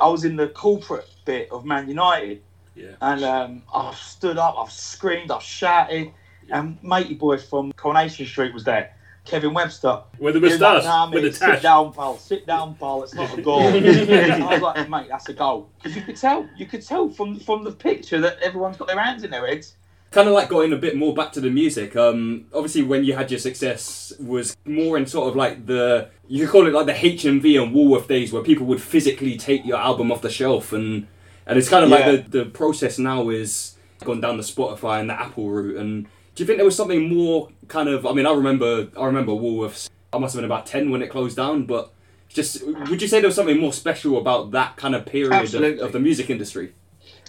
I 0.00 0.08
was 0.08 0.24
in 0.24 0.36
the 0.36 0.48
corporate 0.48 1.08
bit 1.24 1.48
of 1.52 1.64
Man 1.64 1.88
United, 1.88 2.42
Yeah. 2.74 2.92
and 3.00 3.22
um, 3.24 3.62
I 3.72 3.92
stood 3.94 4.38
up, 4.38 4.56
I've 4.58 4.72
screamed, 4.72 5.30
I've 5.30 5.42
shouted, 5.42 6.10
and 6.50 6.78
matey 6.82 7.14
boy 7.14 7.38
from 7.38 7.72
Coronation 7.72 8.26
Street 8.26 8.52
was 8.54 8.64
there, 8.64 8.92
Kevin 9.28 9.54
Webster. 9.54 10.00
With 10.18 10.34
the 10.34 10.40
He 10.40 10.44
was 10.44 10.52
moustache, 10.60 10.84
nah, 10.84 11.10
with 11.10 11.22
mate, 11.24 11.30
the 11.30 11.36
sit 11.36 11.62
down, 11.62 11.92
pal. 11.92 12.18
Sit 12.18 12.46
down, 12.46 12.74
pal. 12.76 13.02
It's 13.04 13.14
not 13.14 13.36
a 13.38 13.42
goal. 13.42 13.60
I 13.62 14.48
was 14.52 14.60
like, 14.62 14.88
mate, 14.88 15.06
that's 15.08 15.28
a 15.28 15.34
goal. 15.34 15.70
Because 15.76 15.96
you 15.96 16.02
could 16.02 16.16
tell, 16.16 16.48
you 16.56 16.66
could 16.66 16.84
tell 16.84 17.08
from 17.10 17.38
from 17.40 17.64
the 17.64 17.72
picture 17.72 18.20
that 18.20 18.38
everyone's 18.40 18.76
got 18.76 18.88
their 18.88 18.98
hands 18.98 19.24
in 19.24 19.30
their 19.30 19.46
heads. 19.46 19.74
kind 20.10 20.26
of 20.28 20.34
like 20.34 20.48
going 20.48 20.72
a 20.72 20.76
bit 20.76 20.96
more 20.96 21.14
back 21.14 21.32
to 21.32 21.40
the 21.40 21.50
music. 21.50 21.94
Um, 21.96 22.46
obviously, 22.54 22.82
when 22.82 23.04
you 23.04 23.14
had 23.14 23.30
your 23.30 23.38
success, 23.40 24.12
was 24.18 24.56
more 24.64 24.96
in 24.96 25.06
sort 25.06 25.28
of 25.28 25.36
like 25.36 25.66
the 25.66 26.08
you 26.26 26.44
could 26.44 26.52
call 26.52 26.66
it 26.66 26.72
like 26.72 26.86
the 26.86 26.92
HMV 26.94 27.62
and 27.62 27.74
Woolworth 27.74 28.08
days, 28.08 28.32
where 28.32 28.42
people 28.42 28.66
would 28.66 28.82
physically 28.82 29.36
take 29.36 29.64
your 29.66 29.78
album 29.78 30.10
off 30.10 30.22
the 30.22 30.30
shelf, 30.30 30.72
and 30.72 31.06
and 31.46 31.58
it's 31.58 31.68
kind 31.68 31.84
of 31.84 31.90
Yeah. 31.90 31.96
like 32.06 32.30
the 32.30 32.38
the 32.38 32.44
process 32.46 32.98
now 32.98 33.28
is 33.28 33.74
gone 34.04 34.20
down 34.20 34.36
the 34.36 34.42
Spotify 34.42 35.00
and 35.00 35.10
the 35.10 35.20
Apple 35.20 35.50
route. 35.50 35.76
And 35.76 36.06
do 36.38 36.44
you 36.44 36.46
think 36.46 36.58
there 36.58 36.64
was 36.64 36.76
something 36.76 37.12
more 37.12 37.48
kind 37.66 37.88
of? 37.88 38.06
I 38.06 38.12
mean, 38.12 38.24
I 38.24 38.30
remember 38.30 38.86
I 38.96 39.06
remember 39.06 39.32
Woolworths. 39.32 39.90
I 40.12 40.18
must 40.18 40.34
have 40.34 40.38
been 40.38 40.48
about 40.48 40.66
ten 40.66 40.88
when 40.92 41.02
it 41.02 41.10
closed 41.10 41.36
down, 41.36 41.66
but. 41.66 41.92
Just 42.28 42.62
would 42.62 43.00
you 43.00 43.08
say 43.08 43.20
there 43.20 43.28
was 43.28 43.36
something 43.36 43.58
more 43.58 43.72
special 43.72 44.18
about 44.18 44.50
that 44.50 44.76
kind 44.76 44.94
of 44.94 45.06
period 45.06 45.54
of, 45.54 45.78
of 45.80 45.92
the 45.92 45.98
music 45.98 46.28
industry? 46.28 46.74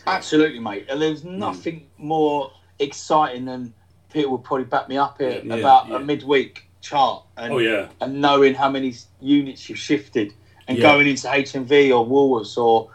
Absolutely, 0.05 0.59
mate. 0.59 0.87
And 0.89 1.01
there's 1.01 1.21
hmm. 1.21 1.39
nothing 1.39 1.87
more 1.97 2.51
exciting 2.79 3.45
than 3.45 3.73
Peter 4.11 4.29
would 4.29 4.43
probably 4.43 4.65
back 4.65 4.89
me 4.89 4.97
up 4.97 5.17
here 5.17 5.41
Yeah, 5.41 5.55
about 5.55 5.87
yeah. 5.87 5.95
a 5.95 5.99
midweek 5.99 6.67
chart 6.81 7.23
and, 7.37 7.53
Oh 7.53 7.59
yeah. 7.59 7.87
and 8.01 8.19
knowing 8.19 8.53
how 8.53 8.69
many 8.69 8.93
units 9.21 9.69
you've 9.69 9.79
shifted 9.79 10.33
and 10.67 10.77
Yeah. 10.77 10.91
going 10.91 11.07
into 11.07 11.29
HMV 11.29 11.97
or 11.97 12.05
Woolworths 12.05 12.57
or 12.57 12.89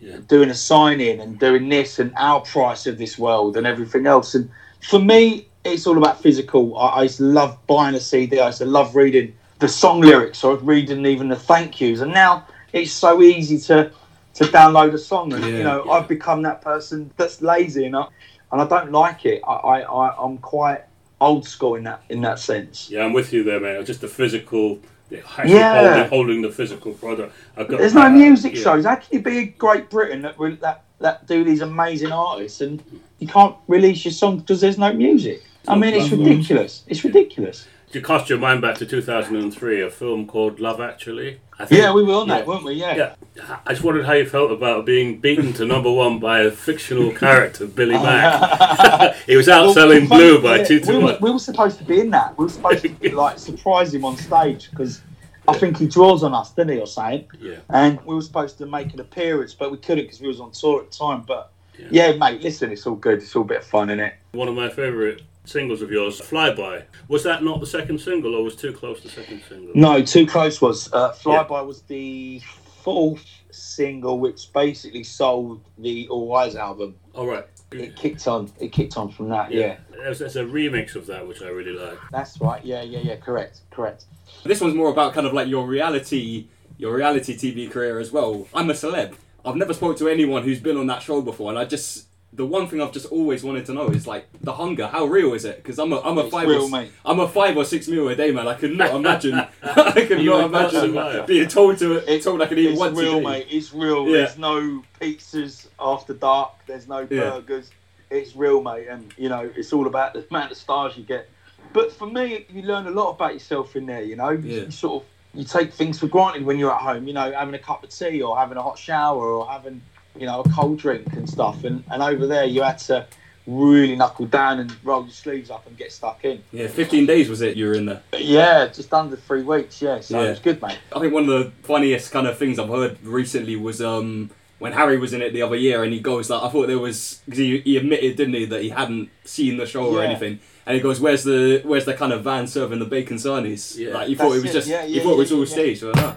Yeah. 0.00 0.16
doing 0.26 0.48
a 0.48 0.54
sign 0.54 0.98
in 1.02 1.20
and 1.20 1.38
doing 1.38 1.68
this 1.68 1.98
and 1.98 2.10
our 2.16 2.40
price 2.40 2.86
of 2.86 2.96
this 2.96 3.18
world 3.18 3.58
and 3.58 3.66
everything 3.66 4.06
else. 4.06 4.34
And 4.34 4.48
for 4.80 4.98
me, 4.98 5.49
it's 5.64 5.86
all 5.86 5.98
about 5.98 6.22
physical. 6.22 6.76
I, 6.76 6.86
I 6.88 7.02
used 7.04 7.18
to 7.18 7.24
love 7.24 7.58
buying 7.66 7.94
a 7.94 8.00
CD. 8.00 8.40
I 8.40 8.46
used 8.46 8.58
to 8.58 8.66
love 8.66 8.96
reading 8.96 9.34
the 9.58 9.68
song 9.68 10.00
lyrics 10.00 10.42
or 10.42 10.56
reading 10.56 11.04
even 11.06 11.28
the 11.28 11.36
thank 11.36 11.80
yous. 11.80 12.00
And 12.00 12.12
now 12.12 12.46
it's 12.72 12.92
so 12.92 13.22
easy 13.22 13.58
to 13.60 13.92
to 14.34 14.44
download 14.44 14.94
a 14.94 14.98
song. 14.98 15.32
And 15.32 15.44
Yeah, 15.44 15.50
you 15.50 15.62
know, 15.64 15.84
yeah. 15.84 15.92
I've 15.92 16.08
become 16.08 16.42
that 16.42 16.62
person 16.62 17.10
that's 17.16 17.42
lazy 17.42 17.84
and 17.84 17.96
I, 17.96 18.06
and 18.52 18.60
I 18.62 18.66
don't 18.66 18.92
like 18.92 19.26
it. 19.26 19.42
I, 19.46 19.52
I, 19.52 19.80
I 19.80 20.24
I'm 20.24 20.38
quite 20.38 20.82
old 21.20 21.46
school 21.46 21.74
in 21.74 21.84
that 21.84 22.02
in 22.08 22.22
that 22.22 22.38
sense. 22.38 22.88
Yeah, 22.90 23.04
I'm 23.04 23.12
with 23.12 23.32
you 23.32 23.44
there, 23.44 23.60
man. 23.60 23.84
Just 23.84 24.00
the 24.00 24.08
physical, 24.08 24.78
Yeah. 25.10 25.20
holding, 25.22 26.08
holding 26.08 26.42
the 26.42 26.50
physical 26.50 26.92
product. 26.94 27.34
I've 27.56 27.68
got, 27.68 27.80
There's 27.80 27.94
no 27.94 28.02
uh, 28.02 28.10
music 28.10 28.54
yeah. 28.54 28.62
shows. 28.62 28.84
How 28.86 28.96
can 28.96 29.08
you 29.10 29.20
be 29.22 29.38
a 29.38 29.44
Great 29.44 29.90
Britain 29.90 30.22
that 30.22 30.36
that 30.60 30.84
that 31.00 31.26
do 31.26 31.44
these 31.44 31.60
amazing 31.60 32.12
artists 32.12 32.60
and 32.62 32.82
you 33.18 33.26
can't 33.26 33.56
release 33.68 34.04
your 34.04 34.12
song 34.12 34.38
because 34.38 34.60
there's 34.62 34.78
no 34.78 34.92
music? 34.92 35.42
I 35.68 35.76
mean, 35.76 35.94
it's 35.94 36.08
platforms. 36.08 36.28
ridiculous. 36.28 36.82
It's 36.86 37.04
ridiculous. 37.04 37.66
You 37.92 38.00
cast 38.00 38.30
your 38.30 38.38
mind 38.38 38.60
back 38.62 38.76
to 38.76 38.86
2003, 38.86 39.82
a 39.82 39.90
film 39.90 40.26
called 40.28 40.60
Love 40.60 40.80
Actually. 40.80 41.40
I 41.58 41.64
think, 41.66 41.80
Yeah, 41.80 41.92
we 41.92 42.04
were 42.04 42.14
on 42.14 42.28
that, 42.28 42.40
yeah. 42.40 42.46
weren't 42.46 42.64
we? 42.64 42.74
Yeah. 42.74 43.14
Yeah, 43.36 43.56
I 43.66 43.72
just 43.72 43.82
wondered 43.82 44.06
how 44.06 44.12
you 44.12 44.24
felt 44.26 44.52
about 44.52 44.86
being 44.86 45.18
beaten 45.18 45.52
to 45.54 45.66
number 45.66 45.90
one 45.90 46.20
by 46.20 46.40
a 46.42 46.50
fictional 46.52 47.10
character, 47.12 47.66
Billy 47.66 47.96
Oh, 47.96 48.02
Mack. 48.02 49.16
he 49.26 49.36
was 49.36 49.48
out 49.48 49.64
Well, 49.66 49.74
selling 49.74 50.06
blue 50.06 50.40
by 50.40 50.58
yeah, 50.58 50.64
two 50.64 50.74
we 50.76 50.80
to 50.82 50.92
were, 50.94 51.00
one. 51.00 51.16
we 51.20 51.30
were 51.32 51.38
supposed 51.40 51.78
to 51.78 51.84
be 51.84 51.98
in 52.00 52.10
that. 52.10 52.38
We 52.38 52.44
were 52.44 52.50
supposed 52.50 52.84
to 52.84 53.14
like 53.16 53.38
surprise 53.40 53.92
him 53.92 54.04
on 54.04 54.16
stage 54.16 54.70
because 54.70 55.02
I 55.48 55.58
think 55.58 55.76
he 55.78 55.88
draws 55.88 56.22
on 56.22 56.32
us, 56.32 56.52
didn't 56.52 56.74
he, 56.74 56.78
or 56.80 56.86
something? 56.86 57.26
Yeah, 57.40 57.56
And 57.70 58.00
we 58.06 58.14
were 58.14 58.22
supposed 58.22 58.56
to 58.58 58.66
make 58.66 58.94
an 58.94 59.00
appearance, 59.00 59.52
but 59.52 59.72
we 59.72 59.78
couldn't 59.78 60.04
because 60.04 60.20
we 60.20 60.28
was 60.28 60.38
on 60.38 60.52
tour 60.52 60.82
at 60.82 60.92
the 60.92 60.96
time. 60.96 61.22
But 61.26 61.50
yeah. 61.90 62.12
mate, 62.12 62.40
listen, 62.40 62.70
it's 62.70 62.86
all 62.86 62.94
good. 62.94 63.18
It's 63.18 63.34
all 63.34 63.42
a 63.42 63.46
bit 63.46 63.58
of 63.58 63.64
fun, 63.66 63.90
in 63.90 63.98
it? 63.98 64.14
one 64.32 64.46
of 64.46 64.54
my 64.54 64.68
favourite 64.68 65.22
singles 65.44 65.82
of 65.82 65.90
yours, 65.90 66.20
Flyby. 66.20 66.84
Was 67.08 67.22
that 67.24 67.42
not 67.42 67.60
the 67.60 67.66
second 67.66 68.00
single, 68.00 68.34
or 68.34 68.44
was 68.44 68.56
Too 68.56 68.72
Close 68.72 69.02
the 69.02 69.08
second 69.08 69.42
single? 69.48 69.72
No, 69.74 70.02
Too 70.02 70.26
Close 70.26 70.60
was. 70.60 70.92
Uh, 70.92 71.12
Flyby 71.12 71.66
was 71.66 71.82
the 71.82 72.40
fourth 72.82 73.26
single, 73.50 74.18
which 74.20 74.52
basically 74.52 75.04
sold 75.04 75.60
the 75.78 76.08
All 76.08 76.32
Rise 76.32 76.56
album. 76.56 76.94
All 77.14 77.26
right. 77.26 77.46
It 77.72 77.94
kicked 77.96 78.26
on. 78.26 78.50
It 78.58 78.72
kicked 78.72 78.96
on 78.96 79.10
from 79.10 79.28
that. 79.28 79.52
Yeah, 79.52 79.76
There's, 79.90 80.18
there's 80.18 80.36
a 80.36 80.44
remix 80.44 80.96
of 80.96 81.06
that 81.06 81.26
which 81.26 81.40
I 81.42 81.48
really 81.48 81.72
like. 81.72 81.98
that's 82.10 82.40
right. 82.40 82.64
Yeah, 82.64 82.82
yeah, 82.82 82.98
yeah. 83.00 83.16
Correct, 83.16 83.60
correct. 83.70 84.06
This 84.44 84.60
one's 84.60 84.74
more 84.74 84.90
about 84.90 85.14
kind 85.14 85.26
of 85.26 85.32
like 85.32 85.46
your 85.48 85.66
reality, 85.66 86.48
your 86.78 86.94
reality 86.94 87.36
TV 87.36 87.70
career 87.70 88.00
as 88.00 88.10
well. 88.10 88.48
I'm 88.54 88.70
a 88.70 88.72
celeb. 88.72 89.14
I've 89.44 89.56
never 89.56 89.72
spoke 89.72 89.96
to 89.98 90.08
anyone 90.08 90.42
who's 90.42 90.60
been 90.60 90.76
on 90.76 90.86
that 90.88 91.02
show 91.02 91.22
before, 91.22 91.50
and 91.50 91.58
I 91.58 91.64
just 91.64 92.06
the 92.32 92.46
one 92.46 92.68
thing 92.68 92.80
I've 92.80 92.92
just 92.92 93.06
always 93.06 93.42
wanted 93.42 93.66
to 93.66 93.72
know 93.74 93.88
is 93.88 94.06
like 94.06 94.26
the 94.40 94.52
hunger. 94.52 94.86
How 94.86 95.04
real 95.04 95.34
is 95.34 95.44
it? 95.44 95.56
Because 95.56 95.78
I'm 95.78 95.92
a 95.92 96.00
I'm 96.00 96.16
a 96.16 96.22
It's 96.22 96.30
five 96.30 96.48
real, 96.48 96.62
or, 96.62 96.70
mate. 96.70 96.92
I'm 97.04 97.18
a 97.18 97.28
five 97.28 97.56
or 97.56 97.64
six 97.64 97.88
meal 97.88 98.08
a 98.08 98.14
day 98.14 98.30
man. 98.30 98.46
I 98.46 98.54
could 98.54 98.76
not 98.76 98.94
imagine. 98.94 99.34
I 99.62 100.04
could 100.06 100.24
not 100.24 100.42
would 100.44 100.52
not 100.52 100.72
imagine 100.74 101.26
being 101.26 101.48
told 101.48 101.78
to 101.78 101.96
It's- 101.98 102.24
told 102.24 102.40
I 102.40 102.46
could 102.46 102.58
eat 102.58 102.70
It's 102.70 102.78
once 102.78 102.96
real, 102.98 103.18
a 103.18 103.20
day. 103.20 103.26
mate. 103.26 103.46
It's 103.50 103.72
real. 103.74 104.06
Yeah. 104.06 104.12
There's 104.18 104.38
no 104.38 104.82
pizzas 105.00 105.66
after 105.80 106.14
dark. 106.14 106.52
There's 106.66 106.86
no 106.86 107.00
Yeah. 107.00 107.30
burgers. 107.30 107.70
It's 108.10 108.34
real, 108.36 108.62
mate. 108.62 108.86
And 108.88 109.12
you 109.18 109.28
know, 109.28 109.50
it's 109.56 109.72
all 109.72 109.86
about 109.88 110.14
the 110.14 110.24
amount 110.30 110.52
of 110.52 110.56
stars 110.56 110.96
you 110.96 111.02
get. 111.04 111.28
But 111.72 111.92
for 111.92 112.06
me, 112.06 112.46
you 112.48 112.62
learn 112.62 112.86
a 112.86 112.90
lot 112.90 113.10
about 113.10 113.34
yourself 113.34 113.74
in 113.76 113.86
there. 113.86 114.02
You 114.02 114.16
know, 114.16 114.30
Yeah. 114.30 114.62
you 114.62 114.70
sort 114.70 115.02
of 115.02 115.08
you 115.34 115.44
take 115.44 115.72
things 115.72 115.98
for 116.00 116.06
granted 116.08 116.44
when 116.44 116.58
you're 116.58 116.72
at 116.72 116.80
home. 116.80 117.06
You 117.06 117.14
know, 117.14 117.30
having 117.32 117.54
a 117.54 117.58
cup 117.58 117.84
of 117.84 117.90
tea 117.90 118.22
or 118.22 118.36
having 118.36 118.56
a 118.56 118.62
hot 118.62 118.78
shower 118.78 119.32
or 119.32 119.46
having 119.48 119.80
you 120.18 120.26
know 120.26 120.40
a 120.40 120.48
cold 120.50 120.78
drink 120.78 121.12
and 121.14 121.28
stuff. 121.28 121.64
And 121.64 121.84
and 121.90 122.02
over 122.02 122.26
there, 122.26 122.44
you 122.44 122.62
had 122.62 122.78
to 122.78 123.06
really 123.46 123.96
knuckle 123.96 124.26
down 124.26 124.60
and 124.60 124.74
roll 124.84 125.02
your 125.02 125.10
sleeves 125.10 125.50
up 125.50 125.66
and 125.66 125.76
get 125.76 125.90
stuck 125.90 126.24
in. 126.24 126.42
Yeah, 126.52 126.68
15 126.68 127.06
days 127.06 127.28
was 127.28 127.40
it 127.40 127.56
you 127.56 127.66
were 127.66 127.74
in 127.74 127.86
there. 127.86 128.02
Yeah, 128.16 128.66
just 128.68 128.92
under 128.92 129.16
three 129.16 129.42
weeks. 129.42 129.80
Yeah, 129.82 130.00
so 130.00 130.20
Yeah. 130.20 130.26
it 130.26 130.30
was 130.30 130.38
good, 130.38 130.62
mate. 130.62 130.78
I 130.94 131.00
think 131.00 131.12
one 131.12 131.28
of 131.28 131.28
the 131.28 131.50
funniest 131.62 132.12
kind 132.12 132.26
of 132.26 132.38
things 132.38 132.58
I've 132.58 132.68
heard 132.68 133.02
recently 133.02 133.56
was 133.56 133.80
um, 133.82 134.30
when 134.58 134.72
Harry 134.72 134.98
was 134.98 135.12
in 135.14 135.22
it 135.22 135.32
the 135.32 135.42
other 135.42 135.56
year, 135.56 135.82
and 135.82 135.92
he 135.92 136.00
goes 136.00 136.30
like, 136.30 136.42
I 136.42 136.48
thought 136.48 136.66
there 136.68 136.78
was 136.78 137.22
because 137.24 137.38
he, 137.38 137.60
he 137.60 137.76
admitted, 137.76 138.16
didn't 138.16 138.34
he, 138.34 138.44
that 138.44 138.62
he 138.62 138.68
hadn't 138.68 139.08
seen 139.24 139.56
the 139.56 139.66
show 139.66 139.86
or 139.86 140.02
anything, 140.02 140.38
and 140.66 140.76
he 140.76 140.82
goes, 140.82 141.00
"Where's 141.00 141.24
the 141.24 141.62
where's 141.64 141.86
the 141.86 141.94
kind 141.94 142.12
of 142.12 142.22
van 142.22 142.46
serving 142.46 142.78
the 142.78 142.84
bacon 142.84 143.16
sarnies?" 143.16 143.76
Yeah. 143.76 143.94
Like 143.94 144.08
he 144.08 144.14
thought 144.14 144.32
it 144.32 144.42
was 144.42 144.50
it, 144.50 144.52
just 144.52 144.68
yeah, 144.68 144.84
he 144.84 144.98
yeah, 144.98 145.02
thought 145.02 145.14
it 145.14 145.18
was 145.18 145.30
yeah, 145.30 145.36
all 145.36 145.44
yeah. 145.44 145.50
staged. 145.52 145.80
So, 145.80 145.92
no. 145.92 146.16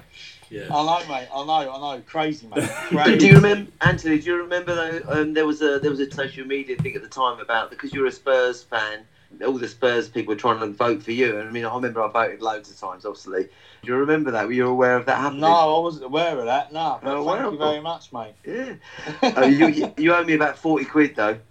Yeah. 0.50 0.68
I 0.74 0.86
know, 0.86 1.08
mate. 1.08 1.28
I 1.34 1.46
know. 1.46 1.72
I 1.74 1.96
know. 1.96 2.02
Crazy, 2.06 2.48
mate. 2.48 2.70
But 2.92 3.04
Crazy. 3.04 3.18
do 3.18 3.28
you 3.28 3.36
remember, 3.36 3.72
Antony? 3.82 4.20
Do 4.20 4.26
you 4.26 4.36
remember 4.38 4.76
though? 4.76 5.02
Um, 5.22 5.34
there 5.34 5.46
was 5.46 5.62
a 5.62 5.80
there 5.80 5.90
was 5.92 6.00
a 6.00 6.12
social 6.12 6.46
media 6.46 6.76
thing 6.78 6.96
at 6.96 7.02
the 7.02 7.08
time 7.10 7.40
about 7.40 7.70
because 7.70 7.94
you're 7.94 8.06
a 8.08 8.12
Spurs 8.12 8.64
fan. 8.64 9.00
All 9.44 9.54
the 9.58 9.68
Spurs 9.68 10.10
people 10.10 10.36
were 10.36 10.40
trying 10.40 10.60
to 10.60 10.68
vote 10.68 11.02
for 11.02 11.12
you, 11.12 11.40
and 11.40 11.50
I 11.50 11.52
mean, 11.52 11.66
I 11.66 11.74
remember 11.74 12.04
I 12.04 12.08
voted 12.08 12.40
loads 12.44 12.70
of 12.70 12.80
times. 12.80 13.04
Obviously, 13.04 13.46
do 13.46 13.88
you 13.92 13.96
remember 13.96 14.30
that? 14.30 14.46
Were 14.46 14.52
you 14.54 14.68
aware 14.68 14.96
of 14.96 15.08
that 15.08 15.18
happening? 15.18 15.42
No, 15.42 15.78
I 15.78 15.80
wasn't 15.80 16.06
aware 16.06 16.38
of 16.38 16.46
that. 16.46 16.72
No, 16.72 17.00
but 17.02 17.10
Oh, 17.18 17.26
thank 17.26 17.40
wow. 17.42 17.50
you 17.52 17.58
very 17.58 17.82
much, 17.82 18.14
mate. 18.14 18.36
Yeah. 18.46 19.48
You, 19.48 19.68
you 19.70 19.94
you 19.98 20.14
owe 20.14 20.24
me 20.24 20.34
about 20.36 20.56
forty 20.60 20.86
quid 20.86 21.16
though. 21.16 21.40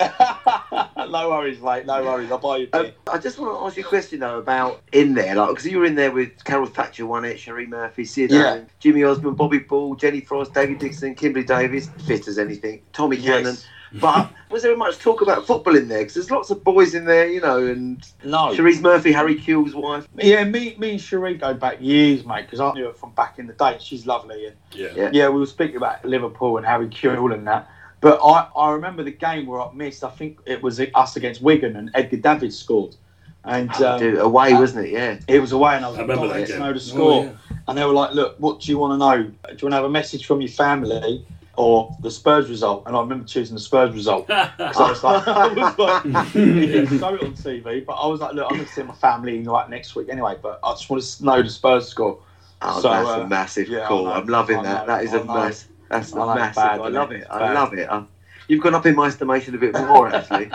no 1.10 1.30
worries, 1.30 1.60
mate. 1.60 1.86
No 1.86 2.02
worries. 2.04 2.30
I'll 2.30 2.38
buy 2.38 2.58
you 2.58 2.68
a 2.72 2.76
Um, 2.76 2.82
beer. 2.84 2.92
I 3.12 3.18
just 3.18 3.38
want 3.38 3.58
to 3.58 3.64
ask 3.66 3.76
you 3.76 3.84
a 3.84 3.86
question 3.86 4.20
though 4.20 4.38
about 4.38 4.82
in 4.92 5.14
there, 5.14 5.34
like 5.34 5.48
because 5.50 5.66
you 5.66 5.78
were 5.78 5.84
in 5.84 5.94
there 5.94 6.10
with 6.12 6.44
Carol 6.44 6.66
Thatcher, 6.66 7.06
won 7.06 7.24
it, 7.24 7.36
Sheree 7.38 7.68
Murphy, 7.68 8.04
Sid 8.04 8.30
Yeah. 8.30 8.60
Jimmy 8.80 9.02
Osmond, 9.04 9.36
Bobby 9.36 9.58
Ball, 9.58 9.94
Jenny 9.96 10.20
Frost, 10.20 10.54
David 10.54 10.78
Dixon, 10.78 11.14
Kimberley 11.14 11.44
Davies, 11.44 11.90
fit 12.06 12.26
as 12.28 12.38
anything, 12.38 12.82
Tommy 12.92 13.16
Cannon. 13.16 13.56
But 14.00 14.32
was 14.50 14.62
there 14.62 14.74
much 14.74 14.98
talk 15.00 15.20
about 15.20 15.46
football 15.46 15.76
in 15.76 15.88
there? 15.88 15.98
Because 15.98 16.14
there's 16.14 16.30
lots 16.30 16.48
of 16.48 16.64
boys 16.64 16.94
in 16.94 17.04
there, 17.04 17.28
you 17.28 17.42
know, 17.42 17.58
and 17.58 18.02
No. 18.24 18.48
Cherise 18.54 18.80
Murphy, 18.80 19.12
Harry 19.12 19.34
Kewell's 19.38 19.74
wife. 19.74 20.08
Yeah, 20.16 20.44
me, 20.44 20.74
me 20.78 20.92
and 20.92 20.98
Sheree 21.00 21.38
go 21.38 21.52
back 21.52 21.76
years, 21.78 22.24
mate, 22.24 22.46
because 22.46 22.58
I 22.60 22.72
knew 22.72 22.86
her 22.86 22.94
from 22.94 23.10
back 23.10 23.38
in 23.38 23.46
the 23.48 23.52
day. 23.52 23.76
She's 23.80 24.06
lovely, 24.06 24.46
and 24.46 24.56
Yeah. 24.72 24.88
Yeah. 24.96 25.10
yeah, 25.12 25.28
we 25.28 25.40
were 25.40 25.46
speaking 25.46 25.76
about 25.76 26.02
Liverpool 26.06 26.56
and 26.56 26.64
Harry 26.64 26.88
Kewell 26.88 27.34
and 27.34 27.46
that. 27.46 27.68
But 28.02 28.18
I, 28.22 28.48
I 28.56 28.72
remember 28.72 29.02
the 29.04 29.12
game 29.12 29.46
where 29.46 29.60
I 29.60 29.72
missed. 29.72 30.04
I 30.04 30.10
think 30.10 30.40
it 30.44 30.62
was 30.62 30.80
us 30.80 31.16
against 31.16 31.40
Wigan, 31.40 31.76
and 31.76 31.90
Edgar 31.94 32.18
Davids 32.18 32.58
scored, 32.58 32.96
and 33.44 33.70
um, 33.82 33.98
Dude, 34.00 34.18
away, 34.18 34.52
wasn't 34.54 34.86
it? 34.86 34.90
Yeah. 34.90 35.18
it 35.28 35.40
was 35.40 35.52
away, 35.52 35.76
and 35.76 35.84
I 35.84 35.88
was 35.88 35.98
I 35.98 36.02
remember 36.02 36.26
dying 36.28 36.40
that 36.40 36.46
to 36.48 36.52
game. 36.54 36.62
know 36.62 36.72
the 36.72 36.80
score. 36.80 37.12
Oh, 37.12 37.24
yeah. 37.24 37.56
And 37.68 37.78
they 37.78 37.84
were 37.84 37.92
like, 37.92 38.12
"Look, 38.12 38.34
what 38.38 38.60
do 38.60 38.70
you 38.72 38.76
want 38.78 38.92
to 38.94 38.98
know? 38.98 39.22
Do 39.22 39.30
you 39.30 39.46
want 39.46 39.72
to 39.72 39.76
have 39.76 39.84
a 39.84 39.90
message 39.90 40.26
from 40.26 40.40
your 40.42 40.50
family?" 40.50 41.24
or 41.56 41.94
the 42.00 42.10
Spurs 42.10 42.48
result. 42.48 42.82
And 42.86 42.96
I 42.96 43.00
remember 43.00 43.26
choosing 43.26 43.54
the 43.54 43.60
Spurs 43.60 43.92
result. 43.94 44.26
So 44.28 44.34
I 44.38 44.88
was 44.88 45.04
like, 45.04 45.28
I 45.28 45.48
was 45.48 45.78
like 45.78 46.04
yeah, 46.34 46.98
show 46.98 47.14
it 47.14 47.22
on 47.22 47.34
TV. 47.34 47.84
But 47.84 47.92
I 47.92 48.06
was 48.06 48.20
like, 48.20 48.32
look, 48.32 48.46
I'm 48.50 48.56
going 48.56 48.66
to 48.66 48.72
see 48.72 48.82
my 48.82 48.94
family 48.94 49.44
like 49.44 49.68
next 49.68 49.94
week 49.94 50.08
anyway. 50.10 50.36
But 50.40 50.60
I 50.64 50.72
just 50.72 50.88
want 50.88 51.02
to 51.02 51.24
know 51.24 51.42
the 51.42 51.50
Spurs 51.50 51.86
score. 51.88 52.18
Oh, 52.62 52.80
So, 52.80 52.88
that's 52.88 53.06
uh, 53.08 53.20
a 53.20 53.28
massive 53.28 53.68
yeah, 53.68 53.86
call. 53.86 54.08
I'm 54.08 54.26
loving 54.28 54.58
I 54.60 54.62
that. 54.62 54.86
know, 54.86 54.94
that 54.94 55.04
is 55.04 55.12
I 55.12 55.20
a 55.20 55.24
know. 55.24 55.34
mass. 55.34 55.66
That's 55.92 56.12
I 56.14 56.18
know, 56.18 56.30
it's 56.32 56.38
massive. 56.40 56.56
bad, 56.56 56.80
I 56.80 56.82
isn't 56.84 56.92
love 56.94 57.12
it? 57.12 57.20
it. 57.20 57.26
I 57.30 57.52
love 57.52 57.74
it. 57.74 57.90
Um, 57.90 58.08
you've 58.48 58.62
gone 58.62 58.74
up 58.74 58.86
in 58.86 58.94
my 58.96 59.06
estimation 59.06 59.54
a 59.54 59.58
bit 59.58 59.74
more, 59.88 60.08
actually. 60.14 60.50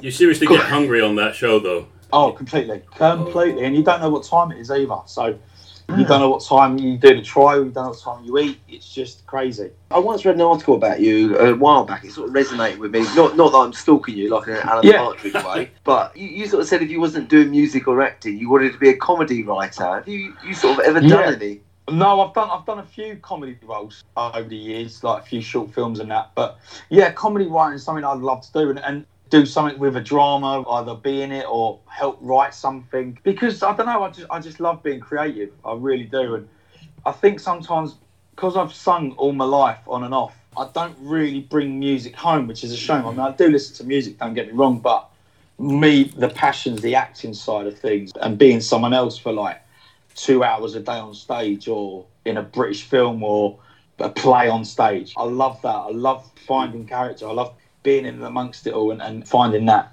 You 0.00 0.10
seriously 0.10 0.46
get 0.46 0.60
hungry 0.60 1.00
on 1.00 1.16
that 1.16 1.34
show, 1.34 1.58
though. 1.58 1.86
Oh, 2.12 2.32
completely, 2.32 2.82
completely, 2.96 3.64
and 3.64 3.76
you 3.76 3.82
don't 3.82 4.00
know 4.00 4.10
what 4.10 4.24
time 4.24 4.50
it 4.52 4.58
is 4.58 4.70
either. 4.70 4.96
So 5.06 5.38
you 5.90 6.04
don't 6.04 6.20
know 6.20 6.30
what 6.30 6.44
time 6.44 6.78
you 6.78 6.96
do 6.98 7.14
the 7.16 7.22
trial. 7.22 7.64
You 7.64 7.70
don't 7.70 7.84
know 7.84 7.88
what 7.90 8.00
time 8.00 8.24
you 8.24 8.38
eat. 8.38 8.58
It's 8.68 8.92
just 8.92 9.26
crazy. 9.26 9.70
I 9.90 9.98
once 9.98 10.24
read 10.24 10.34
an 10.36 10.40
article 10.42 10.74
about 10.76 11.00
you 11.00 11.36
a 11.38 11.54
while 11.54 11.84
back. 11.84 12.04
It 12.04 12.12
sort 12.12 12.28
of 12.28 12.34
resonated 12.34 12.78
with 12.78 12.92
me. 12.92 13.00
Not 13.14 13.36
not 13.36 13.52
that 13.52 13.58
I'm 13.58 13.72
stalking 13.72 14.16
you 14.16 14.30
like 14.30 14.48
in 14.48 14.54
an 14.54 14.60
Alan 14.68 14.86
Yeah. 14.86 14.98
Partridge 14.98 15.34
way, 15.34 15.70
but 15.84 16.16
you, 16.16 16.28
you 16.28 16.46
sort 16.46 16.62
of 16.62 16.68
said 16.68 16.82
if 16.82 16.90
you 16.90 17.00
wasn't 17.00 17.28
doing 17.28 17.50
music 17.50 17.86
or 17.88 18.00
acting, 18.02 18.38
you 18.38 18.48
wanted 18.50 18.72
to 18.72 18.78
be 18.78 18.88
a 18.88 18.96
comedy 18.96 19.42
writer. 19.42 19.84
Have 19.84 20.08
you 20.08 20.34
you 20.46 20.54
sort 20.54 20.78
of 20.78 20.84
ever 20.86 21.00
done 21.00 21.10
Yeah. 21.10 21.36
any? 21.36 21.60
No, 21.90 22.20
I've 22.20 22.34
done 22.34 22.50
I've 22.50 22.66
done 22.66 22.78
a 22.78 22.84
few 22.84 23.16
comedy 23.16 23.56
roles 23.62 24.04
over 24.16 24.48
the 24.48 24.56
years, 24.56 25.02
like 25.02 25.22
a 25.22 25.26
few 25.26 25.40
short 25.40 25.72
films 25.72 26.00
and 26.00 26.10
that. 26.10 26.32
But 26.34 26.58
yeah, 26.90 27.12
comedy 27.12 27.46
writing 27.46 27.76
is 27.76 27.82
something 27.82 28.04
I'd 28.04 28.18
love 28.18 28.42
to 28.42 28.52
do, 28.52 28.70
and, 28.70 28.78
and 28.80 29.06
do 29.30 29.46
something 29.46 29.78
with 29.78 29.96
a 29.96 30.00
drama, 30.00 30.68
either 30.68 30.94
be 30.94 31.22
in 31.22 31.32
it 31.32 31.46
or 31.48 31.78
help 31.86 32.18
write 32.20 32.54
something. 32.54 33.18
Because 33.22 33.62
I 33.62 33.76
don't 33.76 33.86
know, 33.86 34.02
I 34.02 34.10
just 34.10 34.26
I 34.30 34.40
just 34.40 34.60
love 34.60 34.82
being 34.82 35.00
creative. 35.00 35.50
I 35.64 35.74
really 35.74 36.04
do, 36.04 36.34
and 36.34 36.48
I 37.06 37.12
think 37.12 37.40
sometimes 37.40 37.96
because 38.34 38.56
I've 38.56 38.72
sung 38.72 39.12
all 39.12 39.32
my 39.32 39.44
life 39.44 39.80
on 39.86 40.04
and 40.04 40.14
off, 40.14 40.34
I 40.56 40.68
don't 40.72 40.96
really 41.00 41.40
bring 41.40 41.78
music 41.78 42.14
home, 42.14 42.46
which 42.46 42.64
is 42.64 42.72
a 42.72 42.76
shame. 42.76 43.04
I 43.04 43.10
mean, 43.10 43.20
I 43.20 43.32
do 43.32 43.48
listen 43.48 43.74
to 43.76 43.84
music. 43.84 44.18
Don't 44.18 44.34
get 44.34 44.48
me 44.48 44.52
wrong, 44.52 44.78
but 44.78 45.08
me, 45.58 46.04
the 46.04 46.28
passions, 46.28 46.80
the 46.82 46.94
acting 46.94 47.34
side 47.34 47.66
of 47.66 47.78
things, 47.78 48.12
and 48.20 48.38
being 48.38 48.60
someone 48.60 48.94
else 48.94 49.18
for 49.18 49.32
like 49.32 49.60
two 50.18 50.42
hours 50.42 50.74
a 50.74 50.80
day 50.80 50.98
on 50.98 51.14
stage 51.14 51.68
or 51.68 52.04
in 52.24 52.36
a 52.36 52.42
British 52.42 52.82
film 52.82 53.22
or 53.22 53.58
a 54.00 54.08
play 54.08 54.48
on 54.48 54.64
stage. 54.64 55.14
I 55.16 55.24
love 55.24 55.62
that. 55.62 55.68
I 55.68 55.90
love 55.90 56.28
finding 56.46 56.86
character. 56.86 57.28
I 57.28 57.32
love 57.32 57.54
being 57.82 58.04
in 58.04 58.22
amongst 58.22 58.66
it 58.66 58.74
all 58.74 58.90
and, 58.90 59.00
and 59.00 59.26
finding 59.26 59.66
that. 59.66 59.92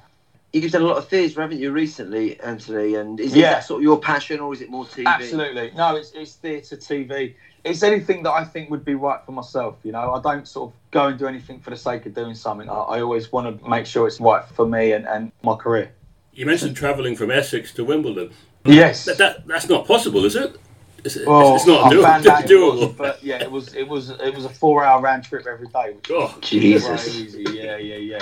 You've 0.52 0.72
done 0.72 0.84
a 0.84 0.86
lot 0.86 0.98
of 0.98 1.08
theatre, 1.08 1.42
haven't 1.42 1.60
you, 1.60 1.72
recently, 1.72 2.40
Antony? 2.40 2.96
And 2.96 3.20
is, 3.20 3.36
Yeah. 3.36 3.50
is 3.50 3.56
that 3.56 3.64
sort 3.66 3.80
of 3.80 3.84
your 3.84 4.00
passion, 4.00 4.40
or 4.40 4.54
is 4.54 4.62
it 4.62 4.70
more 4.70 4.86
TV? 4.86 5.06
Absolutely. 5.06 5.72
No, 5.76 5.96
it's, 5.98 6.12
it's 6.14 6.34
theatre, 6.36 6.78
TV. 6.78 7.36
It's 7.64 7.84
anything 7.84 8.24
that 8.24 8.32
I 8.32 8.44
think 8.46 8.70
would 8.70 8.86
be 8.86 8.96
right 8.96 9.20
for 9.26 9.32
myself. 9.34 9.76
You 9.84 9.92
know, 9.92 10.14
I 10.14 10.22
don't 10.22 10.48
sort 10.48 10.72
of 10.72 10.92
go 10.92 11.08
and 11.08 11.20
do 11.20 11.28
anything 11.28 11.60
for 11.60 11.72
the 11.72 11.76
sake 11.78 12.06
of 12.06 12.14
doing 12.14 12.36
something. 12.36 12.70
I, 12.70 12.74
I 12.74 13.02
always 13.02 13.32
want 13.32 13.60
to 13.62 13.70
make 13.70 13.86
sure 13.86 14.08
it's 14.08 14.20
right 14.22 14.46
for 14.46 14.66
me 14.66 14.94
and, 14.94 15.06
and 15.08 15.32
my 15.44 15.56
career. 15.56 15.92
You 16.34 16.46
mentioned 16.46 16.76
travelling 16.78 17.16
from 17.16 17.32
Essex 17.32 17.74
to 17.74 17.84
Wimbledon. 17.84 18.32
Yes. 18.66 19.06
That, 19.06 19.18
that 19.18 19.48
that's 19.48 19.70
not 19.70 19.86
possible, 19.88 20.26
is 20.26 20.36
it? 20.36 20.58
Is 21.04 21.18
it 21.18 21.28
Well, 21.28 21.56
it's 21.56 21.68
not 21.68 21.86
I 21.86 21.90
do- 21.92 22.02
found 22.02 22.26
out 22.28 22.50
it 22.50 22.56
was, 22.58 22.80
doable. 22.82 22.98
but 23.06 23.24
yeah, 23.24 23.42
it 23.42 23.52
was 23.52 23.76
it 23.76 23.88
was 23.88 24.10
it 24.10 24.34
was 24.34 24.46
a 24.46 24.50
four 24.50 24.84
hour 24.84 25.02
round 25.02 25.24
trip 25.24 25.46
every 25.46 25.68
day. 25.68 25.94
Which 25.94 26.08
Oh, 26.12 26.36
Jesus. 26.42 27.04
crazy. 27.04 27.44
Yeah, 27.52 27.78
yeah, 27.78 27.96
yeah. 27.98 28.20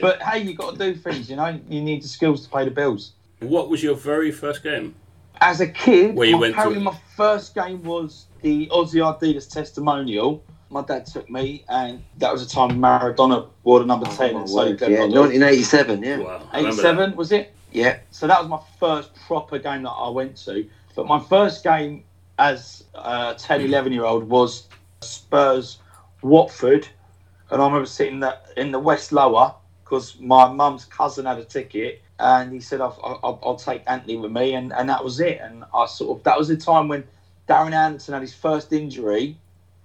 But 0.00 0.20
hey, 0.22 0.40
you 0.42 0.54
got 0.54 0.72
to 0.76 0.92
do 0.92 0.98
things. 0.98 1.30
You 1.30 1.36
know, 1.36 1.60
you 1.68 1.80
need 1.80 2.02
the 2.02 2.08
skills 2.08 2.44
to 2.44 2.50
pay 2.52 2.64
the 2.64 2.70
bills. 2.72 3.12
What 3.40 3.68
was 3.70 3.82
your 3.82 3.94
very 3.94 4.32
first 4.32 4.62
game? 4.62 4.94
As 5.40 5.60
a 5.60 5.66
kid, 5.68 6.14
Where 6.16 6.26
you 6.26 6.34
my- 6.34 6.40
went 6.40 6.54
to- 6.54 6.60
apparently 6.60 6.82
my 6.84 6.96
first 7.16 7.54
game 7.54 7.82
was 7.84 8.26
the 8.42 8.66
Ossie 8.72 9.00
Ardiles 9.02 9.48
testimonial. 9.48 10.42
My 10.70 10.82
dad 10.82 11.06
took 11.06 11.30
me, 11.30 11.64
and 11.68 12.02
that 12.18 12.32
was 12.32 12.44
the 12.44 12.52
time 12.52 12.70
Maradona 12.80 13.46
wore 13.62 13.78
the 13.78 13.86
number 13.86 14.06
oh, 14.08 14.16
ten. 14.16 14.34
Oh, 14.34 14.38
and 14.38 14.40
my 14.40 14.46
so 14.46 14.56
word. 14.56 14.78
did 14.78 14.90
yeah, 14.90 15.00
1987, 15.06 16.02
yeah. 16.02 16.16
Wow, 16.18 16.48
I 16.50 16.56
remember 16.58 16.82
that. 16.82 16.88
87 16.94 17.16
was 17.16 17.30
it? 17.32 17.52
Yeah. 17.74 17.98
So 18.10 18.26
that 18.26 18.40
was 18.40 18.48
my 18.48 18.60
first 18.78 19.14
proper 19.26 19.58
game 19.58 19.82
that 19.82 19.90
I 19.90 20.08
went 20.08 20.36
to. 20.44 20.66
But 20.94 21.06
my 21.06 21.20
first 21.20 21.62
game 21.62 22.04
as 22.38 22.84
a 22.94 23.34
10, 23.36 23.60
11 23.62 23.92
year 23.92 24.04
old 24.04 24.28
was 24.28 24.68
Spurs 25.02 25.78
Watford. 26.22 26.88
And 27.50 27.60
I 27.60 27.66
remember 27.66 27.86
sitting 27.86 28.20
that 28.20 28.46
in 28.56 28.70
the 28.70 28.78
West 28.78 29.12
Lower 29.12 29.54
because 29.82 30.18
my 30.18 30.50
mum's 30.50 30.84
cousin 30.84 31.26
had 31.26 31.38
a 31.38 31.44
ticket. 31.44 32.00
And 32.20 32.52
he 32.52 32.60
said, 32.60 32.80
I'll, 32.80 33.20
I'll, 33.24 33.40
I'll 33.42 33.56
take 33.56 33.82
Antony 33.88 34.16
with 34.16 34.30
me. 34.30 34.54
And, 34.54 34.72
and 34.72 34.88
that 34.88 35.02
was 35.02 35.18
it. 35.18 35.40
And 35.42 35.64
I 35.74 35.86
sort 35.86 36.16
of, 36.16 36.24
that 36.24 36.38
was 36.38 36.48
the 36.48 36.56
time 36.56 36.86
when 36.86 37.02
Darren 37.48 37.72
Anderton 37.72 38.14
had 38.14 38.22
his 38.22 38.34
first 38.34 38.72
injury. 38.72 39.36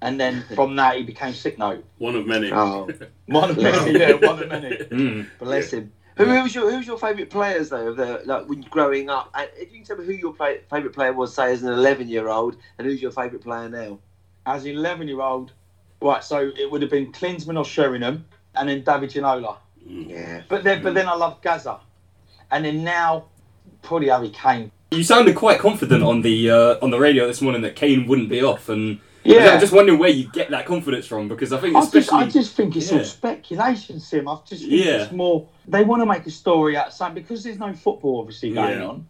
And 0.02 0.20
then 0.20 0.46
from 0.56 0.76
that, 0.76 0.96
he 0.96 1.04
became 1.04 1.34
sick 1.34 1.58
note. 1.58 1.84
One 1.98 2.16
of 2.16 2.28
many. 2.28 2.52
Oh, 2.52 2.88
One 3.26 3.50
of 3.50 3.58
many, 3.58 4.00
yeah, 4.00 4.14
one 4.14 4.42
of 4.44 4.48
many. 4.50 4.76
Mm. 4.78 5.28
bless 5.40 5.72
him. 5.72 5.92
Who, 6.20 6.26
who 6.26 6.44
was 6.44 6.54
your 6.54 6.70
Who 6.70 6.78
was 6.78 6.86
your 6.86 7.00
favourite 7.00 7.32
players 7.32 7.70
though? 7.70 7.88
Of 7.88 7.98
the 7.98 8.22
like 8.26 8.48
when 8.48 8.62
you 8.62 8.70
growing 8.70 9.10
up, 9.10 9.32
and 9.34 9.50
if 9.56 9.72
you 9.72 9.78
can 9.80 9.86
tell 9.86 9.98
me 9.98 10.06
who 10.06 10.14
your 10.14 10.34
play, 10.34 10.60
favourite 10.70 10.94
player 10.94 11.14
was, 11.14 11.34
say 11.34 11.52
as 11.52 11.64
an 11.64 11.74
11 11.74 12.08
year 12.08 12.28
old, 12.28 12.58
and 12.78 12.86
who's 12.86 13.02
your 13.02 13.12
favourite 13.12 13.42
player 13.42 13.68
now? 13.68 14.00
as 14.46 14.66
an 14.66 14.72
11 14.72 15.08
year 15.08 15.22
old, 15.22 15.52
right, 16.02 16.24
so 16.24 16.52
it 16.58 16.70
would 16.70 16.82
have 16.82 16.92
been 16.92 17.12
Klinsmann 17.12 17.58
or 17.58 17.66
Sheringham 17.66 18.26
and 18.56 18.70
then 18.70 18.84
David 18.84 19.12
Ginola. 19.12 19.58
Yeah. 19.86 20.42
But 20.50 20.64
then, 20.64 20.84
but 20.84 20.94
then 20.94 21.08
I 21.08 21.16
love 21.16 21.42
Gaza. 21.42 21.80
And 22.52 22.66
then 22.66 22.84
now, 22.84 23.26
probably 23.82 24.10
Harry 24.10 24.30
Kane. 24.30 24.72
You 24.92 25.04
sounded 25.04 25.36
quite 25.36 25.60
confident 25.60 26.04
on 26.04 26.24
the 26.24 26.50
uh, 26.50 26.76
on 26.82 26.90
the 26.90 26.98
radio 26.98 27.28
this 27.28 27.42
morning 27.42 27.62
that 27.62 27.76
Kane 27.76 28.08
wouldn't 28.08 28.30
be 28.30 28.42
off, 28.42 28.70
and 28.70 29.00
Yeah. 29.24 29.50
I'm 29.54 29.60
just 29.60 29.74
wondering 29.74 30.00
where 30.00 30.10
you 30.10 30.30
get 30.32 30.50
that 30.52 30.66
confidence 30.66 31.06
from 31.06 31.28
because 31.28 31.52
I 31.52 31.60
think 31.60 31.76
I 31.76 31.86
just, 31.86 32.14
I 32.14 32.28
just 32.28 32.56
think 32.56 32.76
it's 32.76 32.92
yeah. 32.92 33.00
all 33.00 33.04
speculation, 33.04 34.00
Sim. 34.00 34.28
I 34.28 34.38
just 34.46 34.62
think 34.62 34.86
Yeah. 34.86 35.04
it's 35.04 35.12
more. 35.12 35.48
They 35.68 35.84
want 35.84 36.02
to 36.02 36.06
make 36.06 36.26
a 36.26 36.32
story 36.32 36.78
out 36.78 36.88
of 36.88 36.94
something 36.94 37.22
because 37.22 37.44
there's 37.44 37.60
no 37.60 37.74
football 37.74 38.20
obviously 38.20 38.52
going 38.54 38.80
Yeah. 38.80 38.86
on. 38.88 39.08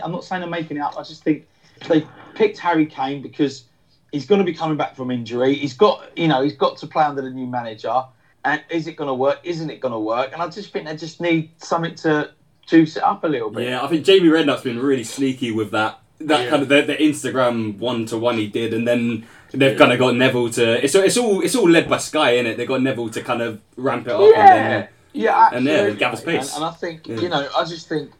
I'm 0.00 0.10
not 0.12 0.24
saying 0.24 0.40
they're 0.40 0.50
making 0.50 0.78
it 0.78 0.80
up. 0.80 0.98
I 0.98 1.02
just 1.02 1.22
think 1.22 1.46
they 1.88 2.06
picked 2.34 2.58
Harry 2.58 2.86
Kane 2.86 3.22
because 3.22 3.64
he's 4.10 4.26
going 4.26 4.40
to 4.40 4.44
be 4.44 4.54
coming 4.54 4.76
back 4.76 4.96
from 4.96 5.10
injury. 5.10 5.54
He's 5.54 5.74
got, 5.74 6.16
you 6.16 6.28
know, 6.28 6.42
he's 6.42 6.56
got 6.56 6.76
to 6.78 6.86
play 6.86 7.04
under 7.04 7.22
the 7.22 7.30
new 7.30 7.46
manager. 7.46 8.04
And 8.44 8.60
is 8.70 8.88
it 8.88 8.96
going 8.96 9.08
to 9.08 9.14
work? 9.14 9.38
Isn't 9.44 9.70
it 9.70 9.80
going 9.80 9.92
to 9.92 10.00
work? 10.00 10.32
And 10.32 10.42
I 10.42 10.48
just 10.48 10.72
think 10.72 10.86
they 10.86 10.96
just 10.96 11.20
need 11.20 11.50
something 11.58 11.94
to 11.96 12.32
juice 12.66 12.96
it 12.96 13.02
up 13.04 13.22
a 13.22 13.28
little 13.28 13.50
bit. 13.50 13.68
Yeah, 13.68 13.82
I 13.84 13.86
think 13.86 14.04
Jamie 14.04 14.28
Redknapp's 14.28 14.62
been 14.62 14.80
really 14.80 15.04
sneaky 15.04 15.52
with 15.52 15.70
that. 15.70 16.00
That 16.20 16.48
kind 16.50 16.62
of 16.62 16.68
the, 16.68 16.82
the 16.82 16.96
Instagram 16.96 17.78
one 17.78 18.06
to 18.06 18.16
one 18.18 18.38
he 18.38 18.46
did, 18.46 18.72
and 18.74 18.86
then 18.86 19.26
they've 19.52 19.72
Yeah. 19.72 19.78
kind 19.78 19.92
of 19.92 19.98
got 19.98 20.14
Neville 20.16 20.50
to. 20.50 20.84
It's 20.84 20.94
it's 20.94 21.16
all 21.16 21.40
it's 21.42 21.54
all 21.54 21.68
led 21.68 21.88
by 21.88 21.98
Sky, 21.98 22.32
in 22.32 22.46
it. 22.46 22.56
They've 22.56 22.68
got 22.68 22.82
Neville 22.82 23.10
to 23.10 23.20
kind 23.22 23.42
of 23.42 23.60
ramp 23.76 24.06
it 24.06 24.12
up, 24.12 24.20
Yeah, 24.20 24.26
and 24.26 24.72
then 24.72 24.88
yeah, 25.12 25.48
and 25.52 25.64
yeah, 25.66 25.72
absolutely. 25.72 25.98
Gavin's 25.98 26.20
pace. 26.22 26.54
And, 26.54 26.64
and 26.64 26.72
I 26.72 26.74
think 26.76 27.06
Yeah. 27.08 27.16
you 27.20 27.28
know, 27.28 27.48
I 27.56 27.64
just 27.64 27.88
think 27.88 28.10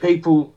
people. 0.00 0.54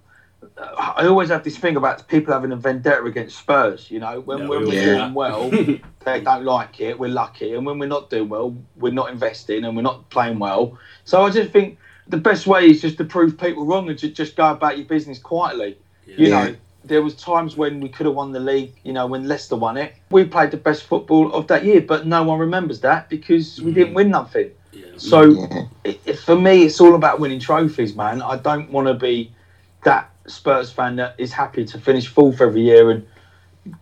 I 0.77 1.07
always 1.07 1.29
have 1.29 1.43
this 1.43 1.57
thing 1.57 1.75
about 1.75 2.07
people 2.07 2.31
having 2.33 2.51
a 2.51 2.55
vendetta 2.55 3.03
against 3.03 3.37
Spurs. 3.39 3.89
You 3.91 3.99
know, 3.99 4.21
when, 4.21 4.37
Yeah, 4.39 4.47
when 4.47 4.59
we 4.61 4.65
we're 4.67 4.95
all 4.95 4.99
doing 4.99 5.13
well, 5.13 5.49
they 6.05 6.21
don't 6.21 6.45
like 6.45 6.79
it. 6.79 6.97
We're 6.97 7.09
lucky, 7.09 7.55
and 7.55 7.65
when 7.65 7.77
we're 7.79 7.87
not 7.89 8.09
doing 8.09 8.29
well, 8.29 8.55
we're 8.77 8.93
not 8.93 9.09
investing 9.09 9.65
and 9.65 9.75
we're 9.75 9.81
not 9.81 10.09
playing 10.11 10.39
well. 10.39 10.77
So 11.03 11.23
I 11.25 11.29
just 11.31 11.51
think 11.51 11.77
the 12.07 12.17
best 12.17 12.45
way 12.47 12.69
is 12.69 12.79
just 12.81 12.97
to 12.99 13.03
prove 13.03 13.37
people 13.37 13.65
wrong 13.65 13.89
and 13.89 13.97
to 13.99 14.07
just 14.07 14.35
go 14.35 14.51
about 14.51 14.77
your 14.77 14.85
business 14.85 15.17
quietly. 15.17 15.77
You 16.05 16.29
know, 16.29 16.55
there 16.87 17.01
was 17.01 17.15
times 17.15 17.57
when 17.57 17.79
we 17.79 17.89
could 17.89 18.05
have 18.05 18.15
won 18.15 18.31
the 18.31 18.39
league. 18.39 18.73
You 18.83 18.93
know, 18.93 19.07
when 19.07 19.27
Leicester 19.27 19.55
won 19.55 19.77
it, 19.77 19.93
we 20.11 20.25
played 20.25 20.51
the 20.51 20.57
best 20.57 20.83
football 20.83 21.33
of 21.33 21.47
that 21.47 21.65
year, 21.65 21.81
but 21.81 22.05
no 22.05 22.23
one 22.23 22.39
remembers 22.39 22.79
that 22.81 23.09
because 23.09 23.61
we 23.61 23.71
didn't 23.73 23.93
mm. 23.93 23.95
win 23.95 24.09
nothing. 24.11 24.51
Yeah. 24.71 24.85
So 24.97 25.21
Yeah. 25.23 25.63
it, 25.83 25.99
it- 26.05 26.19
for 26.19 26.35
me, 26.35 26.63
it's 26.65 26.79
all 26.79 26.95
about 26.95 27.19
winning 27.19 27.39
trophies, 27.39 27.95
man. 27.95 28.21
I 28.21 28.37
don't 28.37 28.71
want 28.71 28.87
to 28.87 28.93
be 28.93 29.31
that 29.83 30.09
Spurs 30.27 30.71
fan 30.71 30.95
that 30.97 31.15
is 31.17 31.31
happy 31.31 31.65
to 31.65 31.79
finish 31.79 32.07
fourth 32.07 32.41
every 32.41 32.61
year 32.61 32.89
and 32.91 33.05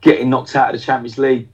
getting 0.02 0.30
knocked 0.30 0.56
out 0.56 0.74
of 0.74 0.80
the 0.80 0.86
Champions 0.86 1.18
League 1.18 1.48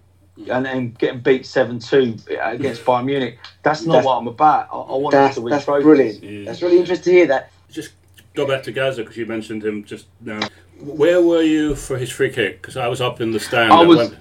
and 0.49 0.65
then 0.65 0.91
getting 0.91 1.19
beat 1.19 1.45
seven 1.45 1.79
two 1.79 2.15
against 2.41 2.83
Bayern 2.85 3.05
Munich. 3.05 3.37
That's 3.63 3.85
not 3.85 3.93
That's- 3.93 4.05
what 4.05 4.17
I'm 4.17 4.27
about. 4.27 4.67
I, 4.71 4.77
I 4.77 4.95
want 4.97 5.15
us 5.15 5.35
to 5.35 5.41
win 5.41 5.51
that's 5.51 5.65
trophies. 5.65 5.83
brilliant. 5.83 6.23
Yeah. 6.23 6.45
That's 6.45 6.61
really 6.61 6.79
interesting 6.79 7.11
to 7.11 7.17
hear 7.17 7.27
that. 7.27 7.51
Just 7.69 7.91
go 8.33 8.47
back 8.47 8.63
to 8.63 8.71
Gaza 8.71 9.01
because 9.03 9.17
you 9.17 9.25
mentioned 9.25 9.63
him 9.63 9.83
just 9.83 10.05
now. 10.21 10.39
Where 10.81 11.21
were 11.21 11.41
you 11.41 11.75
for 11.75 11.97
his 11.97 12.09
free 12.09 12.29
kick? 12.29 12.61
Because 12.61 12.77
I 12.77 12.87
was 12.87 13.01
up 13.01 13.21
in 13.21 13.31
the 13.31 13.39
stand. 13.39 13.73
I 13.73 13.81
was. 13.81 13.97
went- 13.97 14.15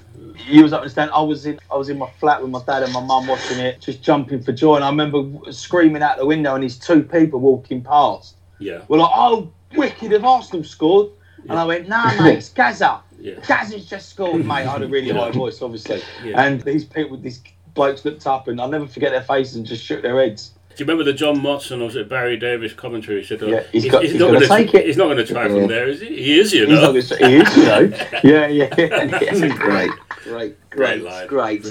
You 0.48 0.62
was 0.62 0.72
up 0.72 0.80
in 0.82 0.86
the 0.86 0.90
stand. 0.90 1.10
I 1.12 1.20
was 1.22 1.46
in. 1.46 1.58
I 1.70 1.76
was 1.76 1.88
in 1.88 1.98
my 1.98 2.08
flat 2.20 2.40
with 2.42 2.50
my 2.50 2.62
dad 2.66 2.82
and 2.82 2.92
my 2.92 3.02
mum 3.02 3.26
watching 3.26 3.58
it, 3.58 3.80
just 3.80 4.02
jumping 4.02 4.42
for 4.42 4.52
joy. 4.52 4.76
And 4.76 4.84
I 4.84 4.88
remember 4.88 5.52
screaming 5.52 6.02
out 6.02 6.16
the 6.18 6.26
window, 6.26 6.54
and 6.54 6.62
these 6.64 6.78
two 6.78 7.02
people 7.02 7.40
walking 7.40 7.82
past. 7.82 8.36
yeah. 8.58 8.82
were 8.88 8.98
like, 8.98 9.10
"Oh, 9.12 9.50
wicked! 9.76 10.12
Have 10.12 10.24
Arsenal 10.24 10.64
scored?" 10.64 11.10
And 11.48 11.58
I 11.58 11.64
went, 11.64 11.88
"Nah, 11.88 12.20
mate, 12.22 12.38
it's 12.38 12.48
Gaza. 12.60 13.00
Yeah. 13.20 13.34
Gaza's 13.46 13.86
just 13.86 14.08
scored, 14.10 14.44
mate." 14.44 14.66
I 14.66 14.72
had 14.72 14.82
a 14.82 14.88
really 14.88 15.10
high 15.10 15.30
voice, 15.30 15.60
obviously. 15.62 16.02
Yeah. 16.24 16.40
And 16.42 16.60
these 16.62 16.84
people, 16.84 17.16
these 17.16 17.40
blokes 17.74 18.04
looked 18.04 18.26
up, 18.26 18.48
and 18.48 18.60
I'll 18.60 18.68
never 18.68 18.86
forget 18.86 19.10
their 19.12 19.22
faces 19.22 19.56
and 19.56 19.66
just 19.66 19.84
shook 19.84 20.02
their 20.02 20.18
heads. 20.20 20.52
Do 20.78 20.84
you 20.84 20.86
remember 20.88 21.02
the 21.10 21.12
John 21.18 21.40
Motson 21.40 21.80
or 21.80 21.86
was 21.86 21.96
it 21.96 22.08
Barry 22.08 22.36
Davies 22.36 22.72
commentary? 22.72 23.20
He 23.22 23.26
said, 23.26 23.42
oh, 23.42 23.48
Yeah, 23.48 23.64
he's 23.72 23.90
got- 23.90 24.04
he's 24.04 24.16
gonna 24.16 24.34
gonna 24.34 24.46
take 24.46 24.70
tr- 24.70 24.76
it. 24.76 24.86
He's 24.86 24.96
not 24.96 25.06
going 25.06 25.16
to 25.16 25.24
try 25.26 25.48
Yeah. 25.48 25.54
from 25.54 25.66
there, 25.66 25.88
is 25.88 26.00
he? 26.00 26.06
He 26.06 26.38
is, 26.38 26.52
you 26.52 26.66
He's 26.66 26.80
not 26.80 26.94
know. 26.94 27.02
gonna, 27.02 27.28
he 27.28 27.36
is, 27.36 27.56
you 27.56 27.62
know. 27.64 27.80
Yeah, 28.22 28.46
yeah, 28.46 28.74
yeah. 28.78 29.48
great, 29.56 29.90
great, 30.22 30.70
great, 30.70 31.02
line. 31.02 31.26
great. 31.26 31.66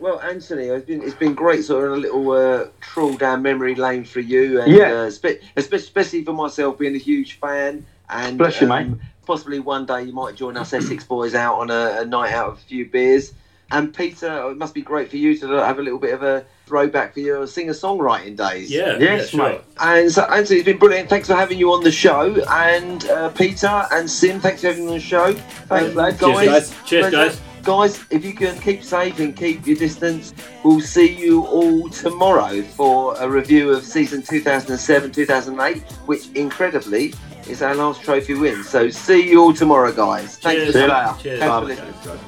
Well, 0.00 0.18
Antony, 0.20 0.64
it's 0.68 0.86
been 0.86 1.02
it's 1.02 1.14
been 1.14 1.34
great, 1.34 1.62
sort 1.62 1.88
of 1.88 1.92
a 1.92 1.96
little 1.96 2.30
uh, 2.30 2.68
trawl 2.80 3.12
down 3.18 3.42
memory 3.42 3.74
lane 3.74 4.04
for 4.04 4.20
you, 4.20 4.62
and 4.62 4.72
Yeah. 4.72 4.92
uh, 4.92 5.10
spe- 5.10 5.42
especially, 5.56 5.76
especially 5.76 6.24
for 6.24 6.32
myself, 6.32 6.78
being 6.78 6.94
a 6.94 6.98
huge 6.98 7.38
fan. 7.40 7.84
And 8.08 8.30
um, 8.30 8.36
Bless 8.38 8.62
you, 8.62 8.66
mate. 8.66 8.86
Possibly 9.26 9.58
one 9.58 9.84
day 9.84 10.04
you 10.04 10.14
might 10.14 10.36
join 10.36 10.56
us 10.56 10.72
Essex 10.72 11.04
boys 11.04 11.34
out 11.34 11.56
on 11.58 11.68
a, 11.70 11.98
a 12.00 12.04
night 12.06 12.32
out 12.32 12.48
of 12.52 12.54
a 12.54 12.60
few 12.62 12.86
beers. 12.86 13.34
And 13.70 13.94
Peter, 13.94 14.50
it 14.50 14.56
must 14.56 14.74
be 14.74 14.80
great 14.80 15.10
for 15.10 15.18
you 15.18 15.36
to 15.38 15.46
have 15.48 15.78
a 15.78 15.82
little 15.82 15.98
bit 15.98 16.14
of 16.14 16.22
a 16.22 16.44
throwback 16.66 17.12
for 17.12 17.20
your 17.20 17.46
singer-songwriting 17.46 18.36
days. 18.36 18.70
Yeah. 18.70 18.96
Yes, 18.98 19.00
yeah, 19.00 19.26
sure. 19.26 19.48
mate. 19.50 19.60
And 19.80 20.10
so, 20.10 20.22
Antony, 20.24 20.60
it's 20.60 20.66
been 20.66 20.78
brilliant. 20.78 21.10
Thanks 21.10 21.28
for 21.28 21.34
having 21.34 21.58
you 21.58 21.72
on 21.72 21.84
the 21.84 21.92
show. 21.92 22.34
And 22.48 23.04
uh, 23.06 23.28
Peter 23.30 23.86
and 23.92 24.10
Sim, 24.10 24.40
thanks 24.40 24.62
for 24.62 24.68
having 24.68 24.84
you 24.84 24.88
on 24.90 24.94
the 24.94 25.00
show. 25.00 25.34
Thanks, 25.34 25.94
lads. 25.94 26.18
Cheers, 26.18 26.46
guys. 26.46 26.74
Cheers, 26.86 27.10
pleasure. 27.10 27.28
guys. 27.30 27.40
Guys, 27.62 28.04
if 28.10 28.24
you 28.24 28.32
can 28.32 28.58
keep 28.60 28.82
safe 28.82 29.18
and 29.18 29.36
keep 29.36 29.66
your 29.66 29.76
distance, 29.76 30.32
we'll 30.64 30.80
see 30.80 31.12
you 31.12 31.44
all 31.44 31.90
tomorrow 31.90 32.62
for 32.62 33.14
a 33.18 33.28
review 33.28 33.70
of 33.70 33.84
season 33.84 34.22
2007 34.22 35.12
2008, 35.12 35.82
which 36.06 36.30
incredibly 36.30 37.12
is 37.46 37.60
our 37.60 37.74
last 37.74 38.02
trophy 38.02 38.32
win. 38.34 38.64
So, 38.64 38.88
see 38.88 39.28
you 39.28 39.42
all 39.42 39.52
tomorrow, 39.52 39.92
guys. 39.92 40.38
Thanks 40.38 40.72
Cheers. 40.72 40.72
for 40.72 40.72
See 40.72 40.80
you. 40.80 41.22
Cheers. 41.22 41.40
Thanks 41.40 41.54
for 41.54 41.64
listening. 41.64 41.94
Guys. 42.04 42.27